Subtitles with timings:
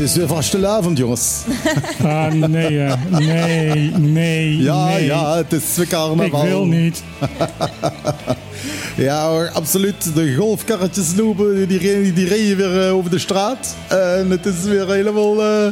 [0.00, 1.40] Het is weer vastelavond, jongens.
[2.04, 5.04] Ah, nee, eh, nee, nee, Ja, nee.
[5.04, 6.44] ja, het is weer Ik carnaval.
[6.44, 7.02] wil niet.
[8.96, 10.14] Ja hoor, absoluut.
[10.14, 13.76] De golfkarretjes lopen, die, die, die rijden weer eh, over de straat.
[13.88, 15.66] En het is weer helemaal eh,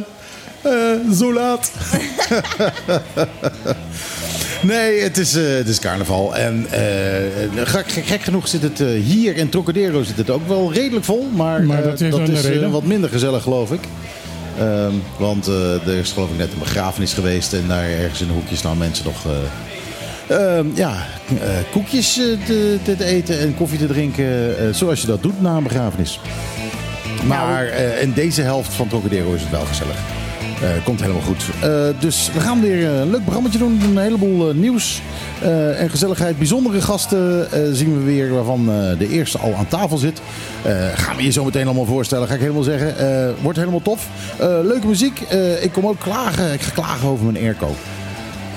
[1.13, 1.71] zo laat.
[4.61, 6.35] nee, het is, eh, het is carnaval.
[6.35, 6.67] En
[7.55, 11.29] gek, gek, gek genoeg zit het hier in Trocadero zit het ook wel redelijk vol.
[11.35, 12.13] Maar, Maar dat is
[12.45, 13.81] een wat minder gezellig, geloof ik.
[14.59, 17.53] Ehm, want eh, er is geloof ik net een begrafenis geweest.
[17.53, 19.25] En daar ergens in een hoekje staan mensen nog...
[19.25, 19.31] eh,
[20.29, 21.05] Ehm, ja,
[21.41, 22.13] eh, koekjes
[22.45, 24.75] te, te eten en koffie te drinken.
[24.75, 26.19] zoals je dat doet na een begrafenis.
[27.25, 30.18] Maar eh, in deze helft van Trocadero is het wel gezellig.
[30.61, 31.43] Eh, komt helemaal goed.
[31.61, 33.81] Eh, dus we gaan weer een leuk programma doen.
[33.89, 35.01] Een heleboel eh, nieuws
[35.41, 36.37] eh, en gezelligheid.
[36.37, 40.21] Bijzondere gasten eh, zien we weer, waarvan eh, de eerste al aan tafel zit.
[40.61, 42.97] Eh, gaan we je zo meteen allemaal voorstellen, ga ik helemaal zeggen.
[42.97, 44.07] Eh, wordt helemaal tof.
[44.39, 45.21] Eh, leuke muziek.
[45.29, 46.53] Eh, ik kom ook klagen.
[46.53, 47.75] Ik ga klagen over mijn airco.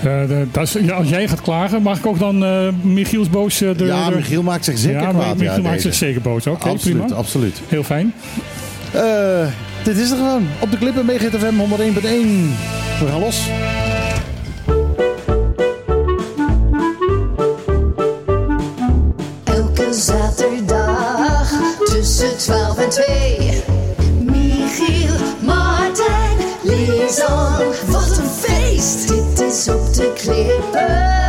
[0.03, 3.61] Eh, de- ja, als jij gaat klagen, mag ik ook dan eh Michiels boos...
[3.61, 5.37] eh, de, Ja, Michiel maakt zich zeker ja, kwaad.
[5.37, 5.89] Michiel ja, maakt deze.
[5.89, 6.47] zich zeker boos.
[6.47, 7.05] Oké, prima.
[7.15, 7.61] absoluut.
[7.69, 8.15] Heel fijn.
[8.93, 9.47] Eh,
[9.85, 10.49] dit is er gewoon.
[10.61, 12.03] Op de clip bij GTFM 101.1.
[12.99, 13.49] We gaan los.
[19.45, 21.53] Elke zaterdag
[21.85, 23.63] tussen 12 en 2.
[24.21, 27.57] Michiel, Martijn, Lisan.
[27.87, 29.09] Wat een feest!
[29.09, 31.22] Dit is op de klippen.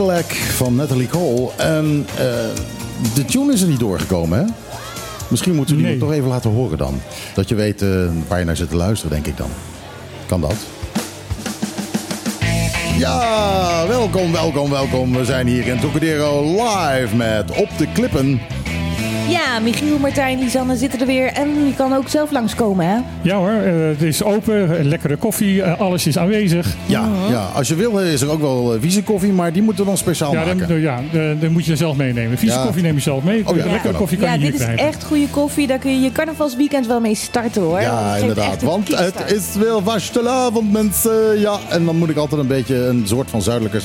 [0.00, 1.50] Cadillac van Natalie Cole.
[1.56, 2.24] En eh,
[3.14, 4.44] de tune is er niet doorgekomen, hè?
[5.28, 5.98] Misschien moeten we die Nee.
[6.00, 7.00] nog toch even laten horen dan.
[7.34, 7.88] Dat je weet eh,
[8.28, 9.50] waar je naar zit te luisteren, denk ik dan.
[10.26, 10.54] Kan dat?
[12.98, 15.12] Ja, welkom, welkom, welkom.
[15.16, 18.40] We zijn hier in Trocadero live met Op de Klippen.
[19.30, 21.26] Ja, Michiel, Martijn, Lisanne zitten er weer.
[21.26, 22.96] En je kan ook zelf langskomen, hè?
[23.22, 26.66] Ja hoor, eh, het is open, eh, lekkere koffie, eh, alles is aanwezig.
[26.86, 29.88] Ja, ja, als je wil is er ook wel uh, koffie, maar die moeten we
[29.90, 30.68] dan speciaal Ja, maken.
[30.68, 32.38] dan, ja eh, dan moet je zelf meenemen.
[32.38, 32.64] Vieze Ja.
[32.64, 33.42] koffie neem je zelf mee.
[33.48, 33.96] Oh ja, lekkere kan ook.
[33.96, 34.86] koffie kan ja, je hier dit is krijgen.
[34.86, 35.66] echt goede koffie.
[35.66, 37.80] Daar kun je je carnavalsweekend wel mee starten, hoor.
[37.80, 38.62] Ja, inderdaad.
[38.62, 41.40] Want het is weer vastelavond, mensen.
[41.40, 43.78] Ja, en dan moet ik altijd een beetje een soort van zuidelijke...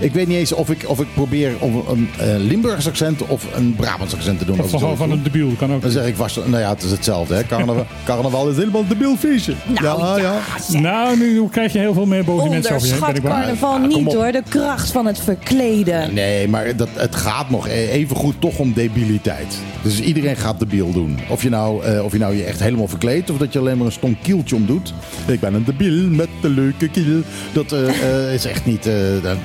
[0.00, 3.46] Ik weet niet eens of ik, of ik probeer om een eh, Limburgs accent of
[3.54, 4.60] een Brabants accent te doen.
[4.60, 5.82] Of ik van, een debiel kan ook.
[5.82, 6.36] Dan zeg ik vast...
[6.36, 7.44] Nou ja, het is hetzelfde, hè.
[7.44, 9.54] Carnaval, carnaval is helemaal een debiel feestje.
[9.82, 10.40] Nou, ja.
[10.68, 14.12] Nou, nu krijg je heel veel meer boze mensen over je Onderschat carnaval Ja, niet,
[14.12, 14.32] hoor.
[14.32, 16.14] De kracht van het verkleden.
[16.14, 19.58] Nee, maar dat, het gaat nog e- even goed toch om debiliteit.
[19.82, 21.18] Dus iedereen gaat debiel doen.
[21.28, 23.76] Of je, nou, eh, of je nou je echt helemaal verkleedt of dat je alleen
[23.76, 24.94] maar een stom kieltje om doet.
[25.26, 27.20] Ik ben een debiel met de leuke kiel.
[27.52, 27.88] Dat eh,
[28.26, 28.86] eh, is echt niet...
[28.86, 28.94] eh,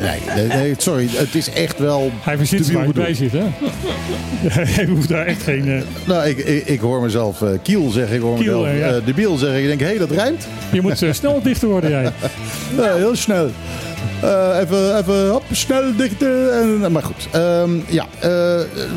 [0.01, 1.07] nee, nee, nee, sorry.
[1.11, 3.43] Het is echt wel Hij verzint waar bij zit, hè?
[4.75, 5.67] Hij hoeft daar echt geen...
[5.67, 8.15] eh, Nou, ik, ik, ik hoor mezelf eh, kiel zeggen.
[8.15, 8.95] Ik hoor Kiel, mezelf eh, ja.
[8.95, 9.59] eh, debiel zeggen.
[9.61, 10.47] Ik denk, hé, hey, dat rijmt.
[10.71, 12.03] je moet snel dichter worden, jij.
[12.77, 13.49] Ja, heel snel.
[14.21, 16.53] Eh, even, even hop, snel dichten.
[16.83, 18.29] En, maar goed, Ehm, ja, eh,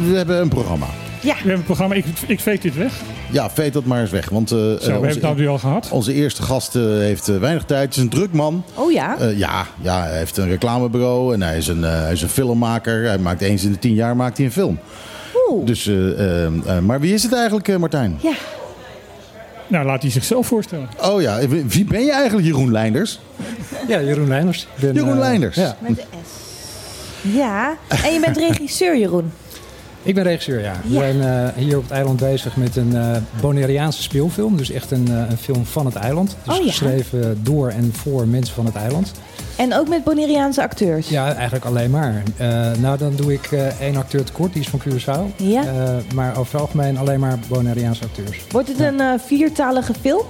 [0.08, 0.86] we hebben een programma.
[1.20, 2.92] Ja, We hebben een programma, ik, ik veet dit weg.
[3.30, 4.28] Ja, veet dat maar eens weg.
[4.28, 5.88] Want eh, Zo, eh, we hebben onze, het nou nu al gehad.
[5.90, 7.84] onze eerste gast eh, heeft weinig tijd.
[7.84, 8.64] Het is een druk man.
[8.74, 9.16] oh ja.
[9.18, 13.04] Eh, ja, ja, hij heeft een reclamebureau en hij is een, hij is een filmmaker.
[13.06, 14.78] Hij maakt eens in de tien jaar maakt hij een film.
[15.52, 15.66] Oeh.
[15.66, 18.18] Dus, eh, eh, eh, maar wie is het eigenlijk, eh, Martijn?
[18.22, 18.32] Ja.
[19.66, 20.88] Nou, laat hij zichzelf voorstellen.
[21.02, 23.20] Oh ja, wie ben je eigenlijk, Jeroen Leinders?
[23.88, 24.62] Ja, Jeroen Leinders.
[24.76, 25.56] Ik ben, Jeroen Leinders.
[25.56, 26.40] Ja, Met de S.
[27.34, 27.76] Ja.
[28.04, 29.32] En je bent regisseur, Jeroen.
[30.02, 30.74] ik ben regisseur, ja.
[30.82, 30.98] We Ja.
[31.00, 34.56] zijn eh, hier op het eiland bezig met een eh Bonaireaanse speelfilm.
[34.56, 36.36] Dus echt een, eh, een film van het eiland.
[36.44, 36.70] Dus Oh ja.
[36.70, 39.12] geschreven door en voor mensen van het eiland.
[39.56, 41.08] En ook met Bonaireaanse acteurs.
[41.08, 42.22] Ja, eigenlijk alleen maar.
[42.36, 45.36] Eh, nou, dan doe ik eh, één acteur tekort, die is van Curaçao.
[45.36, 45.62] Ja.
[45.62, 48.40] Eh, maar over het algemeen alleen maar Bonaireaanse acteurs.
[48.50, 50.22] Wordt het een viertalige film?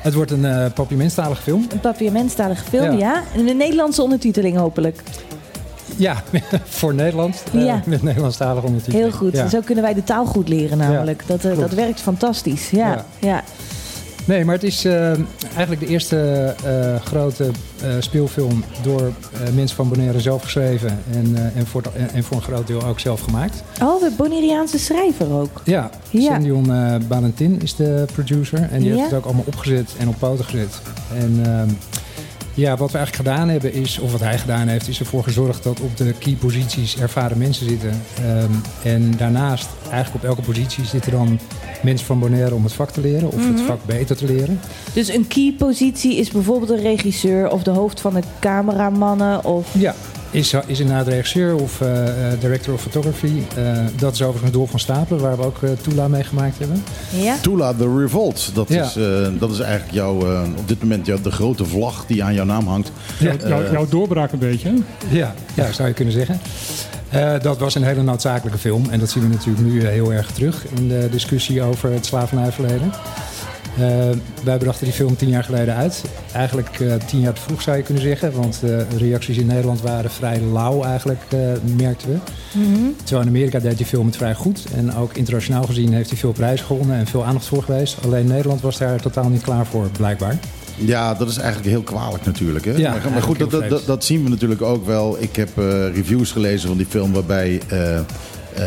[0.00, 1.66] Het wordt een papiamenstalige film.
[1.72, 2.98] Een papiamentstalige film, ja.
[2.98, 3.22] Ja.
[3.34, 5.02] En een Nederlandse ondertiteling hopelijk.
[5.96, 6.22] Ja,
[6.64, 7.42] voor Nederland.
[7.52, 7.82] Ja.
[7.86, 9.10] Met Nederlandstalige ondertiteling.
[9.10, 9.50] Heel goed.
[9.50, 11.22] Zo kunnen wij de taal goed leren namelijk.
[11.26, 12.70] dat, dat werkt fantastisch.
[12.70, 13.04] Ja.
[13.18, 13.42] Ja.
[14.24, 15.06] Nee, maar het is eh,
[15.42, 17.50] eigenlijk de eerste eh, grote
[17.82, 19.12] eh, speelfilm door
[19.54, 23.00] mensen van Bonaire zelf geschreven en, en, voor, en, en voor een groot deel ook
[23.00, 23.62] zelf gemaakt.
[23.82, 25.60] Oh, de Bonaireaanse schrijver ook.
[25.64, 26.32] Ja, Ja.
[26.32, 26.66] Sendion
[27.08, 28.94] Balentin is de producer en die Ja.
[28.94, 30.80] heeft het ook allemaal opgezet en op poten gezet.
[31.18, 31.68] En ehm,
[32.54, 35.62] Ja, wat we eigenlijk gedaan hebben is, of wat hij gedaan heeft, is ervoor gezorgd
[35.62, 38.02] dat op de key posities ervaren mensen zitten.
[38.16, 38.50] Ehm,
[38.82, 41.38] en daarnaast, eigenlijk op elke positie zitten dan
[41.82, 44.60] mensen van Bonaire om het vak te leren of het vak beter te leren.
[44.92, 49.68] Dus een key positie is bijvoorbeeld een regisseur of de hoofd van de cameramannen of...
[49.72, 49.94] Ja,
[50.32, 53.42] is, is inderdaad regisseur of eh, eh, director of photography.
[53.56, 56.84] Eh, dat is overigens Door van Stapelen, waar we ook eh Tula mee gemaakt hebben.
[57.16, 57.36] Ja?
[57.40, 58.84] Tula the Revolt, dat, Ja.
[58.84, 62.24] is, eh, dat is eigenlijk jouw, eh, op dit moment jouw, de grote vlag die
[62.24, 62.92] aan jouw naam hangt.
[63.18, 63.34] Ja.
[63.48, 64.68] Jouw, jouw doorbraak een beetje.
[64.68, 64.74] hè?
[65.16, 66.40] Ja, ja zou je kunnen zeggen.
[67.08, 68.90] Eh, dat was een hele noodzakelijke film.
[68.90, 72.92] En dat zien we natuurlijk nu heel erg terug in de discussie over het slavernijverleden.
[73.78, 74.08] Eh,
[74.44, 76.02] wij brachten die film tien jaar geleden uit.
[76.32, 78.32] Eigenlijk eh, tien jaar te vroeg zou je kunnen zeggen.
[78.32, 81.38] Want eh, de reacties in Nederland waren vrij lauw eigenlijk, eh,
[81.76, 82.18] merkten we.
[82.96, 84.64] Terwijl in Amerika deed die film het vrij goed.
[84.74, 87.96] En ook internationaal gezien heeft hij veel prijzen gewonnen en veel aandacht voor geweest.
[88.04, 90.38] Alleen Nederland was daar totaal niet klaar voor, blijkbaar.
[90.76, 92.64] Ja, dat is eigenlijk heel kwalijk natuurlijk.
[92.64, 92.72] Hè?
[92.72, 95.16] Ja, maar, maar goed, dat, dat, dat zien we natuurlijk ook wel.
[95.20, 95.64] Ik heb eh,
[95.94, 97.60] reviews gelezen van die film waarbij...
[98.56, 98.64] eh,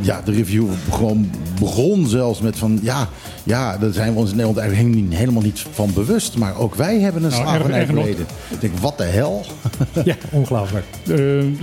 [0.00, 1.30] ja, de review gewoon
[1.60, 2.78] begon zelfs met van...
[2.82, 3.08] Ja,
[3.44, 6.36] ja, daar zijn we ons in Nederland eigenlijk helemaal niet, van bewust.
[6.36, 8.26] Maar ook wij hebben een Nou, slavernij verleden.
[8.48, 9.44] Ik denk, wat de hel?
[10.04, 10.84] Ja, ongelooflijk.
[11.02, 11.16] Eh,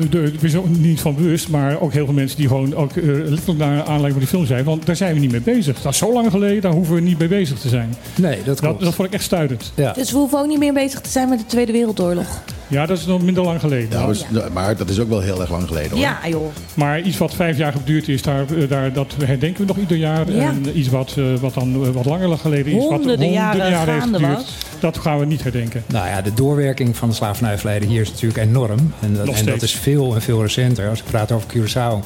[0.09, 2.95] de- Ik ben ook niet van bewust, maar ook heel veel mensen die gewoon ook
[2.95, 4.63] eh, letterlijk naar aanleiding van die film zijn.
[4.63, 5.81] Want daar zijn we niet mee bezig.
[5.81, 7.95] Dat is zo lang geleden, daar hoeven we niet mee bezig te zijn.
[8.15, 8.81] Nee, dat Dat, klopt.
[8.83, 9.71] dat vond ik echt stuitend.
[9.75, 9.93] ja.
[9.93, 12.27] Dus we hoeven ook niet meer bezig te zijn met de Tweede Wereldoorlog.
[12.67, 13.99] Ja, dat is nog minder lang geleden.
[13.99, 15.99] Ja, dus- Maar dat is ook wel heel erg lang geleden hoor.
[15.99, 16.45] Ja, joh.
[16.73, 19.97] Maar iets wat vijf jaar geduurd is, daar, eh, daar, dat herdenken we nog ieder
[19.97, 20.31] jaar.
[20.31, 20.49] Ja.
[20.49, 23.83] En iets wat, eh, wat dan eh, wat langer geleden is, wat Honderden jaren heeft
[23.83, 24.57] gaande geduurd, was.
[24.79, 25.83] dat gaan we niet herdenken.
[25.87, 28.93] Nou ja, de doorwerking van het slavernijverleden hier is natuurlijk enorm.
[28.99, 30.89] En dat, en dat is veel en veel recenter.
[30.89, 32.05] Als ik praat over Curaçao,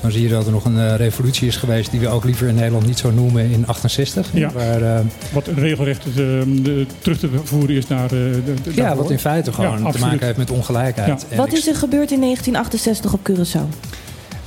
[0.00, 1.90] dan zie je dat er nog een revolutie is geweest...
[1.90, 4.28] die we ook liever in Nederland niet zo noemen in 68.
[4.32, 4.50] Ja.
[4.52, 5.00] Waar, eh,
[5.32, 8.04] Wat regelrecht de, terug te voeren is naar...
[8.04, 9.02] eh, de, de, ja, daarvoor.
[9.02, 11.26] wat in feite gewoon Ja, te maken heeft met ongelijkheid.
[11.30, 11.36] Ja.
[11.36, 13.90] Wat is er gebeurd in 1968 op Curaçao?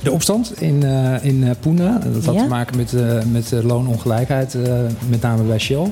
[0.04, 1.98] De opstand in, eh in eh, Puna.
[2.12, 2.42] Dat had Ja?
[2.42, 4.72] te maken met, eh, met eh, loonongelijkheid, eh,
[5.08, 5.90] met name bij Shell.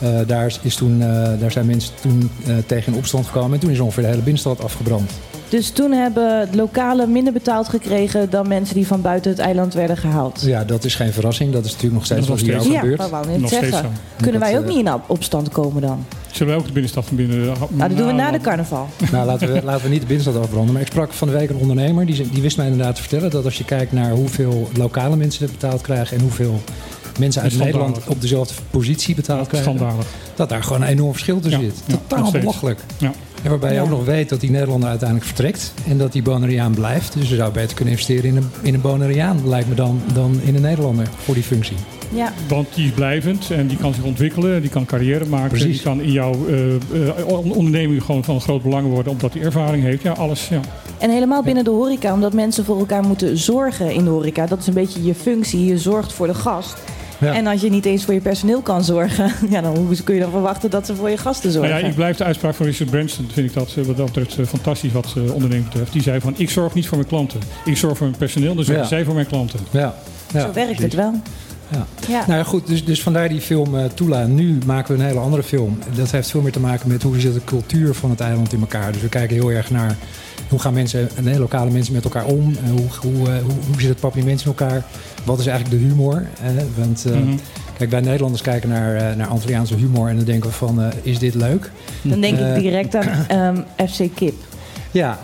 [0.00, 1.08] Eh, daar, is, toen, eh,
[1.40, 3.52] daar zijn mensen toen eh, tegen in opstand gekomen.
[3.52, 5.10] En toen is ongeveer de hele binnenstad afgebrand.
[5.48, 9.96] Dus toen hebben lokalen minder betaald gekregen dan mensen die van buiten het eiland werden
[9.96, 10.40] gehaald.
[10.42, 11.52] Ja, dat is geen verrassing.
[11.52, 12.98] Dat is natuurlijk nog steeds wat hier ook Ja, gebeurt.
[12.98, 13.90] dat wou ik net Nog steeds zeggen.
[14.16, 14.22] zo.
[14.22, 16.04] Kunnen wij ook eh, niet in op- opstand komen dan?
[16.30, 17.38] Zullen wij ook de binnenstad van binnen...
[17.44, 18.88] Nou, dat doen we na de carnaval.
[19.12, 20.72] Nou, laten we, laten we niet de binnenstad afbranden.
[20.72, 22.06] Maar ik sprak van de week een ondernemer.
[22.06, 25.42] Die, die wist mij inderdaad te vertellen dat als je kijkt naar hoeveel lokale mensen
[25.44, 26.16] het betaald krijgen.
[26.16, 26.60] en hoeveel
[27.18, 27.58] mensen uit.
[27.58, 29.72] Nederland op dezelfde positie betaald krijgen.
[29.76, 30.06] Schandalig.
[30.34, 31.82] Dat daar gewoon een enorm verschil tussen Ja, zit.
[31.86, 32.80] ja, Totaal belachelijk.
[32.98, 33.12] Ja.
[33.42, 35.72] En waarbij je ook nog weet dat die Nederlander uiteindelijk vertrekt.
[35.88, 37.12] En dat die Bonaireaan blijft.
[37.12, 40.40] Dus je zou beter kunnen investeren in een, in een Bonaireaan, lijkt me dan, dan
[40.44, 41.76] in een Nederlander voor die functie.
[42.10, 42.32] Ja.
[42.48, 45.48] Want die is blijvend en die kan zich ontwikkelen, die kan carrière maken.
[45.48, 45.72] Precies.
[45.72, 49.82] Die kan in jouw eh, eh, onderneming gewoon van groot belang worden omdat hij ervaring
[49.82, 50.02] heeft.
[50.02, 50.48] Ja, alles.
[50.48, 50.60] Ja.
[50.98, 54.46] En helemaal binnen de horeca, omdat mensen voor elkaar moeten zorgen in de horeca.
[54.46, 55.64] Dat is een beetje je functie.
[55.64, 56.76] Je zorgt voor de gast.
[57.20, 57.34] Ja.
[57.34, 60.20] En als je niet eens voor je personeel kan zorgen, ja, dan hoe kun je
[60.20, 61.80] dan verwachten dat ze voor je gasten Nou zorgen?
[61.82, 63.28] ja, ik blijf de uitspraak van Richard Branson.
[63.32, 65.92] Vind ik dat eh, wat dat betreft eh, fantastisch wat eh onderneming betreft.
[65.92, 67.40] Die zei van ik zorg niet voor mijn klanten.
[67.64, 68.88] Ik zorg voor mijn personeel, dan zorgen Ja.
[68.88, 69.60] zij voor mijn klanten.
[69.70, 69.94] Ja.
[70.32, 70.82] Ja, Zo werkt precies.
[70.84, 71.14] het wel.
[71.70, 71.86] Ja.
[72.08, 72.24] Ja.
[72.26, 74.26] Nou ja, goed, dus, dus vandaar die film eh Tula.
[74.26, 75.78] Nu maken we een hele andere film.
[75.96, 78.60] Dat heeft veel meer te maken met hoe zit de cultuur van het eiland in
[78.60, 78.92] elkaar.
[78.92, 79.96] Dus we kijken heel erg naar
[80.48, 82.56] hoe gaan mensen, nee, lokale mensen met elkaar om.
[82.64, 84.82] En hoe, hoe, eh, hoe, hoe zit het papiermens in elkaar?
[85.24, 86.26] Wat is eigenlijk de humor?
[86.42, 87.36] Eh, want eh, Mhm.
[87.78, 90.88] kijk, wij Nederlanders kijken naar, eh, naar Antilliaanse humor en dan denken we van, eh,
[91.02, 91.70] is dit leuk?
[92.02, 92.56] Dan denk Eh.
[92.56, 94.34] ik direct aan ehm, FC Kip.
[94.90, 95.18] Ja,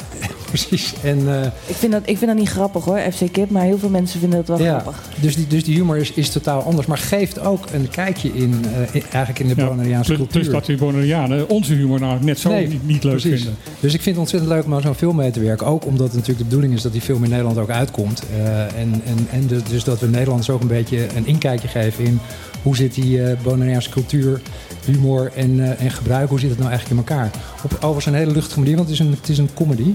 [0.58, 0.94] precies.
[1.02, 3.78] En, eh, Ik vind, dat, ik vind dat niet grappig hoor, FC Kip, maar heel
[3.78, 5.02] veel mensen vinden dat wel ja, grappig.
[5.20, 8.64] dus, die, dus die humor is, is totaal anders, maar geeft ook een kijkje in,
[8.74, 9.68] eh, in- eigenlijk in de Ja.
[9.68, 10.40] Bonaireaanse Plus, cultuur.
[10.40, 13.34] plus dat die Bonaireanen onze humor nou net zo Nee, niet, niet leuk Precies.
[13.42, 13.56] vinden.
[13.80, 15.66] Dus ik vind het ontzettend leuk om aan zo'n film mee te werken.
[15.66, 18.22] Ook omdat het natuurlijk de bedoeling is dat die film in Nederland ook uitkomt.
[18.36, 22.04] Eh, en en, en de- dus dat we Nederlanders ook een beetje een inkijkje geven
[22.04, 22.18] in
[22.62, 24.40] hoe zit die eh Bonaireaanse cultuur,
[24.84, 27.30] humor en, eh, en gebruik, hoe zit het nou eigenlijk in elkaar.
[27.64, 29.92] Op overigens een hele luchtige manier, want het is een, het is een comedy.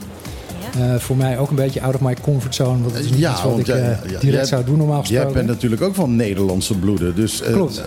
[0.77, 2.81] Eh, voor mij ook een beetje out of my comfort zone.
[2.81, 4.77] Want het is niet Ja, iets wat ik jij- eh, ja, direct jij- zou doen
[4.77, 5.33] normaal Jij gesproken.
[5.33, 7.15] bent natuurlijk ook van Nederlandse bloeden.
[7.15, 7.83] Dus eh, Klopt.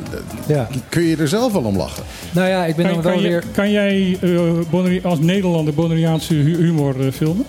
[0.47, 0.69] Ja.
[0.89, 2.03] kun je er zelf wel om lachen?
[2.33, 3.45] Nou ja, ik ben Kan, dan kan, wel je- weer...
[3.53, 7.45] kan jij eh, als Nederlander Bonaireaanse hu- humor filmen?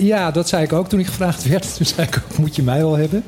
[0.00, 1.74] Ja, dat zei ik ook toen ik gevraagd werd.
[1.76, 3.24] Toen zei ik ook, moet je mij wel hebben.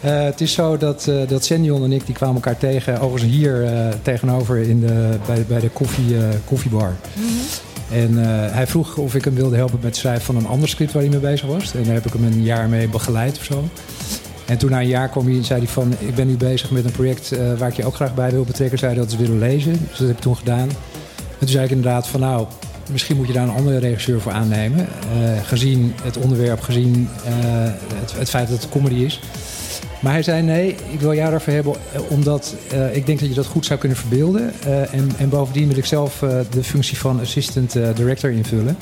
[0.00, 1.44] Eh, het is zo dat, eh dat
[1.84, 5.68] en ik die kwamen elkaar tegen, overigens hier eh, tegenover in de, bij, bij de
[5.68, 6.94] koffie, koffiebar.
[7.90, 10.68] En eh, hij vroeg of ik hem wilde helpen met het schrijven van een ander
[10.68, 11.74] script waar hij mee bezig was.
[11.74, 13.64] En daar heb ik hem een jaar mee begeleid of zo.
[14.46, 16.84] En toen na een jaar kwam hij, zei hij van, ik ben nu bezig met
[16.84, 18.78] een project eh, waar ik je ook graag bij wil betrekken.
[18.78, 19.72] Zei hij dat ze willen lezen.
[19.72, 20.68] Dus dat heb ik toen gedaan.
[20.68, 22.46] En toen zei ik inderdaad van nou,
[22.90, 24.78] misschien moet je daar een andere regisseur voor aannemen.
[24.78, 27.08] eh, gezien het onderwerp, gezien
[28.00, 29.20] het, het feit dat het comedy is.
[30.00, 33.28] Maar hij zei nee, ik wil jou daarvoor hebben eh, omdat eh, ik denk dat
[33.28, 34.52] je dat goed zou kunnen verbeelden.
[34.64, 38.76] Eh, en, en bovendien wil ik zelf eh, de functie van assistant eh, director invullen.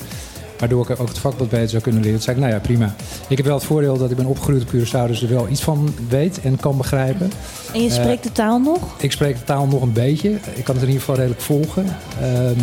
[0.59, 2.15] Waardoor ik ook het vak wat beter zou kunnen leren.
[2.15, 2.95] Toen zei ik, nou ja, prima.
[3.27, 5.61] Ik heb wel het voordeel dat ik ben opgegroeid op Curaçao, dus er wel iets
[5.61, 7.31] van weet en kan begrijpen.
[7.73, 8.95] En je spreekt de taal nog?
[8.97, 10.29] Ik spreek de taal nog een beetje.
[10.29, 11.85] Ik kan het in ieder geval redelijk volgen.
[12.21, 12.59] Ehm,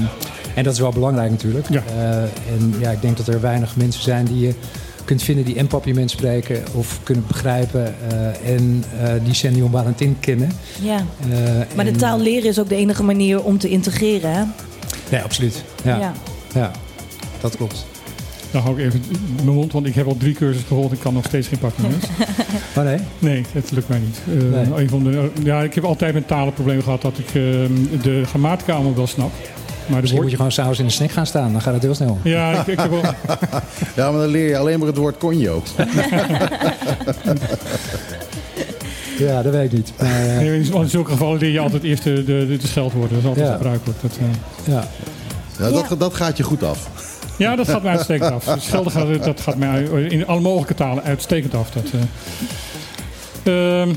[0.55, 1.69] en dat is wel belangrijk natuurlijk.
[1.69, 1.83] Ja.
[1.97, 4.55] Eh, en ja, ik denk dat er weinig mensen zijn die je
[5.05, 7.95] kunt vinden die en papiermens spreken of kunnen begrijpen.
[8.09, 10.51] eh, en eh, die Sendion Valentin kennen.
[10.83, 10.97] Ja.
[11.31, 11.39] Eh,
[11.77, 14.43] Maar de taal leren is ook de enige manier om te integreren, hè?
[15.11, 15.65] Nee, absoluut.
[15.85, 16.13] Ja, ja.
[16.55, 16.71] Ja.
[17.41, 17.87] dat klopt.
[18.51, 19.03] Dan hou ik even
[19.35, 22.05] mijn mond, want ik heb al drie cursussen gevolgd en kan nog steeds geen papiermens.
[22.75, 24.19] Maar nee, Nee, het lukt mij niet.
[24.43, 24.83] Eh, Nee.
[24.83, 27.33] een van de, ja, ik heb altijd met talenproblemen gehad dat ik eh,
[28.03, 29.33] de grammatica allemaal wel snap.
[29.87, 31.53] Maar misschien moet je gewoon s'avonds in de snack gaan staan.
[31.53, 32.19] Dan gaat het heel snel.
[32.23, 33.01] Ja, ik, ik heb wel...
[33.97, 35.63] Ja, maar dan leer je alleen maar het woord conjo.
[39.19, 39.93] Ja, dat weet ik niet.
[39.99, 43.11] Maar, eh, Nee, in zulke gevallen leer je altijd eerst de, de, de scheldwoorden.
[43.11, 43.53] Dat is altijd Ja.
[43.53, 43.99] gebruikelijk.
[44.03, 44.27] Dat, eh,
[44.75, 44.85] ja.
[45.59, 45.97] Ja, dat, Ja.
[45.97, 46.89] dat gaat je goed af.
[47.39, 48.57] ja, dat gaat mij uitstekend af.
[48.59, 51.71] Schelden gaat, dat gaat mij in alle mogelijke talen uitstekend af.
[51.71, 51.85] Dat,
[53.45, 53.81] eh.
[53.81, 53.91] Ehm,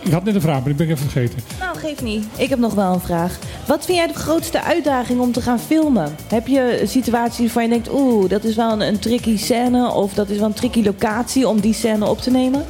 [0.00, 1.38] ik had net een vraag, maar die ben ik even vergeten.
[1.82, 2.24] Nou, geef niet.
[2.36, 3.38] Ik heb nog wel een vraag.
[3.66, 6.14] Wat vind jij de grootste uitdaging om te gaan filmen?
[6.28, 9.92] Heb je situaties waarvan je denkt, oeh, dat is wel een, een tricky scène...
[9.92, 12.64] of dat is wel een tricky locatie om die scène op te nemen?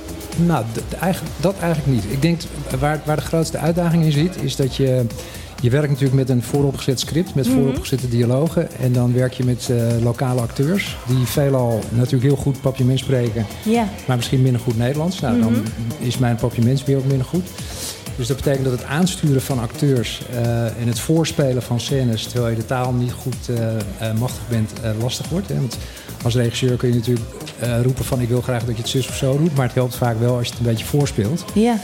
[0.46, 0.64] Nou,
[1.40, 2.04] dat eigenlijk niet.
[2.12, 2.40] Ik denk
[2.78, 5.04] waar, waar de grootste uitdaging in zit, is dat je.
[5.62, 8.68] Je werkt natuurlijk met een vooropgezet script, met vooropgezette dialogen.
[8.80, 13.46] En dan werk je met eh, lokale acteurs, die veelal natuurlijk heel goed papiaments spreken,
[13.64, 13.88] Ja.
[14.06, 15.20] maar misschien minder goed Nederlands.
[15.20, 15.54] Nou, dan
[15.98, 17.42] is mijn papiaments weer ook minder goed.
[18.20, 22.50] Dus dat betekent dat het aansturen van acteurs eh, en het voorspelen van scènes terwijl
[22.50, 25.48] je de taal niet goed eh, eh, machtig bent, lastig wordt.
[25.48, 25.54] Hè?
[25.54, 25.78] Want
[26.22, 27.26] als regisseur kun je natuurlijk
[27.82, 29.96] roepen van ik wil graag dat je het zus of zo doet, maar het helpt
[29.96, 31.44] vaak wel als je het een beetje voorspeelt.
[31.54, 31.76] Ja.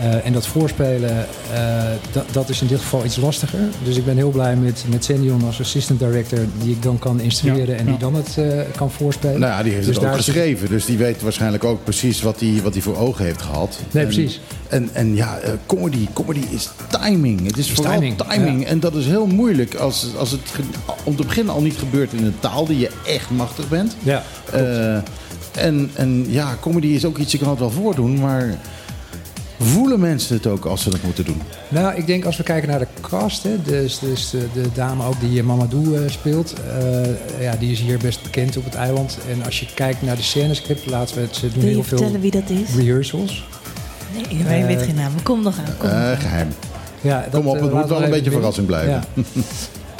[0.00, 3.58] Eh, en dat voorspelen, eh, dat, dat is in dit geval iets lastiger.
[3.84, 7.20] Dus ik ben heel blij met, met Sendion als assistant director, die ik dan kan
[7.20, 7.90] instrueren Ja, en ja.
[7.90, 9.40] die dan het eh, kan voorspelen.
[9.40, 10.68] Nou ja, die heeft Dus het ook geschreven.
[10.68, 13.78] Dus die weet waarschijnlijk ook precies wat hij wat hij voor ogen heeft gehad.
[13.90, 14.40] Nee, En- precies.
[14.68, 16.68] En, en ja, eh, comedy, comedy is
[17.00, 17.46] timing.
[17.46, 18.18] Het is vooral timing.
[18.28, 18.66] timing, ja.
[18.68, 20.40] En dat is heel moeilijk als, als het
[21.04, 23.96] om te beginnen al niet gebeurt in een taal die je echt machtig bent.
[24.02, 24.94] Ja, Eh,
[25.64, 28.58] en, en ja, comedy is ook iets, je kan het wel voordoen, maar
[29.58, 31.42] voelen mensen het ook als ze dat moeten doen?
[31.68, 35.04] Nou, ik denk als we kijken naar de cast, hè, dus, dus de, de dame
[35.04, 39.18] ook die Mamadou eh, speelt, eh, ja, die is hier best bekend op het eiland.
[39.30, 41.82] En als je kijkt naar de scènescript, laten we het, ze doen Wil je heel
[41.84, 42.74] veel vertellen wie dat is?
[42.76, 43.46] rehearsals.
[44.48, 45.22] Nee, weet geen naam.
[45.22, 45.76] Kom nog aan.
[45.78, 45.88] Kom.
[45.88, 46.48] Eh, geheim.
[47.00, 48.32] Ja, dat, Kom op, eh, het moet wel een beetje binnen.
[48.32, 48.90] verrassing blijven.
[49.14, 49.22] Ja.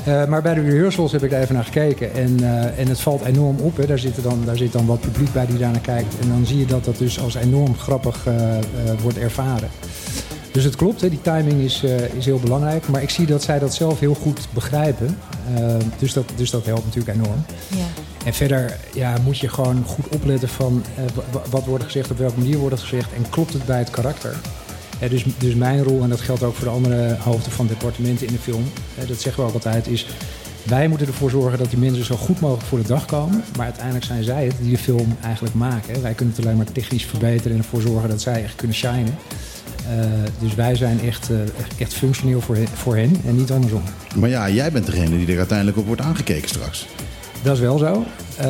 [0.04, 2.14] Eh, maar bij de rehearsals heb ik daar even naar gekeken.
[2.14, 3.76] En, eh, en het valt enorm op.
[3.76, 3.86] Hè.
[3.86, 6.14] Daar, zit dan, daar zit dan wat publiek bij die daar naar kijkt.
[6.20, 8.34] En dan zie je dat dat dus als enorm grappig eh,
[9.02, 9.68] wordt ervaren.
[10.52, 11.08] Dus het klopt, hè.
[11.08, 11.84] die timing is,
[12.18, 12.88] is heel belangrijk.
[12.88, 15.18] Maar ik zie dat zij dat zelf heel goed begrijpen.
[15.98, 17.44] Dus, dat, dus dat helpt natuurlijk enorm.
[17.68, 17.84] Ja.
[18.24, 20.84] En verder ja, moet je gewoon goed opletten van
[21.32, 23.90] wa- wat wordt gezegd, op welke manier wordt het gezegd en klopt het bij het
[23.90, 24.36] karakter.
[25.10, 28.32] Dus, dus mijn rol, en dat geldt ook voor de andere hoofden van departementen in
[28.32, 28.64] de film,
[29.06, 30.06] dat zeggen we ook altijd, is
[30.62, 33.44] wij moeten ervoor zorgen dat die mensen zo goed mogelijk voor de dag komen.
[33.56, 36.02] Maar uiteindelijk zijn zij het die de film eigenlijk maken.
[36.02, 39.18] Wij kunnen het alleen maar technisch verbeteren en ervoor zorgen dat zij echt kunnen shinen.
[39.88, 40.04] Eh,
[40.38, 41.36] dus wij zijn echt, eh,
[41.78, 43.82] echt- functioneel voor voor hen en niet andersom.
[44.16, 46.86] Maar ja, jij bent degene die er uiteindelijk op wordt aangekeken straks.
[47.42, 48.04] Dat is wel zo.
[48.36, 48.46] Eh,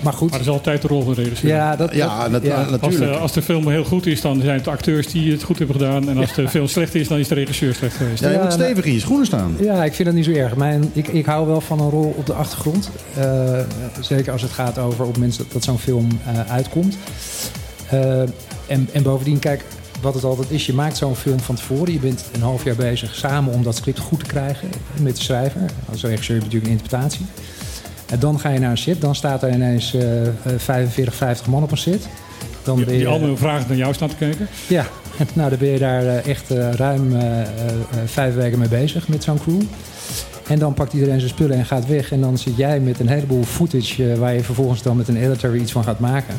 [0.00, 0.30] maar goed.
[0.30, 1.50] Maar dat is altijd de rol van de regisseur.
[1.50, 2.54] Ja, dat, Ja, dat- nat- ja.
[2.62, 3.12] Als natuurlijk.
[3.12, 5.58] de, als de film heel goed is, dan zijn het de acteurs die het goed
[5.58, 6.08] hebben gedaan.
[6.08, 8.20] En als de film slecht is, dan is de regisseur slecht geweest.
[8.20, 9.56] Ja, je Ja, moet nou- stevig in je schoenen staan.
[9.60, 10.56] Ja, ik vind dat niet zo erg.
[10.56, 12.90] Mijn, ik, ik hou wel van een rol op de achtergrond.
[13.16, 13.58] Eh,
[14.00, 16.96] zeker als het gaat over op mensen dat, dat zo'n film eh, uitkomt.
[17.90, 18.20] Eh,
[18.66, 19.64] en, en bovendien, kijk,
[20.00, 21.92] wat het altijd is, je maakt zo'n film van tevoren.
[21.92, 24.68] Je bent een half jaar bezig samen om dat script goed te krijgen
[25.02, 25.60] met de schrijver.
[25.90, 27.26] Als regisseur heb je natuurlijk een interpretatie.
[28.10, 31.46] En dan ga je naar een set, dan staat er ineens eh, eh, 45, 50
[31.46, 32.06] man op een set.
[32.62, 34.46] Dan Die, ben je, die allemaal vragend naar jou staan te kijken.
[34.68, 34.86] ja,
[35.34, 37.46] nou dan ben je daar eh, echt eh, ruim eh, eh, eh,
[38.06, 39.60] vijf weken mee bezig met zo'n crew.
[40.48, 42.12] En dan pakt iedereen zijn spullen en gaat weg.
[42.12, 45.16] En dan zit jij met een heleboel footage eh, waar je vervolgens dan met een
[45.16, 46.34] editor iets van gaat maken.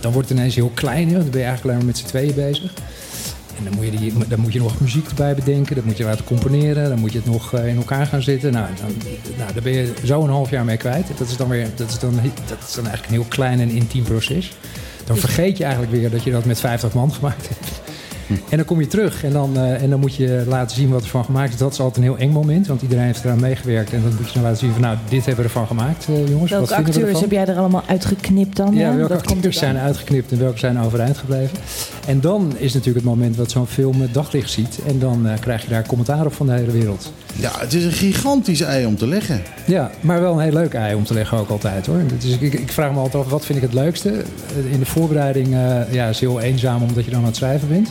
[0.00, 2.06] Dan wordt het ineens heel klein, want dan ben je eigenlijk alleen maar met z'n
[2.06, 2.72] tweeën bezig.
[3.58, 6.04] En dan moet, je die, dan moet je nog muziek erbij bedenken, dat moet je
[6.04, 8.52] laten componeren, dan moet je het nog eh, in elkaar gaan zitten.
[8.52, 8.90] Nou, dan,
[9.38, 11.06] nou, daar ben je zo een half jaar mee kwijt.
[11.18, 12.14] Dat is dan, weer, dat is dan,
[12.46, 14.56] dat is dan eigenlijk een heel klein en intiem proces.
[15.04, 17.80] Dan vergeet je eigenlijk weer dat je dat met 50 man gemaakt hebt.
[18.28, 21.02] En dan kom je terug en dan, eh, en dan moet je laten zien wat
[21.02, 21.58] er van gemaakt is.
[21.58, 23.92] Dat is altijd een heel eng moment, want iedereen heeft eraan meegewerkt.
[23.92, 26.28] En dan moet je dan laten zien van, nou, dit hebben we ervan gemaakt, eh,
[26.28, 26.50] jongens.
[26.50, 28.74] wat Welke we acteurs heb jij er allemaal uitgeknipt dan?
[28.74, 31.58] Ja, welke Dat acteurs zijn uitgeknipt en welke zijn overeind gebleven.
[32.06, 34.78] En dan is natuurlijk het moment dat zo'n film het daglicht ziet.
[34.86, 37.12] En dan eh, krijg je daar commentaar op van de hele wereld.
[37.40, 39.42] Ja, het is een gigantisch ei om te leggen.
[39.66, 42.00] Ja, maar wel een heel leuk ei om te leggen ook altijd hoor.
[42.18, 44.10] Dus ik, ik vraag me altijd af, wat vind ik het leukste?
[44.10, 47.68] Eh, In de voorbereiding eh, ja, is heel eenzaam omdat je dan aan het schrijven
[47.68, 47.90] bent.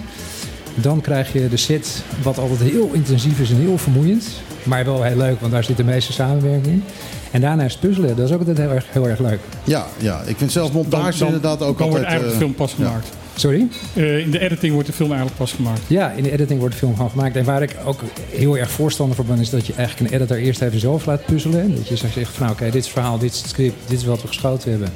[0.76, 4.26] Dan krijg je de set, wat altijd heel intensief is en heel vermoeiend.
[4.64, 6.84] Maar wel heel leuk, want daar zit de meeste samenwerking in.
[7.32, 9.40] En daarna is puzzelen, dat is ook altijd heel erg, heel erg leuk.
[9.64, 11.90] Ja, ja, ik vind zelf montage inderdaad ook dan altijd...
[11.90, 13.00] wordt eigenlijk de eh, film pas ja.
[13.38, 13.68] Sorry?
[13.94, 15.82] Eh, in de editing wordt de film eigenlijk pas gemaakt.
[15.88, 17.36] Ja, in de editing wordt de film gewoon gemaakt.
[17.36, 20.38] En waar ik ook heel erg voorstander van ben, is dat je eigenlijk een editor
[20.38, 21.62] eerst even zelf laat puzzelen.
[21.62, 23.76] En Dat je zegt van, nou, oké, dit is het verhaal, dit is het script,
[23.88, 24.90] dit is wat we geschoten hebben.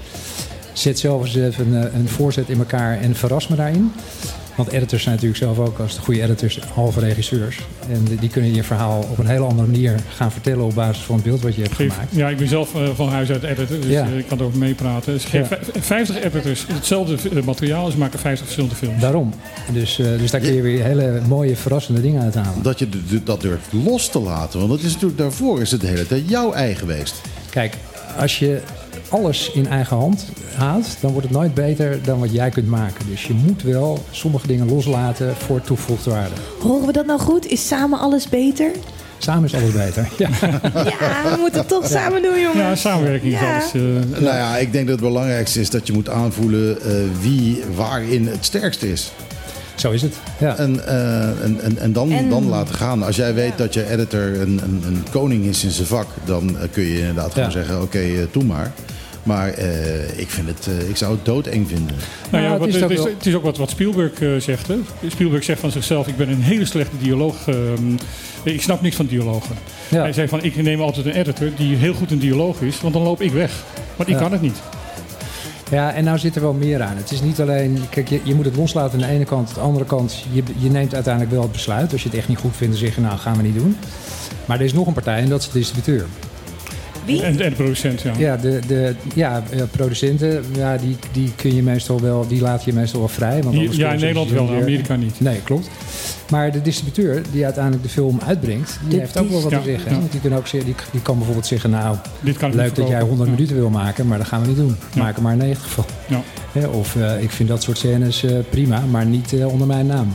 [0.74, 3.92] Zet zelf eens even een, een voorzet in elkaar en verras me daarin.
[4.62, 7.58] Want editors zijn natuurlijk zelf ook, als de goede editors, halve regisseurs.
[7.90, 11.04] En die- die kunnen je verhaal op een hele andere manier gaan vertellen op basis
[11.04, 12.16] van het beeld wat je hebt Geef, gemaakt.
[12.16, 14.06] ja, ik ben zelf eh, van huis uit editor, dus Ja.
[14.06, 15.14] eh, ik kan erover meepraten.
[15.14, 15.46] Dus Ja.
[15.46, 19.02] vij- 50 editors hetzelfde eh, materiaal ze maken 50 verschillende films.
[19.02, 19.34] Daarom.
[19.74, 22.62] Dus, eh, dus daar kun je weer hele mooie, verrassende dingen uithalen.
[22.64, 22.88] Dat je
[23.24, 24.60] dat durft los te laten.
[24.60, 27.22] Want dat is natuurlijk daarvoor is het de hele tijd jouw ei geweest.
[27.50, 27.74] Kijk,
[28.18, 28.62] als je
[29.12, 30.26] alles in eigen hand
[30.56, 33.06] houdt, dan wordt het nooit beter dan wat jij kunt maken.
[33.10, 36.36] Dus je moet wel sommige dingen loslaten voor toegevoegde waarde.
[36.62, 37.46] Horen we dat nou goed?
[37.48, 38.72] Is samen alles beter?
[39.18, 40.10] Samen is alles beter.
[40.18, 40.30] Ja.
[41.00, 42.58] Ja, we moeten het toch samen doen, jongens.
[42.60, 43.58] Ja, samenwerking Ja.
[43.58, 43.74] is alles.
[43.74, 46.92] eh, Nou ja, ik denk dat het belangrijkste is dat je moet aanvoelen eh,
[47.22, 49.12] wie waarin het sterkst is.
[49.76, 50.14] Zo is het.
[50.40, 50.58] Ja.
[50.58, 53.04] En, eh, en, en, en, dan, En- dan laten gaan.
[53.04, 56.58] Als jij weet dat je editor een, een, een koning is in zijn vak, dan
[56.72, 57.52] kun je inderdaad gewoon Ja.
[57.54, 58.00] zeggen: oké,
[58.32, 58.72] doe maar.
[59.24, 61.96] Maar eh, ik, vind het, eh, ik zou het doodeng vinden.
[62.32, 64.22] Nou ja, wat, het het, is is, ook wel- het is ook wat, wat Spielberg
[64.22, 64.68] eh, zegt.
[64.68, 64.76] Hè.
[65.08, 67.48] Spielberg zegt van zichzelf, ik ben een hele slechte dialoog.
[67.48, 67.94] ehm,
[68.44, 69.56] ik snap niks van dialogen.
[69.90, 70.02] Ja.
[70.02, 72.94] Hij zei van, ik neem altijd een editor die heel goed in dialoog is, want
[72.94, 73.64] dan loop ik weg.
[73.96, 74.22] Want ik Ja.
[74.22, 74.58] kan het niet.
[75.72, 76.98] ja, en nou zit er wel meer aan.
[76.98, 79.48] Het is niet alleen, kijk, je, je moet het loslaten aan de ene kant.
[79.50, 81.92] Aan de andere kant, je, je neemt uiteindelijk wel het besluit.
[81.92, 83.78] Als je het echt niet goed vindt, dan zeg je, nou, gaan we niet doen.
[84.46, 86.06] Maar er is nog een partij en dat is de distributeur.
[87.06, 87.22] Wie?
[87.24, 88.14] En, en de producent, ja.
[88.18, 92.74] Ja, de, de ja, producenten, ja, die, die kun je meestal wel, die laat je
[92.74, 93.44] meestal wel vrij.
[93.44, 95.20] Want Hier- ja, in Nederland dus wel, in Amerika niet.
[95.20, 95.70] Nee, klopt.
[96.30, 99.64] Maar de distributeur die uiteindelijk de film uitbrengt, die heeft ook wel wat Ja, te
[99.64, 99.92] zeggen.
[99.92, 99.98] ja.
[99.98, 102.66] Want die, kan ook, zeggen- die, die kan bijvoorbeeld zeggen, nou, Dit kan ik leuk
[102.66, 103.08] niet dat jij verkopen.
[103.18, 103.36] 100 Ja.
[103.36, 104.76] minuten wil maken, maar dat gaan we niet doen.
[104.94, 105.02] Ja.
[105.04, 105.86] Maak er maar 90 van.
[106.08, 106.22] Ja.
[106.52, 109.86] Hè, Of eh, ik vind dat soort scènes eh, prima, maar niet eh, onder mijn
[109.86, 110.14] naam.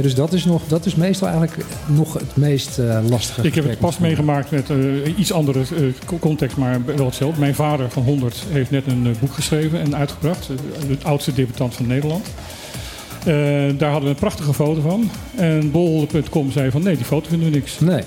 [0.00, 3.46] Dus dat is, nog, dat is meestal eigenlijk nog het meest eh, lastige.
[3.46, 4.76] Ik heb het pas meegemaakt met eh,
[5.18, 7.40] iets andere eh, context, maar wel hetzelfde.
[7.40, 10.48] Mijn vader van 100 heeft net een boek geschreven en uitgebracht.
[10.86, 12.26] Het oudste debutant van Nederland.
[13.78, 15.10] Daar hadden we een prachtige foto van.
[15.36, 17.80] En bol.com zei van nee, die foto vinden we niks.
[17.80, 18.02] Nee,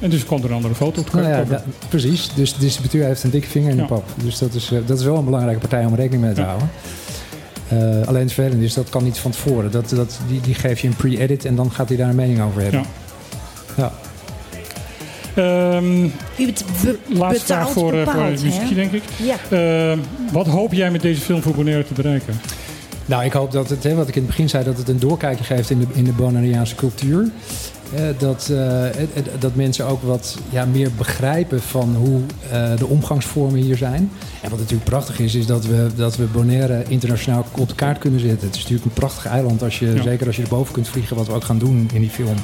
[0.00, 2.30] En dus kwam er een andere foto op de nou ja, da- precies.
[2.34, 3.82] Dus de distributeur heeft een dikke vinger in Ja.
[3.82, 4.04] de pap.
[4.24, 6.46] Dus dat is, dat is wel een belangrijke partij om rekening mee te Ja.
[6.46, 6.68] houden.
[7.72, 9.70] Eh, alleen het vervelende is, dat kan niet van tevoren.
[9.70, 12.42] Dat, dat, die, die geef je een pre-edit en dan gaat hij daar een mening
[12.42, 12.84] over hebben.
[13.76, 13.82] Ja.
[13.82, 13.92] Ja.
[15.34, 16.08] Ehm,
[16.82, 19.02] be- laatste vraag voor, eh, voor muziekje, denk ik.
[19.16, 19.36] Ja.
[19.50, 19.98] Ehm,
[20.32, 22.40] wat hoop jij met deze film voor Bonaire te bereiken?
[23.06, 24.98] Nou, ik hoop dat het, hè, wat ik in het begin zei, dat het een
[24.98, 27.28] doorkijkje geeft in de, in de Bonaireaanse cultuur.
[27.94, 32.76] Eh, dat, eh, het- het- dat mensen ook wat ja, meer begrijpen van hoe eh,
[32.76, 34.10] de omgangsvormen hier zijn.
[34.42, 37.98] En wat natuurlijk prachtig is, is dat we, dat we Bonaire internationaal op de kaart
[37.98, 38.46] kunnen zetten.
[38.46, 40.02] Het is natuurlijk een prachtig eiland, als je, Ja.
[40.02, 42.34] zeker als je erboven kunt vliegen, wat we ook gaan doen in die film.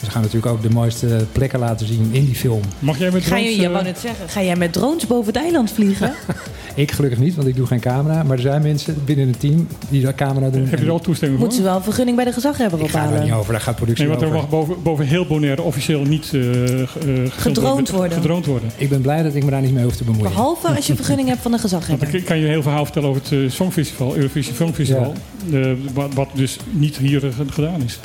[0.00, 2.60] We gaan natuurlijk ook de mooiste plekken laten zien in die film.
[2.78, 5.06] Mag jij met Ga je, drones, je eh, wou net zeggen, ga jij met drones
[5.06, 6.12] boven het eiland vliegen?
[6.74, 8.22] Ik gelukkig niet, want ik doe geen camera.
[8.22, 10.66] Maar er zijn mensen binnen een team die dat camera doen.
[10.66, 11.48] heb je er al toestemming voor?
[11.48, 13.38] Moeten ze wel een vergunning bij de gezaghebber Ik ga daar niet ophalen?
[13.38, 14.40] over, daar gaat productie Nee, want er over.
[14.42, 16.88] mag boven, boven heel Bonaire officieel niet eh, eh,
[17.30, 18.12] Gedroond worden.
[18.12, 18.70] Gedroond worden.
[18.76, 20.28] Ik ben blij dat ik me daar niet mee hoef te bemoeien.
[20.28, 22.14] Behalve als je vergunning hebt van de Want gezaghebber.
[22.14, 25.14] ik kan je een heel verhaal vertellen over het eh, Songfestival, Eurovisie Filmfestival.
[25.52, 27.98] Eh, wat, wat dus niet hier gedaan is.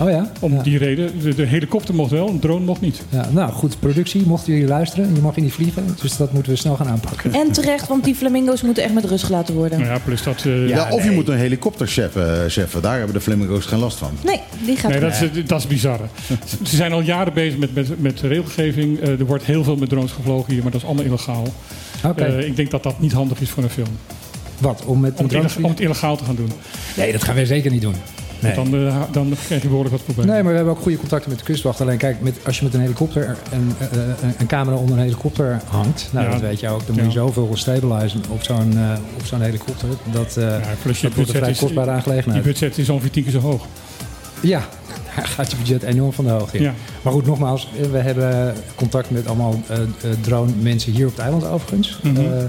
[0.00, 0.30] Oh ja?
[0.40, 0.62] Om ja.
[0.62, 3.02] die reden, de, de helikopter mocht wel, een drone mocht niet.
[3.08, 6.52] Ja, nou goed, productie, mochten jullie luisteren, je mag hier niet vliegen, dus dat moeten
[6.52, 7.34] we snel gaan aanpakken.
[7.34, 9.78] En terecht, want die flamingo's moeten echt met rust gelaten worden.
[9.80, 10.44] Nou ja, plus dat...
[10.46, 12.82] eh, Ja, of je moet een helikopter cheffen, cheffen.
[12.82, 14.10] Daar hebben de flamingo's geen last van.
[14.24, 15.98] Nee, die gaat Nee, dat is, dat is bizar.
[16.62, 19.00] Ze zijn al jaren bezig met, met, met regelgeving.
[19.00, 21.46] Eh, er wordt heel veel met drones gevlogen hier, maar dat is allemaal illegaal.
[22.04, 23.88] Oké, Eh, ik denk dat dat niet handig is voor een film.
[24.58, 24.82] wat?
[24.84, 26.50] Om met Om het, drone illega- te om het illegaal te gaan doen.
[26.96, 27.94] Nee, dat gaan we zeker niet doen.
[28.40, 28.54] Nee.
[28.54, 30.32] Want dan, eh, dan krijg je behoorlijk wat problemen.
[30.34, 31.80] Nee, maar we hebben ook goede contacten met de kustwacht.
[31.80, 35.02] Alleen kijk, met, als je met een helikopter, een, eh, een, een camera onder een
[35.02, 36.32] helikopter hangt, nou Ja.
[36.32, 37.26] dat weet je ook, dan moet je Ja.
[37.26, 39.88] zoveel stabilizen op zo'n eh, op zo'n helikopter.
[40.12, 42.42] Dat, eh Ja, plus je dat wordt een vrij kostbare je aangelegenheid.
[42.44, 43.64] budget is ongeveer tien keer zo hoog.
[44.40, 44.68] Ja,
[45.36, 46.62] gaat je budget enorm van de hoogte in.
[46.62, 46.74] Ja.
[47.02, 49.86] Maar goed, nogmaals, we hebben contact met allemaal eh, eh,
[50.20, 51.98] drone mensen hier op het eiland overigens.
[52.02, 52.16] Mhm.
[52.16, 52.42] Eh,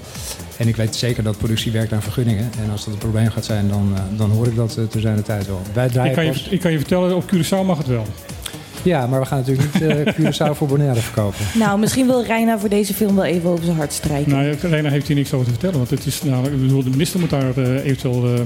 [0.58, 2.50] en ik weet zeker dat productie werkt aan vergunningen.
[2.64, 5.16] En als dat een probleem gaat zijn, dan, dan hoor ik dat uh, te zijn
[5.16, 5.62] de tijd wel.
[5.74, 8.06] Wij draaien Ik kan, je, pas- ik kan je vertellen, op Curaçao mag het wel.
[8.84, 11.46] Ja, maar we gaan natuurlijk niet eh Curaçao voor Bonaire verkopen.
[11.54, 14.32] Nou, misschien wil Reina voor deze film wel even over zijn hart strijken.
[14.32, 15.78] Nou, Lena heeft hier niks over te vertellen.
[15.78, 18.46] Want het is, nou, ik bedoel, de minister moet daar eh, eventueel...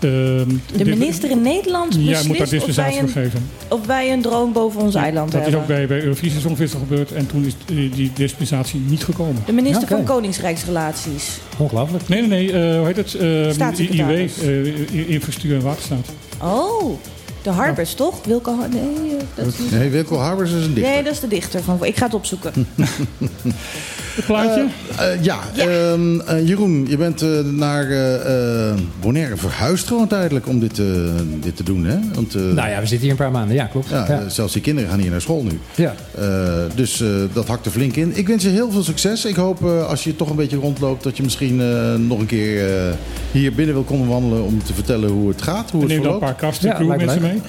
[0.00, 3.30] eh, ehm, de minister in Nederland Ja, beslist moet daar of, wij dispensatie voor een,
[3.30, 3.50] geven.
[3.68, 5.60] of wij een drone boven ons eiland Dat is hebben.
[5.62, 7.12] ook bij, bij Eurovisie Songfestival gebeurd.
[7.12, 9.42] En toen is die, die dispensatie niet gekomen.
[9.46, 11.38] De minister Ja, van Koningsrijksrelaties.
[11.58, 12.08] Ongelooflijk.
[12.08, 12.70] Nee, nee, nee.
[12.70, 13.14] eh, hoe heet het?
[13.14, 16.08] Uh, IW, eh, Infrastructuur en Waterstaat.
[16.42, 16.98] Oh,
[17.42, 18.24] de Harbers, toch?
[18.24, 18.80] Wilke Har- Nee,
[19.16, 19.70] eh, dat is niet...
[19.70, 20.92] Nee, Wilco Harbers is een dichter.
[20.92, 21.84] Nee, dat is de dichter van.
[21.84, 22.52] Ik ga het opzoeken.
[24.18, 24.66] Het plaatje?
[24.98, 25.64] Eh, ja, Ja.
[25.66, 30.78] ehm, eh, Jeroen, je bent eh, naar eh, eh, Bonaire verhuisd gewoon tijdelijk om dit,
[30.78, 30.86] eh,
[31.40, 31.96] dit te doen, hè?
[32.14, 33.54] Want eh, Nou ja, we zitten hier een paar maanden.
[33.56, 33.88] Ja, klopt.
[33.88, 34.20] ja, Ja.
[34.20, 35.58] eh, zelfs die kinderen gaan hier naar school nu.
[35.74, 35.94] Ja.
[36.18, 36.24] Eh,
[36.74, 38.12] dus eh, dat hakt er flink in.
[38.16, 39.24] Ik wens je heel veel succes.
[39.24, 41.02] Ik hoop eh, als je toch een beetje rondloopt...
[41.02, 42.92] dat je misschien eh, nog een keer eh,
[43.32, 44.42] hier binnen wil komen wandelen...
[44.44, 46.38] om te vertellen hoe het gaat, hoe het neem dan een verloopt.
[46.40, 47.32] paar kast en Ja, crew lijkt me mensen leuk.
[47.32, 47.42] mee.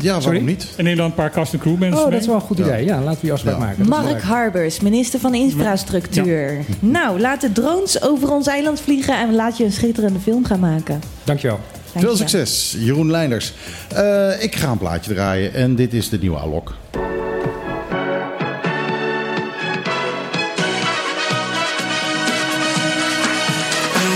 [0.00, 0.40] Ja, waarom Sorry?
[0.40, 0.66] niet?
[0.76, 2.12] En neem dan een paar kast en crew mensen Oh, mee.
[2.12, 2.84] dat is wel een goed idee.
[2.84, 3.60] Ja, laten we die afspraak Ja.
[3.60, 3.88] maken.
[3.88, 4.22] Mark.
[4.22, 6.58] Harbers, minister van Infrastructuur.
[6.80, 10.60] Nou, laat de drones over ons eiland vliegen en laat je een schitterende film gaan
[10.60, 11.00] maken.
[11.24, 11.58] Dankjewel.
[11.72, 12.16] Veel Dankjewel.
[12.28, 13.52] succes, Jeroen Leinders.
[13.94, 16.74] Eh, ik ga een plaatje draaien en dit is de nieuwe Alok.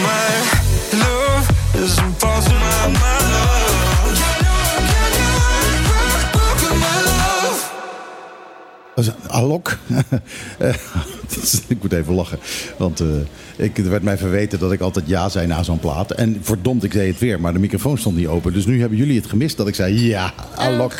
[0.03, 1.53] My love
[1.85, 2.91] is impossible.
[2.93, 3.26] My,
[9.27, 9.79] Alok.
[10.59, 10.69] Eh,
[11.69, 12.39] ik moet even lachen.
[12.77, 13.07] Want eh,
[13.57, 16.11] ik, er werd mij verweten dat ik altijd ja zei na zo'n plaat.
[16.11, 17.41] En verdomd, ik deed het weer.
[17.41, 18.53] Maar de microfoon stond niet open.
[18.53, 20.93] Dus nu hebben jullie het gemist dat ik zei ja, Alok.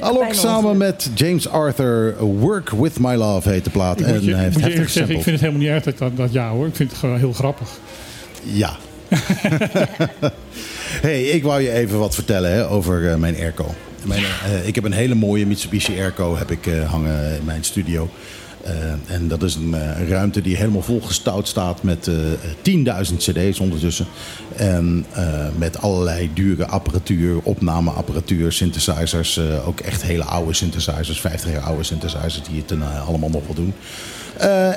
[0.00, 2.16] Alok samen met James Arthur.
[2.18, 4.00] Work With My Love heet de plaat.
[4.00, 6.16] Ik en je, hij heeft moet je ik vind het helemaal niet erg dat, dat,
[6.16, 6.66] dat ja hoor.
[6.66, 7.68] Ik vind het gewoon heel grappig.
[8.42, 8.76] Ja.
[11.06, 13.74] hey, ik wou je even wat vertellen hè, over eh, mijn airco.
[14.08, 18.08] Eh, ik heb een hele mooie Mitsubishi airco heb ik, eh, hangen in mijn studio.
[18.64, 18.72] Eh,
[19.06, 19.74] en dat is een
[20.08, 22.14] ruimte die helemaal volgestouwd staat met eh
[22.62, 24.06] 10.000 cd's ondertussen.
[24.56, 25.06] En
[25.58, 29.40] met allerlei dure apparatuur, opnameapparatuur, synthesizers.
[29.66, 33.54] ook echt hele oude synthesizers, 50 jaar oude synthesizers die het dan, allemaal nog wel
[33.54, 33.74] doen.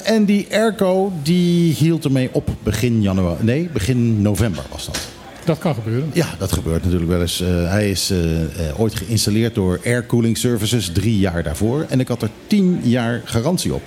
[0.04, 3.44] En die airco die hield ermee op begin januari.
[3.44, 5.15] Nee, begin november was dat.
[5.46, 6.10] Dat kan gebeuren.
[6.14, 7.42] Ja, dat gebeurt natuurlijk wel eens.
[7.42, 11.86] Eh, hij is eh, eh, ooit geïnstalleerd door Air Cooling Services drie jaar daarvoor.
[11.90, 13.82] En ik had er tien jaar garantie op.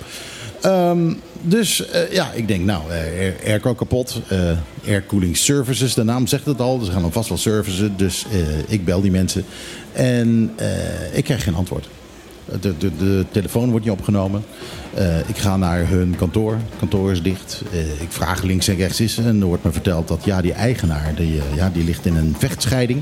[0.61, 4.21] Ehm, dus ja, ik denk, nou, air- airco kapot.
[4.87, 6.79] Air Cooling Services, de naam zegt het al.
[6.79, 7.93] Ze gaan dan vast wel servicen.
[7.97, 8.25] Dus
[8.67, 9.45] ik bel die mensen.
[9.93, 10.51] En
[11.13, 11.87] ik krijg geen antwoord.
[12.61, 14.43] De, de, de telefoon wordt niet opgenomen.
[14.93, 16.51] Eh, ik ga naar hun kantoor.
[16.53, 17.61] Het kantoor is dicht.
[17.71, 19.17] Eh, ik vraag links en rechts is.
[19.17, 22.15] En er wordt me verteld dat ja, die eigenaar die, eh, ja, die ligt in
[22.15, 23.01] een vechtscheiding.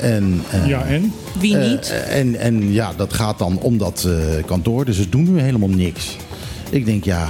[0.00, 1.12] En, eh, Ja, en?
[1.38, 1.94] Wie niet?
[2.08, 4.84] en, en ja, dat gaat dan om dat eh, kantoor.
[4.84, 6.16] Dus ze doen nu helemaal niks.
[6.70, 7.28] Ik denk, ja,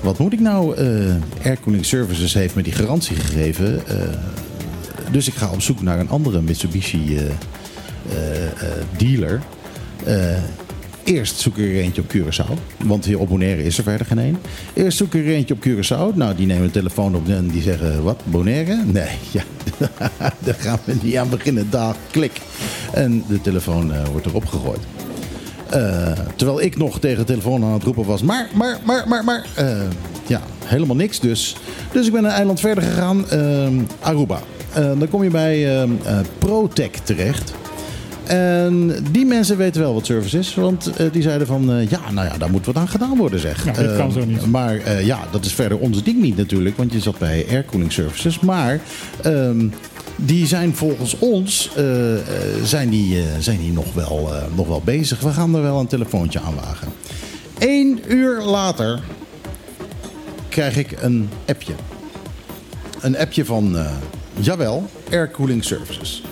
[0.00, 0.76] wat moet ik nou?
[0.76, 3.86] Eh Air Cooling Services heeft me die garantie gegeven.
[3.86, 3.96] eh,
[5.10, 8.50] dus ik ga op zoek naar een andere Mitsubishi eh, eh, eh,
[8.96, 9.40] dealer.
[10.04, 10.16] Eh,
[11.10, 12.54] eerst zoek ik er eentje op Curaçao.
[12.84, 14.36] Want hier op Bonaire is er verder geen een.
[14.74, 16.16] Eerst zoek ik er eentje op Curaçao.
[16.16, 18.02] Nou, die nemen de telefoon op en die zeggen...
[18.02, 18.82] Wat, Bonaire?
[18.86, 19.42] Nee, ja,
[20.38, 21.70] daar gaan we niet aan beginnen.
[21.70, 22.40] Dag, klik.
[22.92, 24.80] En de telefoon eh, wordt erop gegooid.
[25.70, 28.22] Eh, terwijl ik nog tegen de telefoon aan het roepen was.
[28.22, 29.46] Maar, maar, maar, maar, maar.
[29.54, 29.80] eh,
[30.26, 31.56] ja, helemaal niks dus.
[31.92, 33.28] Dus ik ben een eiland verder gegaan.
[33.30, 34.40] ehm, Aruba.
[34.74, 37.52] Dan kom je bij ehm eh, Protec terecht.
[38.30, 40.54] En die mensen weten wel wat service is.
[40.54, 43.40] Want eh, die zeiden van, eh, ja, nou ja, daar moet wat aan gedaan worden,
[43.40, 43.64] zeg.
[43.64, 44.46] Nou, dit kan Eh, zo niet.
[44.46, 46.76] Maar ja, dat is verder ons ding niet natuurlijk.
[46.76, 48.40] Want je zat bij Air Cooling Services.
[48.40, 48.80] Maar
[49.22, 49.66] ehm,
[50.16, 51.70] die zijn volgens ons
[52.64, 55.20] zijn die, zijn die nog, wel, nog wel bezig.
[55.20, 56.88] We gaan er wel een telefoontje aan wagen.
[57.58, 59.00] Eén uur later
[60.48, 61.72] krijg ik een appje.
[63.00, 63.76] Een appje van,
[64.40, 66.22] jawel, Air Cooling Services.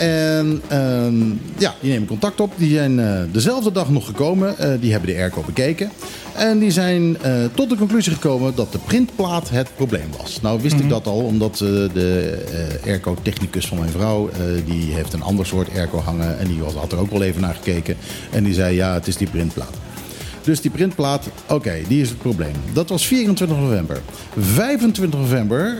[0.00, 2.52] En ehm, ja, die nemen contact op.
[2.56, 4.58] Die zijn eh, dezelfde dag nog gekomen.
[4.58, 5.90] Eh, die hebben de airco bekeken.
[6.34, 10.40] En die zijn eh, tot de conclusie gekomen dat de printplaat het probleem was.
[10.40, 12.38] Nou wist ik dat al, omdat de
[12.86, 14.30] airco-technicus van mijn vrouw...
[14.64, 16.38] die heeft een ander soort airco hangen.
[16.38, 17.96] En die had er ook wel even naar gekeken.
[18.30, 19.74] En die zei, ja, het is die printplaat.
[20.42, 22.54] Dus die printplaat, oké, die is het probleem.
[22.72, 24.00] Dat was 24 november.
[24.38, 25.78] 25 november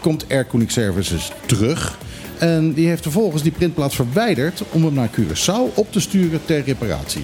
[0.00, 1.98] komt Air Services terug.
[2.40, 6.64] En die heeft vervolgens die printplaat verwijderd om hem naar Curaçao op te sturen ter
[6.64, 7.22] reparatie.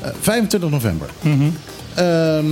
[0.00, 1.08] Eh, 25 november.
[1.94, 2.50] Ehm,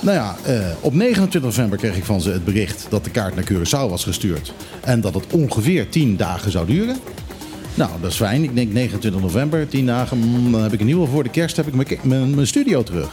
[0.00, 3.34] nou ja, eh, op 29 november kreeg ik van ze het bericht dat de kaart
[3.34, 4.52] naar Curaçao was gestuurd.
[4.80, 6.96] En dat het ongeveer 10 dagen zou duren.
[7.74, 8.42] Nou, dat is fijn.
[8.42, 10.18] Ik denk 29 november, 10 dagen.
[10.18, 12.46] mm, Dan heb ik in ieder geval voor de kerst heb ik mijn, mijn, mijn
[12.46, 13.08] studio terug.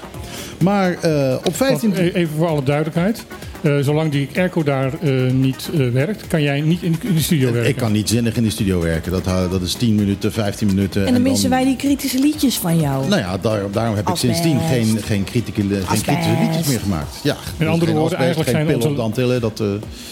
[0.60, 1.90] Maar eh, op 15...
[1.94, 3.26] Want, e- even voor alle duidelijkheid.
[3.64, 7.20] Eh, zolang die airco daar eh, niet eh, werkt, kan jij niet in de, in
[7.20, 7.70] studio werken.
[7.70, 9.12] Ik kan niet zinnig in de studio werken.
[9.12, 11.06] Dat, dat is 10 minuten, 15 minuten.
[11.06, 13.08] En dan missen wij die kritische liedjes van jou.
[13.08, 17.20] Nou ja, daar, daarom heb ik sindsdien geen, geen, kritische, geen kritische liedjes meer gemaakt.
[17.24, 19.42] Ja, Met andere geen woorden, asbest, eigenlijk geen zijn pillen onze- op de Antillen.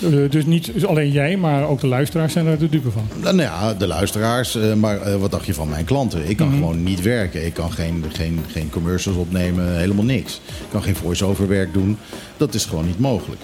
[0.10, 3.04] Dat, dus niet alleen jij, maar ook de luisteraars zijn er de dupe van.
[3.22, 4.58] Nou ja, de luisteraars.
[4.78, 6.30] maar wat dacht je van mijn klanten?
[6.30, 6.56] Ik kan Mhm.
[6.58, 7.46] gewoon niet werken.
[7.46, 10.42] Ik kan geen, geen, geen commercials opnemen, helemaal niks.
[10.48, 11.98] Ik kan geen voice-over werk doen.
[12.38, 13.40] Dat is gewoon niet mogelijk.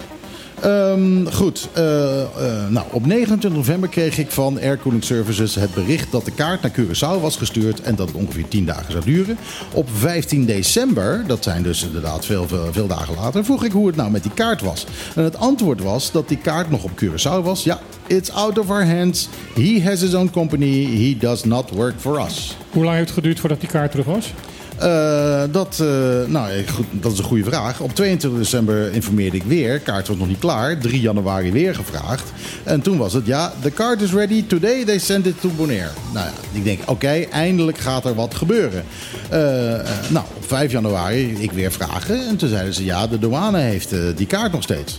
[0.62, 2.28] Ehm, goed, eh, eh,
[2.68, 6.62] nou, op 29 november kreeg ik van Air Cooling Services het bericht dat de kaart
[6.62, 9.38] naar Curaçao was gestuurd en dat het ongeveer 10 dagen zou duren.
[9.72, 13.86] Op 15 december, dat zijn dus inderdaad veel, veel, veel dagen later, vroeg ik hoe
[13.86, 14.86] het nou met die kaart was.
[15.14, 17.64] En het antwoord was dat die kaart nog op Curaçao was.
[17.64, 19.28] Ja, it's out of our hands.
[19.54, 20.84] He has his own company.
[20.84, 22.56] He does not work for us.
[22.70, 24.32] Hoe lang heeft het geduurd voordat die kaart terug was?
[24.78, 25.86] Eh, dat, eh,
[26.26, 27.80] nou, eh, goed, dat is een goede vraag.
[27.80, 29.78] Op 22 december informeerde ik weer.
[29.78, 30.78] Kaart was nog niet klaar.
[30.78, 32.32] 3 januari weer gevraagd.
[32.64, 34.44] En toen was het, ja, the card is ready.
[34.46, 35.90] Today they send it to Bonaire.
[36.12, 38.84] Nou ja, ik denk, oké, eindelijk gaat er wat gebeuren.
[40.08, 42.26] Nou, op 5 januari ik weer vragen.
[42.28, 44.98] En toen zeiden ze, ja, de douane heeft die kaart nog steeds.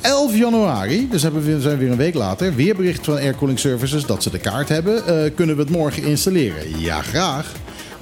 [0.00, 3.34] 11 januari, dus hebben we, zijn we weer een week later, weer bericht van Air
[3.34, 5.02] Cooling Services dat ze de kaart hebben.
[5.34, 6.80] Kunnen we het morgen installeren?
[6.80, 7.52] Ja, graag.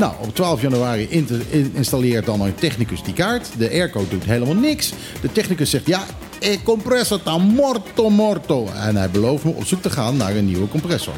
[0.01, 3.49] Nou, op 12 januari in- in- installeert dan een technicus die kaart.
[3.59, 4.93] De airco doet helemaal niks.
[5.21, 6.05] De technicus zegt, ja,
[6.41, 8.67] eh, compressor sta morto morto.
[8.75, 11.13] En hij belooft me op zoek te gaan naar een nieuwe compressor.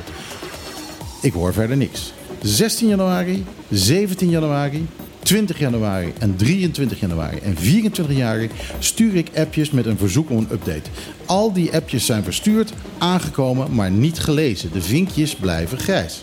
[1.21, 2.13] Ik hoor verder niks.
[2.43, 4.87] 16 januari, 17 januari,
[5.23, 10.37] 20 januari en 23 januari en 24 januari stuur ik appjes met een verzoek om
[10.37, 10.91] een update.
[11.27, 14.73] Al die appjes zijn verstuurd, aangekomen, maar niet gelezen.
[14.73, 16.21] De vinkjes blijven grijs.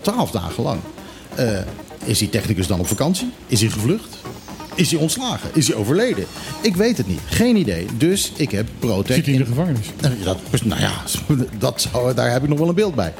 [0.00, 0.80] 12 dagen lang.
[1.34, 1.58] Eh,
[2.04, 3.30] is die technicus dan op vakantie?
[3.46, 4.18] Is hij gevlucht?
[4.74, 5.50] Is hij ontslagen?
[5.52, 6.24] Is hij overleden?
[6.62, 7.20] Ik weet het niet.
[7.24, 7.86] Geen idee.
[7.96, 9.14] Dus ik heb Protec...
[9.16, 9.90] Zit hij in de gevangenis?
[10.00, 10.92] nou, dat, nou ja,
[11.58, 13.12] dat zou, daar heb ik nog wel een beeld bij.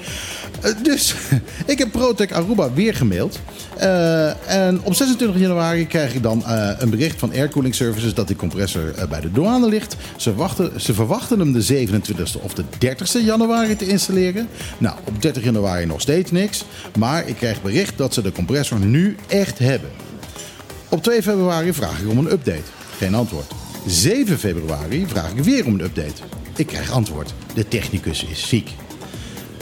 [0.60, 1.14] Eh, dus
[1.66, 3.40] ik heb Protec Aruba weer gemaild.
[3.76, 8.14] Eh, en op 26 januari krijg ik dan eh, een bericht van Air Cooling Services
[8.14, 9.96] dat die compressor bij de douane ligt.
[10.16, 14.48] Ze, wachten, ze verwachten hem de 27e of de 30e januari te installeren.
[14.78, 16.64] Nou, op 30 januari nog steeds niks.
[16.98, 19.90] Maar ik krijg bericht dat ze de compressor nu echt hebben.
[20.92, 22.62] Op 2 februari vraag ik om een update.
[22.96, 23.52] Geen antwoord.
[23.86, 26.22] 7 februari vraag ik weer om een update.
[26.56, 27.34] Ik krijg antwoord.
[27.54, 28.70] De technicus is ziek.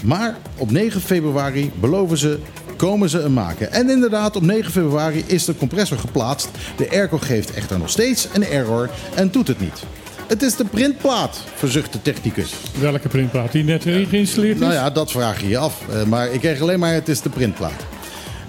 [0.02, 2.38] Maar op 9 februari beloven ze,
[2.76, 3.72] komen ze hem maken.
[3.72, 6.48] En inderdaad, op 9 februari is de compressor geplaatst.
[6.76, 9.82] De airco geeft echter nog steeds een error en doet het niet.
[10.26, 12.52] Het is de printplaat, verzucht de technicus.
[12.78, 14.60] Welke printplaat die net weer geïnstalleerd is?
[14.60, 15.82] Nou ja, dat vraag je je af.
[15.90, 17.86] Eh, maar ik kreeg alleen maar het is de printplaat.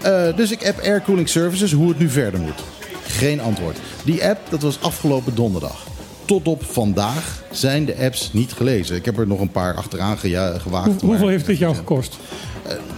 [0.02, 2.64] Eh, dus ik app Air Cooling Services hoe het nu verder moet.
[3.06, 3.78] Geen antwoord.
[4.06, 5.84] Die app, dat was afgelopen donderdag.
[6.26, 8.96] Tot op vandaag zijn de apps niet gelezen.
[8.96, 10.86] Ik heb er nog een paar achteraan gewaagd.
[10.86, 12.18] Hoe- hoeveel maar- heeft dit jou gekost?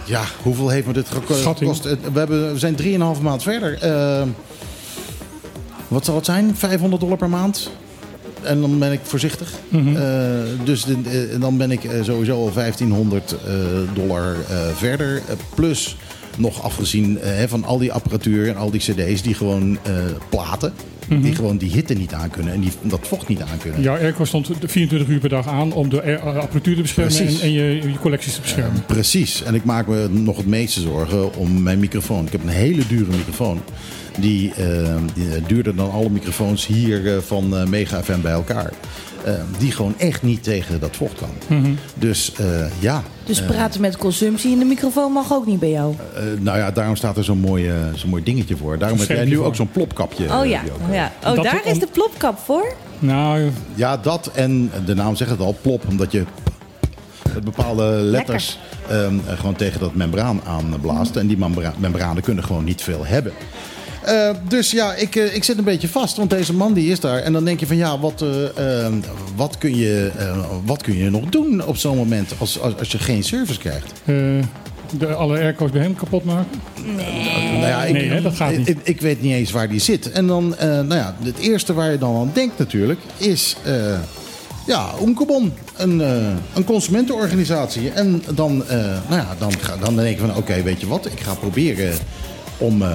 [0.04, 1.76] Ja, hoeveel heeft me dit geko- Schatting.
[1.76, 1.86] gekost?
[2.04, 3.78] Eh, We, hebben, we zijn 3,5 maand verder.
[3.82, 4.22] Eh,
[5.88, 6.56] wat zal het zijn?
[6.56, 7.70] 500 dollar per maand?
[8.42, 9.50] En dan ben ik voorzichtig.
[9.68, 9.96] Mhm.
[9.96, 10.02] Eh,
[10.64, 13.54] dus de- eh, dan ben ik eh, sowieso al 1500 eh,
[13.94, 15.16] dollar eh, verder.
[15.16, 15.96] Eh, plus
[16.36, 19.92] nog afgezien eh, hè, van al die apparatuur en al die cd's die gewoon eh,
[20.28, 20.72] platen.
[21.08, 23.82] Die gewoon die hitte niet aankunnen en die, dat vocht niet aankunnen.
[23.82, 27.24] Jouw airco stond 24 uur per dag aan om de air- apparatuur te beschermen en,
[27.24, 27.40] Precies.
[27.42, 28.84] en je, je collecties te beschermen.
[28.86, 29.42] Precies.
[29.42, 32.26] En ik maak me nog het meeste zorgen om mijn microfoon.
[32.26, 33.60] Ik heb een hele dure microfoon.
[34.20, 38.32] Die, eh, die, eh, duurder dan alle microfoons hier eh, van eh, Mega FM bij
[38.32, 38.72] elkaar.
[39.24, 41.58] Eh, die gewoon echt niet tegen dat vocht kan.
[41.94, 42.46] Dus eh,
[42.80, 43.02] ja.
[43.24, 45.94] Dus praten met consumptie in de microfoon mag ook niet bij jou.
[46.14, 48.78] Eh, nou ja, daarom staat er zo'n mooi, eh, zo'n mooi dingetje voor.
[48.78, 49.44] Daarom heb jij nu voor.
[49.44, 50.24] ook zo'n plopkapje.
[50.24, 51.12] Oh eh, ja, oh, eh, ja.
[51.24, 52.74] oh Dat daar om- is de plopkap voor?
[52.98, 55.82] Nou, Ja, dat en de naam zegt het al, plop.
[55.88, 56.24] Omdat je
[57.34, 58.58] met bepaalde letters
[58.88, 61.16] ehm, eh, gewoon tegen dat membraan aanblaast.
[61.16, 63.32] En die membra- membranen kunnen gewoon niet veel hebben.
[64.04, 67.00] Eh, dus ja, ik, eh, ik zit een beetje vast, want deze man die is
[67.00, 67.18] daar.
[67.18, 68.22] En dan denk je van ja, wat,
[68.56, 68.86] eh,
[69.36, 72.92] wat, kun, je, eh, wat kun je nog doen op zo'n moment als, als, als
[72.92, 73.92] je geen service krijgt?
[74.98, 76.60] de, alle airco's bij hem kapot maken?
[76.84, 78.68] Nou ja, ik, Nee, hè, dat gaat niet.
[78.68, 80.10] Ik, ik weet niet eens waar die zit.
[80.12, 83.56] En dan, eh, nou ja, het eerste waar je dan aan denkt natuurlijk is...
[83.64, 83.98] eh,
[84.66, 86.08] Ja, Onkebon, een, eh,
[86.54, 87.90] een consumentenorganisatie.
[87.90, 88.76] En dan, eh,
[89.08, 91.06] nou ja, dan, ga, dan denk ik van, oké, weet je wat?
[91.06, 91.94] Ik ga proberen
[92.58, 92.88] om eh,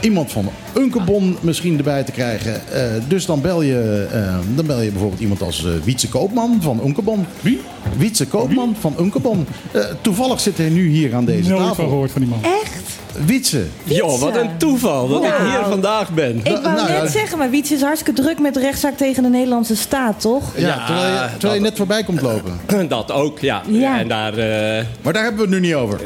[0.00, 2.60] iemand van Unkebon misschien erbij te krijgen.
[2.72, 6.58] Eh, dus dan bel, je, eh, dan bel je bijvoorbeeld iemand als eh, Wietse Koopman
[6.62, 7.26] van Unkebon.
[7.40, 7.60] Wie?
[7.96, 9.46] Wietse Koopman van Unkebon.
[9.72, 11.88] Eh, toevallig zit hij nu hier aan deze Nooit van tafel.
[11.88, 12.38] gehoord van die man.
[12.42, 12.89] Echt?
[13.26, 13.64] Wietse.
[13.84, 16.36] Joh, wat een toeval dat ik hier vandaag ben.
[16.36, 17.02] Ik wou nou ja.
[17.02, 20.44] net zeggen, maar Wietse is hartstikke druk met de rechtszaak tegen de Nederlandse staat, toch?
[20.56, 22.60] Ja, Ja, terwijl, je, terwijl je dat- net voorbij komt lopen.
[22.88, 23.62] Dat ook, ja.
[23.66, 23.98] Ja.
[23.98, 26.00] En daar, eh, Maar daar hebben we het nu niet over.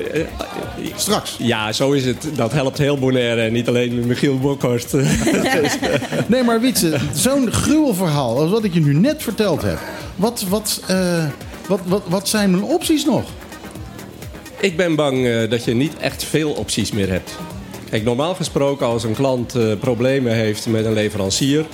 [0.96, 1.34] Straks.
[1.38, 2.26] ja, zo is het.
[2.34, 4.92] Dat helpt heel Bonaire en niet alleen Michiel Bokhorst.
[6.26, 9.78] Nee, maar Wietse, zo'n gruwelverhaal als wat ik je nu net verteld heb.
[10.16, 11.24] Wat, wat, eh,
[11.68, 13.22] wat, wat, wat zijn mijn opties nog?
[14.64, 17.36] Ik ben bang eh, dat je niet echt veel opties meer hebt.
[17.90, 21.64] Kijk, normaal gesproken als een klant eh, problemen heeft met een leverancier...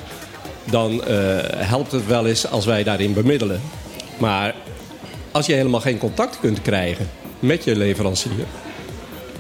[0.70, 1.16] dan eh,
[1.56, 3.60] helpt het wel eens als wij daarin bemiddelen.
[4.18, 4.54] Maar
[5.30, 8.46] als je helemaal geen contact kunt krijgen met je leverancier...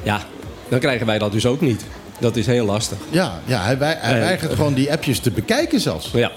[0.02, 0.20] ja,
[0.68, 1.84] dan krijgen wij dat dus ook niet.
[2.20, 2.98] Dat is heel lastig.
[3.10, 6.10] Ja, ja hij, wij- hij weigert gewoon die appjes te bekijken zelfs.
[6.12, 6.32] Ja,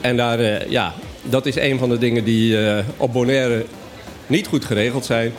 [0.00, 2.56] en daar, ja, dat is een van de dingen die
[2.96, 3.64] op Bonaire
[4.26, 5.32] niet goed geregeld zijn.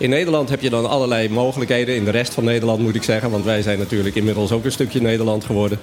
[0.00, 1.94] In Nederland heb je dan allerlei mogelijkheden.
[1.94, 4.72] In de rest van Nederland moet ik zeggen, want wij zijn natuurlijk inmiddels ook een
[4.72, 5.78] stukje Nederland geworden.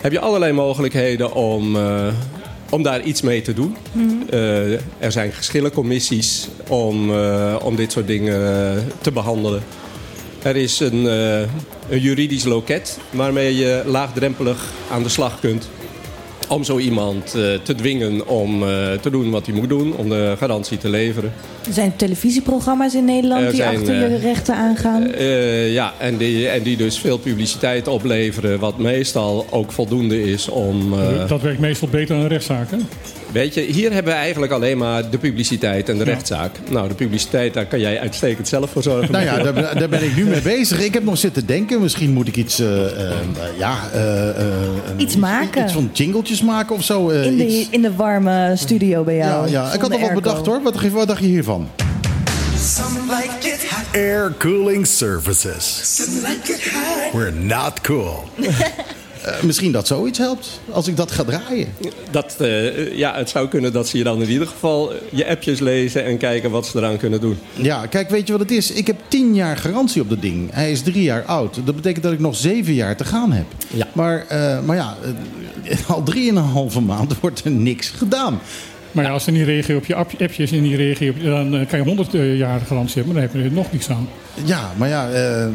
[0.00, 2.06] Heb je allerlei mogelijkheden om, eh,
[2.70, 3.76] om daar iets mee te doen.
[4.30, 9.62] Eh, er zijn geschillencommissies om, eh, om dit soort dingen te behandelen.
[10.42, 11.04] Er is een,
[11.88, 15.68] een juridisch loket waarmee je laagdrempelig aan de slag kunt.
[16.48, 18.68] Om zo iemand eh, te dwingen om eh,
[19.00, 21.32] te doen wat hij moet doen, om de garantie te leveren.
[21.66, 25.12] Er zijn televisieprogramma's in Nederland Er die zijn, achter je eh, rechten aangaan.
[25.12, 30.48] Eh, ja, en die, en die dus veel publiciteit opleveren, wat meestal ook voldoende is
[30.48, 30.92] om.
[30.92, 32.76] eh, Dat werkt meestal beter dan een rechtszaak, hè?
[33.32, 36.10] Weet je, hier hebben we eigenlijk alleen maar de publiciteit en de Ja.
[36.10, 36.50] rechtszaak.
[36.70, 39.12] Nou, de publiciteit, daar kan jij uitstekend zelf voor zorgen.
[39.12, 40.80] Nou ja, daar, ben- daar ben ik nu mee bezig.
[40.80, 43.16] Ik heb nog zitten denken, misschien moet ik iets, eh, eh,
[43.58, 44.36] ja, eh, eh,
[44.88, 45.62] een- Iets maken.
[45.64, 47.08] Iets van jingletjes maken of zo.
[47.08, 49.50] in, de, iets- in de warme studio bij ja, jou.
[49.50, 49.72] ja.
[49.72, 50.62] ik had al wat bedacht hoor.
[50.62, 51.68] Wat, wat dacht je hiervan?
[52.58, 55.80] Some like it hot, Air Cooling Services.
[55.96, 57.12] some like it hot.
[57.12, 58.24] We're not cool.
[59.26, 61.68] Eh, misschien dat zoiets helpt, als ik dat ga draaien.
[62.10, 65.60] Dat, eh, ja, het zou kunnen dat ze je dan in ieder geval je appjes
[65.60, 67.38] lezen en kijken wat ze eraan kunnen doen.
[67.54, 68.72] Ja, kijk, weet je wat het is?
[68.72, 70.48] Ik heb tien jaar garantie op dat ding.
[70.52, 71.58] Hij is drie jaar oud.
[71.64, 73.44] Dat betekent dat ik nog zeven jaar te gaan heb.
[73.74, 73.86] Ja.
[73.92, 74.96] Maar, eh, maar ja,
[75.64, 78.40] eh, al drieënhalve maand wordt er niks gedaan.
[78.92, 81.60] Maar ja, als ze niet reageren op je app- appjes en niet reageren op, dan
[81.60, 84.08] eh, kan je 100 jaar garantie hebben, maar dan heb je er nog niks aan.
[84.44, 85.50] Ja, maar ja, eh, eh,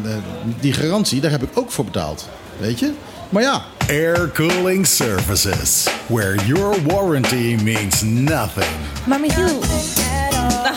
[0.60, 2.28] die garantie, daar heb ik ook voor betaald.
[2.60, 2.90] Weet je?
[3.32, 5.86] Maar ja, Air Cooling Services.
[6.06, 8.66] Where your warranty means nothing.
[9.06, 9.60] Maar Michiel...
[10.64, 10.70] Ah.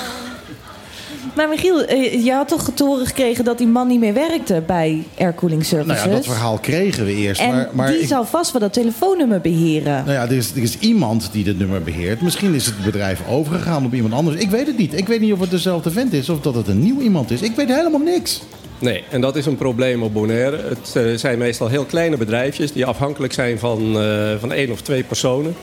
[1.35, 4.63] Maar Michiel, eh, je had toch te horen gekregen dat die man niet meer werkte
[4.67, 5.95] bij Aircooling Services?
[5.97, 7.41] nou ja, dat verhaal kregen we eerst.
[7.41, 9.93] En maar, maar die ik- zal vast wel dat telefoonnummer beheren.
[10.05, 12.21] Nou ja, er is, er is iemand die het nummer beheert.
[12.21, 14.37] Misschien is het bedrijf overgegaan op iemand anders.
[14.37, 14.93] Ik weet het niet.
[14.97, 17.41] Ik weet niet of het dezelfde vent is of dat het een nieuw iemand is.
[17.41, 18.41] Ik weet helemaal niks.
[18.79, 20.57] Nee, en dat is een probleem op Bonaire.
[20.57, 24.81] Het eh, zijn meestal heel kleine bedrijfjes die afhankelijk zijn van, eh, van één of
[24.81, 25.55] twee personen.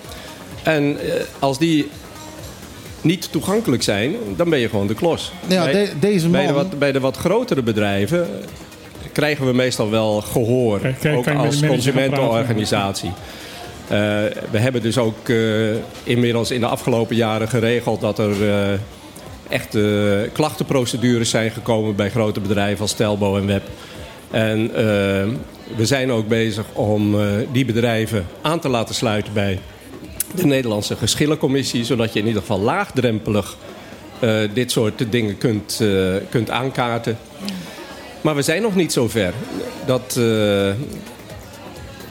[0.62, 1.88] En eh, als die
[3.00, 5.32] niet toegankelijk zijn, dan ben je gewoon de klos.
[5.46, 8.26] Ja, bij, de- deze bij, de man- wat, bij de wat grotere bedrijven
[9.12, 10.78] krijgen we meestal wel gehoor.
[10.80, 13.10] Kijk, kijk, ook als consumentenorganisatie.
[13.88, 13.98] Eh,
[14.50, 15.36] we hebben dus ook eh,
[16.04, 18.34] inmiddels in de afgelopen jaren geregeld dat er
[19.52, 23.62] eh, echt eh, klachtenprocedures zijn gekomen bij grote bedrijven als Telbo en Web.
[24.30, 24.84] En eh,
[25.76, 29.58] we zijn ook bezig om eh, die bedrijven aan te laten sluiten bij
[30.34, 33.56] de Nederlandse geschillencommissie, zodat je in ieder geval laagdrempelig
[34.54, 35.80] dit soort dingen kunt,
[36.30, 37.18] kunt aankaarten.
[38.20, 39.32] Maar we zijn nog niet zo ver.
[39.86, 40.74] Dat de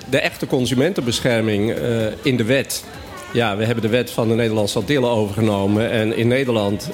[0.09, 1.73] echte consumentenbescherming
[2.21, 2.83] in de wet.
[3.33, 5.89] Ja, we hebben de wet van de Nederlandse Antillen overgenomen.
[5.89, 6.89] En in Nederland,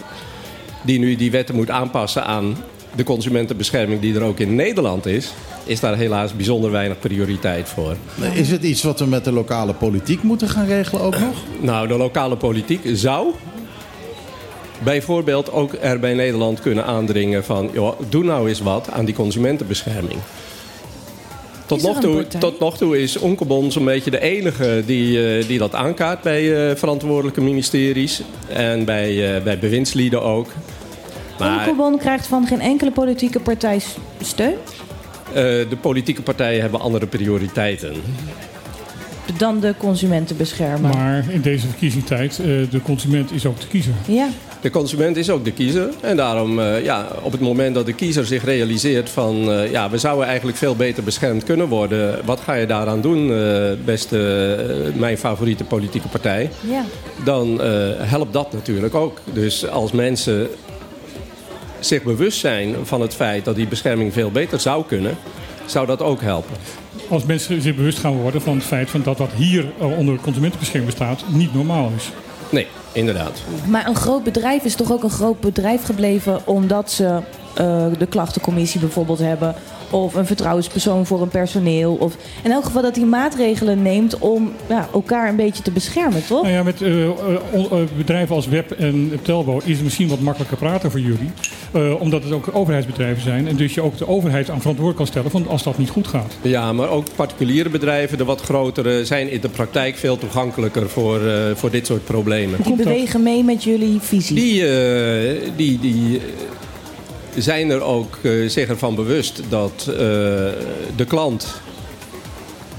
[0.87, 2.57] die nu die wetten moet aanpassen aan
[2.95, 5.33] de consumentenbescherming die er ook in Nederland is,
[5.65, 7.95] is daar helaas bijzonder weinig prioriteit voor.
[8.33, 11.35] Is het iets wat we met de lokale politiek moeten gaan regelen ook nog?
[11.59, 13.33] Nou, de lokale politiek zou
[14.83, 17.69] bijvoorbeeld ook er bij Nederland kunnen aandringen van...
[17.73, 20.19] Joh, doe nou eens wat aan die consumentenbescherming.
[21.67, 25.57] Tot nog, toe, tot nog toe is Onkebon zo'n beetje de enige die, eh, die
[25.57, 28.21] dat aankaart bij eh, verantwoordelijke ministeries.
[28.47, 30.47] En bij, eh, bij bewindslieden ook.
[31.39, 33.81] Maar Onkebon krijgt van geen enkele politieke partij
[34.21, 34.53] steun.
[35.27, 37.93] eh, de politieke partijen hebben andere prioriteiten.
[39.37, 40.91] dan de consumenten beschermen.
[40.91, 43.93] Maar in deze verkiezingstijd, eh, de consument is ook de kiezer.
[44.07, 44.27] Ja,
[44.61, 45.89] De consument is ook de kiezer.
[46.01, 49.51] En daarom, eh, ja, op het moment dat de kiezer zich realiseert van...
[49.51, 52.19] eh, ja, we zouden eigenlijk veel beter beschermd kunnen worden.
[52.25, 56.49] Wat ga je daaraan doen, eh, beste, mijn favoriete politieke partij?
[56.69, 56.83] ja.
[57.23, 59.19] Dan eh, helpt dat natuurlijk ook.
[59.33, 60.47] Dus als mensen
[61.79, 65.17] zich bewust zijn van het feit dat die bescherming veel beter zou kunnen...
[65.65, 66.55] zou dat ook helpen.
[67.09, 70.19] Als mensen zich bewust gaan worden van het feit van dat wat hier eh, onder
[70.19, 72.11] consumentenbescherming bestaat niet normaal is.
[72.49, 73.41] Nee, inderdaad.
[73.67, 77.19] Maar een groot bedrijf is toch ook een groot bedrijf gebleven omdat ze
[77.55, 79.55] eh, de klachtencommissie bijvoorbeeld hebben.
[79.89, 81.93] Of een vertrouwenspersoon voor een personeel.
[81.93, 86.25] Of in elk geval dat hij maatregelen neemt om ja, elkaar een beetje te beschermen,
[86.25, 86.41] toch?
[86.41, 87.11] Nou ja, met eh, eh,
[87.53, 91.31] eh, bedrijven als Web en Telbo is het misschien wat makkelijker praten voor jullie.
[91.71, 93.47] Eh, omdat het ook overheidsbedrijven zijn.
[93.47, 96.07] En dus je ook de overheid aan verantwoord kan stellen van als dat niet goed
[96.07, 96.37] gaat.
[96.41, 101.25] Ja, maar ook particuliere bedrijven, de wat grotere, zijn in de praktijk veel toegankelijker voor,
[101.25, 102.59] eh, voor dit soort problemen.
[102.63, 104.35] Die bewegen mee met jullie visie.
[104.35, 106.21] Die, eh, die, die
[107.37, 109.95] zijn er ook eh, zich ervan bewust dat eh,
[110.95, 111.61] de klant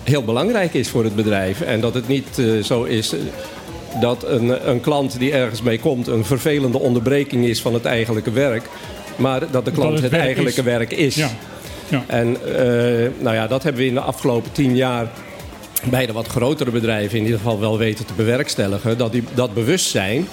[0.04, 1.60] heel belangrijk is voor het bedrijf.
[1.60, 3.14] En dat het niet eh, zo is
[4.00, 8.30] dat een, een klant die ergens mee komt een vervelende onderbreking is van het eigenlijke
[8.30, 8.68] werk.
[9.16, 10.66] Maar dat de klant het het, werk eigenlijke is.
[10.66, 11.14] werk is.
[11.14, 11.30] Ja.
[11.88, 12.04] Ja.
[12.06, 12.36] En
[13.18, 15.10] nou ja, dat hebben we in de afgelopen tien jaar
[15.90, 18.98] bij de wat grotere bedrijven in ieder geval wel weten te bewerkstelligen.
[18.98, 20.28] Dat die, dat bewustzijn,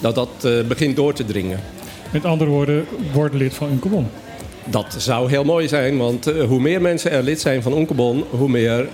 [0.00, 1.60] dat dat begint door te dringen.
[2.12, 4.06] Met andere woorden, word lid van Uncobon.
[4.64, 8.24] Dat zou heel mooi zijn, want eh, hoe meer mensen er lid zijn van Onkebon,
[8.30, 8.88] hoe meer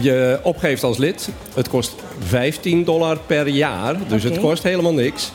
[0.02, 1.30] je opgeeft als lid.
[1.54, 5.32] Het kost 15 dollar per jaar, dus het kost helemaal niks.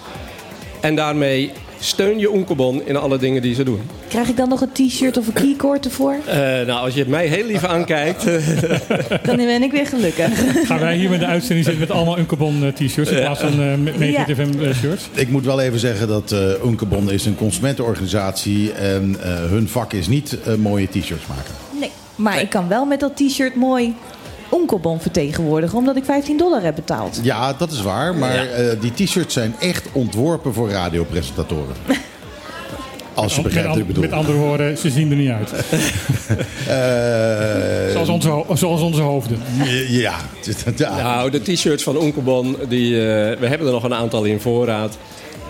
[0.85, 3.81] En daarmee steun je Onkobon in alle dingen die ze doen.
[4.09, 6.15] Krijg ik dan nog een t-shirt of een keycord ervoor?
[6.27, 8.35] Eh, nou, als je mij heel lief aankijkt, eh,
[9.27, 10.29] Dan ben ik weer gelukkig.
[10.67, 13.61] Gaan wij hier met de uitzending zitten met allemaal Uncobon eh, t-shirts in plaats van
[13.61, 14.25] uh, Ja.
[14.25, 15.09] FM shirts.
[15.13, 19.93] Ik moet wel even zeggen dat eh Unkebon is een consumentenorganisatie en eh, hun vak
[19.93, 21.55] is niet eh, mooie t-shirts maken.
[21.81, 23.95] Nee, maar ik kan wel met dat t-shirt mooi
[24.49, 27.21] Onkobon vertegenwoordigen, omdat ik 15 dollar heb betaald.
[27.23, 31.75] Ja, dat is waar, maar eh, die t-shirts zijn echt ontworpen voor radiopresentatoren.
[33.15, 34.03] Als je Met, begrijpt wat ik bedoel.
[34.03, 35.53] met andere woorden, ze zien er niet uit.
[36.69, 39.39] Eh, Zoals onze, zoals onze hoofden.
[39.89, 40.15] ja,
[40.77, 40.97] ja.
[40.97, 44.99] Nou, de t-shirts van Onkebon, die, eh, we hebben er nog een aantal in voorraad.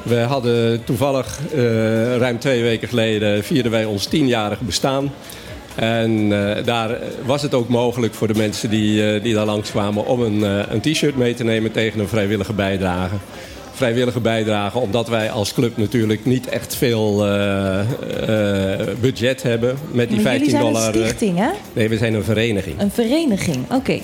[0.03, 5.13] We hadden toevallig eh, ruim twee weken geleden vierden wij ons tienjarig bestaan.
[5.75, 10.07] En eh, daar was het ook mogelijk voor de mensen die, eh, die daar langskwamen
[10.07, 13.15] om een, eh, een t-shirt mee te nemen tegen een vrijwillige bijdrage.
[13.73, 17.17] Vrijwillige bijdrage, omdat wij als club natuurlijk niet echt veel
[19.01, 20.95] budget hebben met die Maar 15 jullie zijn dollar.
[20.95, 21.49] een stichting, hè?
[21.73, 22.81] nee, we zijn een vereniging.
[22.81, 24.01] Een vereniging, oké.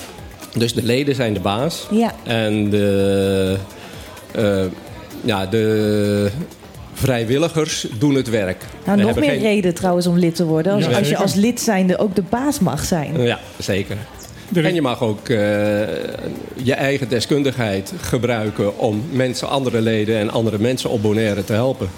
[0.57, 1.87] Dus de leden zijn de baas.
[1.91, 2.15] Ja.
[2.25, 3.57] En de,
[5.25, 6.31] ja, de
[6.93, 8.65] vrijwilligers doen het werk.
[8.85, 10.73] Nou, We nog meer geen- reden trouwens om lid te worden.
[10.73, 13.23] Als, Ja, als je als lid zijnde ook de baas mag zijn.
[13.23, 13.97] Ja, zeker.
[14.55, 15.37] Er En je mag ook eh,
[16.63, 21.89] je eigen deskundigheid gebruiken om mensen, andere leden en andere mensen op Bonaire te helpen.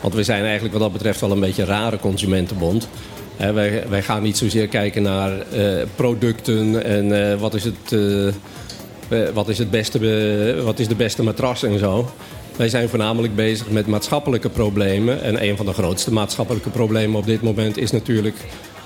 [0.00, 2.88] Want we zijn eigenlijk wat dat betreft wel een beetje een rare consumentenbond.
[3.36, 7.96] Hè, wij, wij gaan niet zozeer kijken naar eh, producten en eh, wat, is het,
[9.34, 12.10] wat, is het beste, be- wat is de beste matras en zo.
[12.56, 15.22] Wij zijn voornamelijk bezig met maatschappelijke problemen.
[15.22, 18.36] En een van de grootste maatschappelijke problemen op dit moment is natuurlijk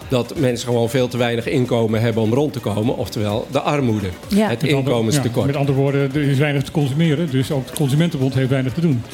[0.08, 2.96] dat mensen gewoon veel te weinig inkomen hebben om rond te komen.
[2.96, 4.48] Oftewel de armoede, Ja.
[4.48, 5.40] het Met andere- inkomenstekort.
[5.40, 7.30] ja, met andere woorden, er is weinig te consumeren.
[7.30, 9.02] Dus ook de Consumentenbond heeft weinig te doen.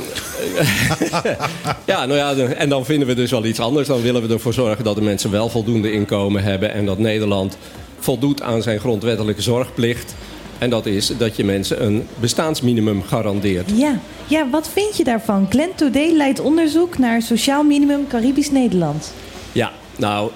[1.87, 3.89] Ja, nou ja, en dan vinden we dus wel iets anders.
[3.89, 6.73] Dan willen we ervoor zorgen dat de mensen wel voldoende inkomen hebben.
[6.73, 7.57] En dat Nederland
[7.99, 10.15] voldoet aan zijn grondwettelijke zorgplicht.
[10.59, 13.71] En dat is dat je mensen een bestaansminimum garandeert.
[13.75, 13.99] Ja.
[14.27, 15.47] ja, wat vind je daarvan?
[15.51, 19.13] Glenn Today leidt onderzoek naar sociaal minimum Caribisch Nederland.
[19.53, 20.31] Ja, nou,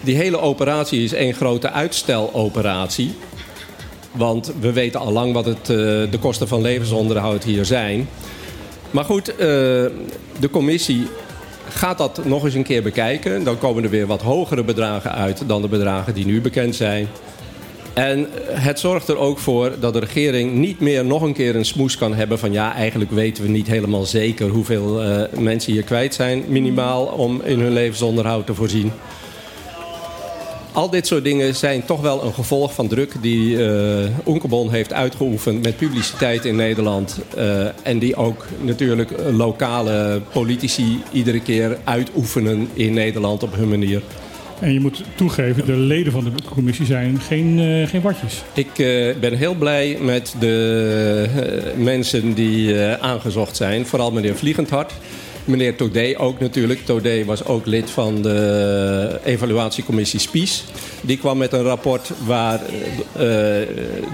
[0.00, 3.14] die hele operatie is één grote uitsteloperatie.
[4.12, 5.76] Want we weten al lang wat het, eh,
[6.10, 8.08] de kosten van levensonderhoud hier zijn.
[8.90, 9.36] Maar goed, eh,
[10.38, 11.06] de commissie
[11.68, 13.44] gaat dat nog eens een keer bekijken.
[13.44, 17.08] Dan komen er weer wat hogere bedragen uit dan de bedragen die nu bekend zijn.
[17.94, 21.64] En het zorgt er ook voor dat de regering niet meer nog een keer een
[21.64, 25.82] smoes kan hebben van ja, eigenlijk weten we niet helemaal zeker hoeveel eh, mensen hier
[25.82, 28.92] kwijt zijn, minimaal om in hun levensonderhoud te voorzien.
[30.72, 33.58] al dit soort dingen zijn toch wel een gevolg van druk die
[34.26, 37.20] Oenkebon heeft uitgeoefend met publiciteit in Nederland.
[37.36, 44.02] eh, en die ook natuurlijk lokale politici iedere keer uitoefenen in Nederland op hun manier.
[44.60, 48.42] En je moet toegeven, de leden van de commissie zijn geen, eh, geen watjes.
[48.54, 51.28] Ik eh, ben heel blij met de
[51.76, 53.86] eh, mensen die aangezocht zijn.
[53.86, 54.92] Vooral meneer Vliegendhart.
[55.44, 56.84] Meneer Todé ook natuurlijk.
[56.84, 60.64] Todé was ook lid van de evaluatiecommissie SPIES.
[61.00, 62.60] Die kwam met een rapport waar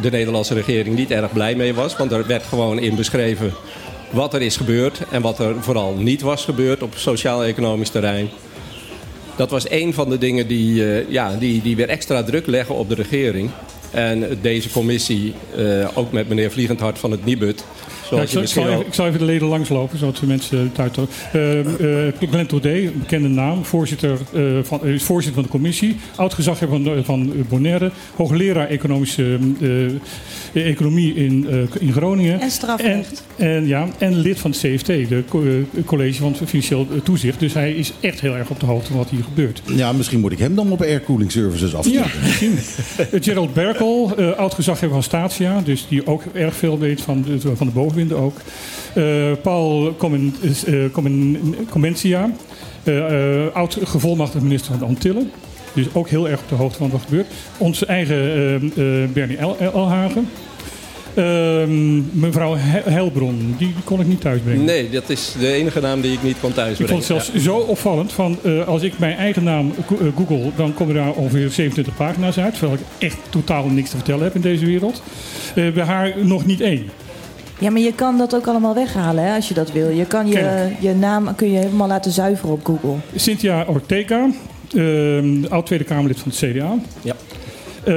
[0.03, 1.97] de Nederlandse regering niet erg blij mee was.
[1.97, 3.53] Want er werd gewoon in beschreven
[4.11, 5.01] wat er is gebeurd.
[5.11, 8.29] En wat er vooral niet was gebeurd op sociaal-economisch terrein.
[9.41, 12.75] Dat was een van de dingen die, eh, ja, die, die weer extra druk leggen
[12.75, 13.51] op de regering.
[13.91, 17.65] En deze commissie, eh, ook met meneer Vliegendhart van het Nibud.
[18.11, 18.81] Ja, ik, zal, ik, even, al...
[18.81, 20.91] ik zal even de leden langslopen, zodat de mensen thuis...
[21.35, 25.97] Uh, uh, Glenn Todé, bekende naam, voorzitter, uh, van, is voorzitter van de commissie.
[26.17, 27.91] Oud-gezaghebber van, van Bonaire.
[28.15, 31.47] Hoogleraar economische, uh, economie in,
[31.79, 32.41] in Groningen.
[32.41, 33.25] En strafrecht.
[33.37, 35.25] En, en, ja, en lid van het CFT, de
[35.85, 37.41] college van Financieel Toezicht.
[37.41, 39.63] Dus hij is echt heel erg op de hoogte van wat hier gebeurt.
[39.67, 42.11] Ja, misschien moet ik hem dan op Air Cooling Services afsturen.
[42.15, 42.59] Ja, misschien.
[43.21, 45.61] Gerald Berkel, oud-gezaghebber van Statia.
[45.65, 47.73] Dus die ook erg veel weet van de, van de
[48.13, 48.37] ook.
[48.95, 49.95] Uh, Paul
[51.71, 52.31] Comencia,
[52.85, 55.31] uh, uh, oud gevolmachtigd minister van de Antillen.
[55.73, 57.27] Dus ook heel erg op de hoogte van wat gebeurt.
[57.59, 58.73] Onze eigen
[59.13, 60.29] Bernie El Elhagen.
[62.13, 64.65] mevrouw Heilbron, die, kon ik niet thuisbrengen.
[64.65, 66.97] Nee, dat is de enige naam die ik niet kon thuisbrengen.
[66.97, 67.51] Ik vond het zelfs ja.
[67.51, 68.13] zo opvallend.
[68.13, 69.73] Van, als ik mijn eigen naam
[70.17, 72.53] google, dan komen daar ongeveer 27 pagina's uit.
[72.59, 75.03] Terwijl ik echt totaal niks te vertellen heb in deze wereld.
[75.55, 76.91] bij haar nog niet één.
[77.61, 79.89] Ja, maar je kan dat ook allemaal weghalen hè, als je dat wil.
[79.89, 82.97] Je kan je, je naam kun je helemaal laten zuiveren op Google.
[83.15, 84.29] Cynthia Ortega,
[84.75, 86.75] uh, oud Tweede Kamerlid van het CDA.
[87.03, 87.15] Ja.
[87.81, 87.95] Uh,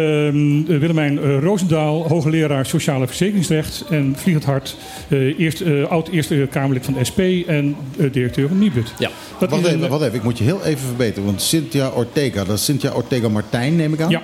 [0.79, 3.85] Willemijn uh, Roosendaal, hoogleraar sociale verzekeringsrecht.
[3.89, 7.75] En Vliegend Hart, uh, eerst, uh, oud Eerste Kamerlid van de SP en
[8.11, 8.93] directeur van Nibud.
[8.99, 9.09] Ja.
[9.39, 11.25] Dat wat, even, wat even, ik moet je heel even verbeteren.
[11.25, 14.09] Want Cynthia Ortega, dat is Cynthia Ortega Martijn, neem ik aan.
[14.09, 14.21] Ja.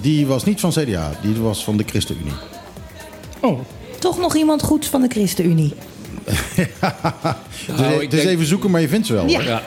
[0.00, 2.32] die was niet van CDA, die was van de ChristenUnie.
[3.40, 3.60] Oh,
[4.00, 5.72] toch nog iemand goed van de ChristenUnie.
[7.76, 9.28] nou, dus, dus even zoeken, maar je vindt ze wel.
[9.28, 9.40] Ja.
[9.40, 9.62] Ja.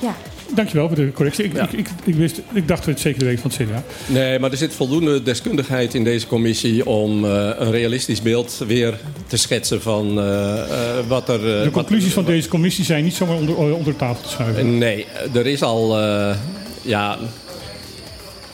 [0.00, 0.14] ja.
[0.54, 1.44] Dankjewel voor de correctie.
[1.44, 1.62] Ik, Ja.
[1.62, 3.82] ik, ik, ik, wist, ik dacht het zeker weten van het CDA.
[4.06, 8.98] Nee, maar er zit voldoende deskundigheid in deze commissie om eh, een realistisch beeld weer
[9.26, 11.40] te schetsen van eh, eh, wat er.
[11.40, 14.78] De wat- conclusies van deze commissie zijn niet zomaar onder, onder tafel te schuiven.
[14.78, 15.98] Nee, er is al.
[16.00, 16.36] eh,
[16.82, 17.18] ja.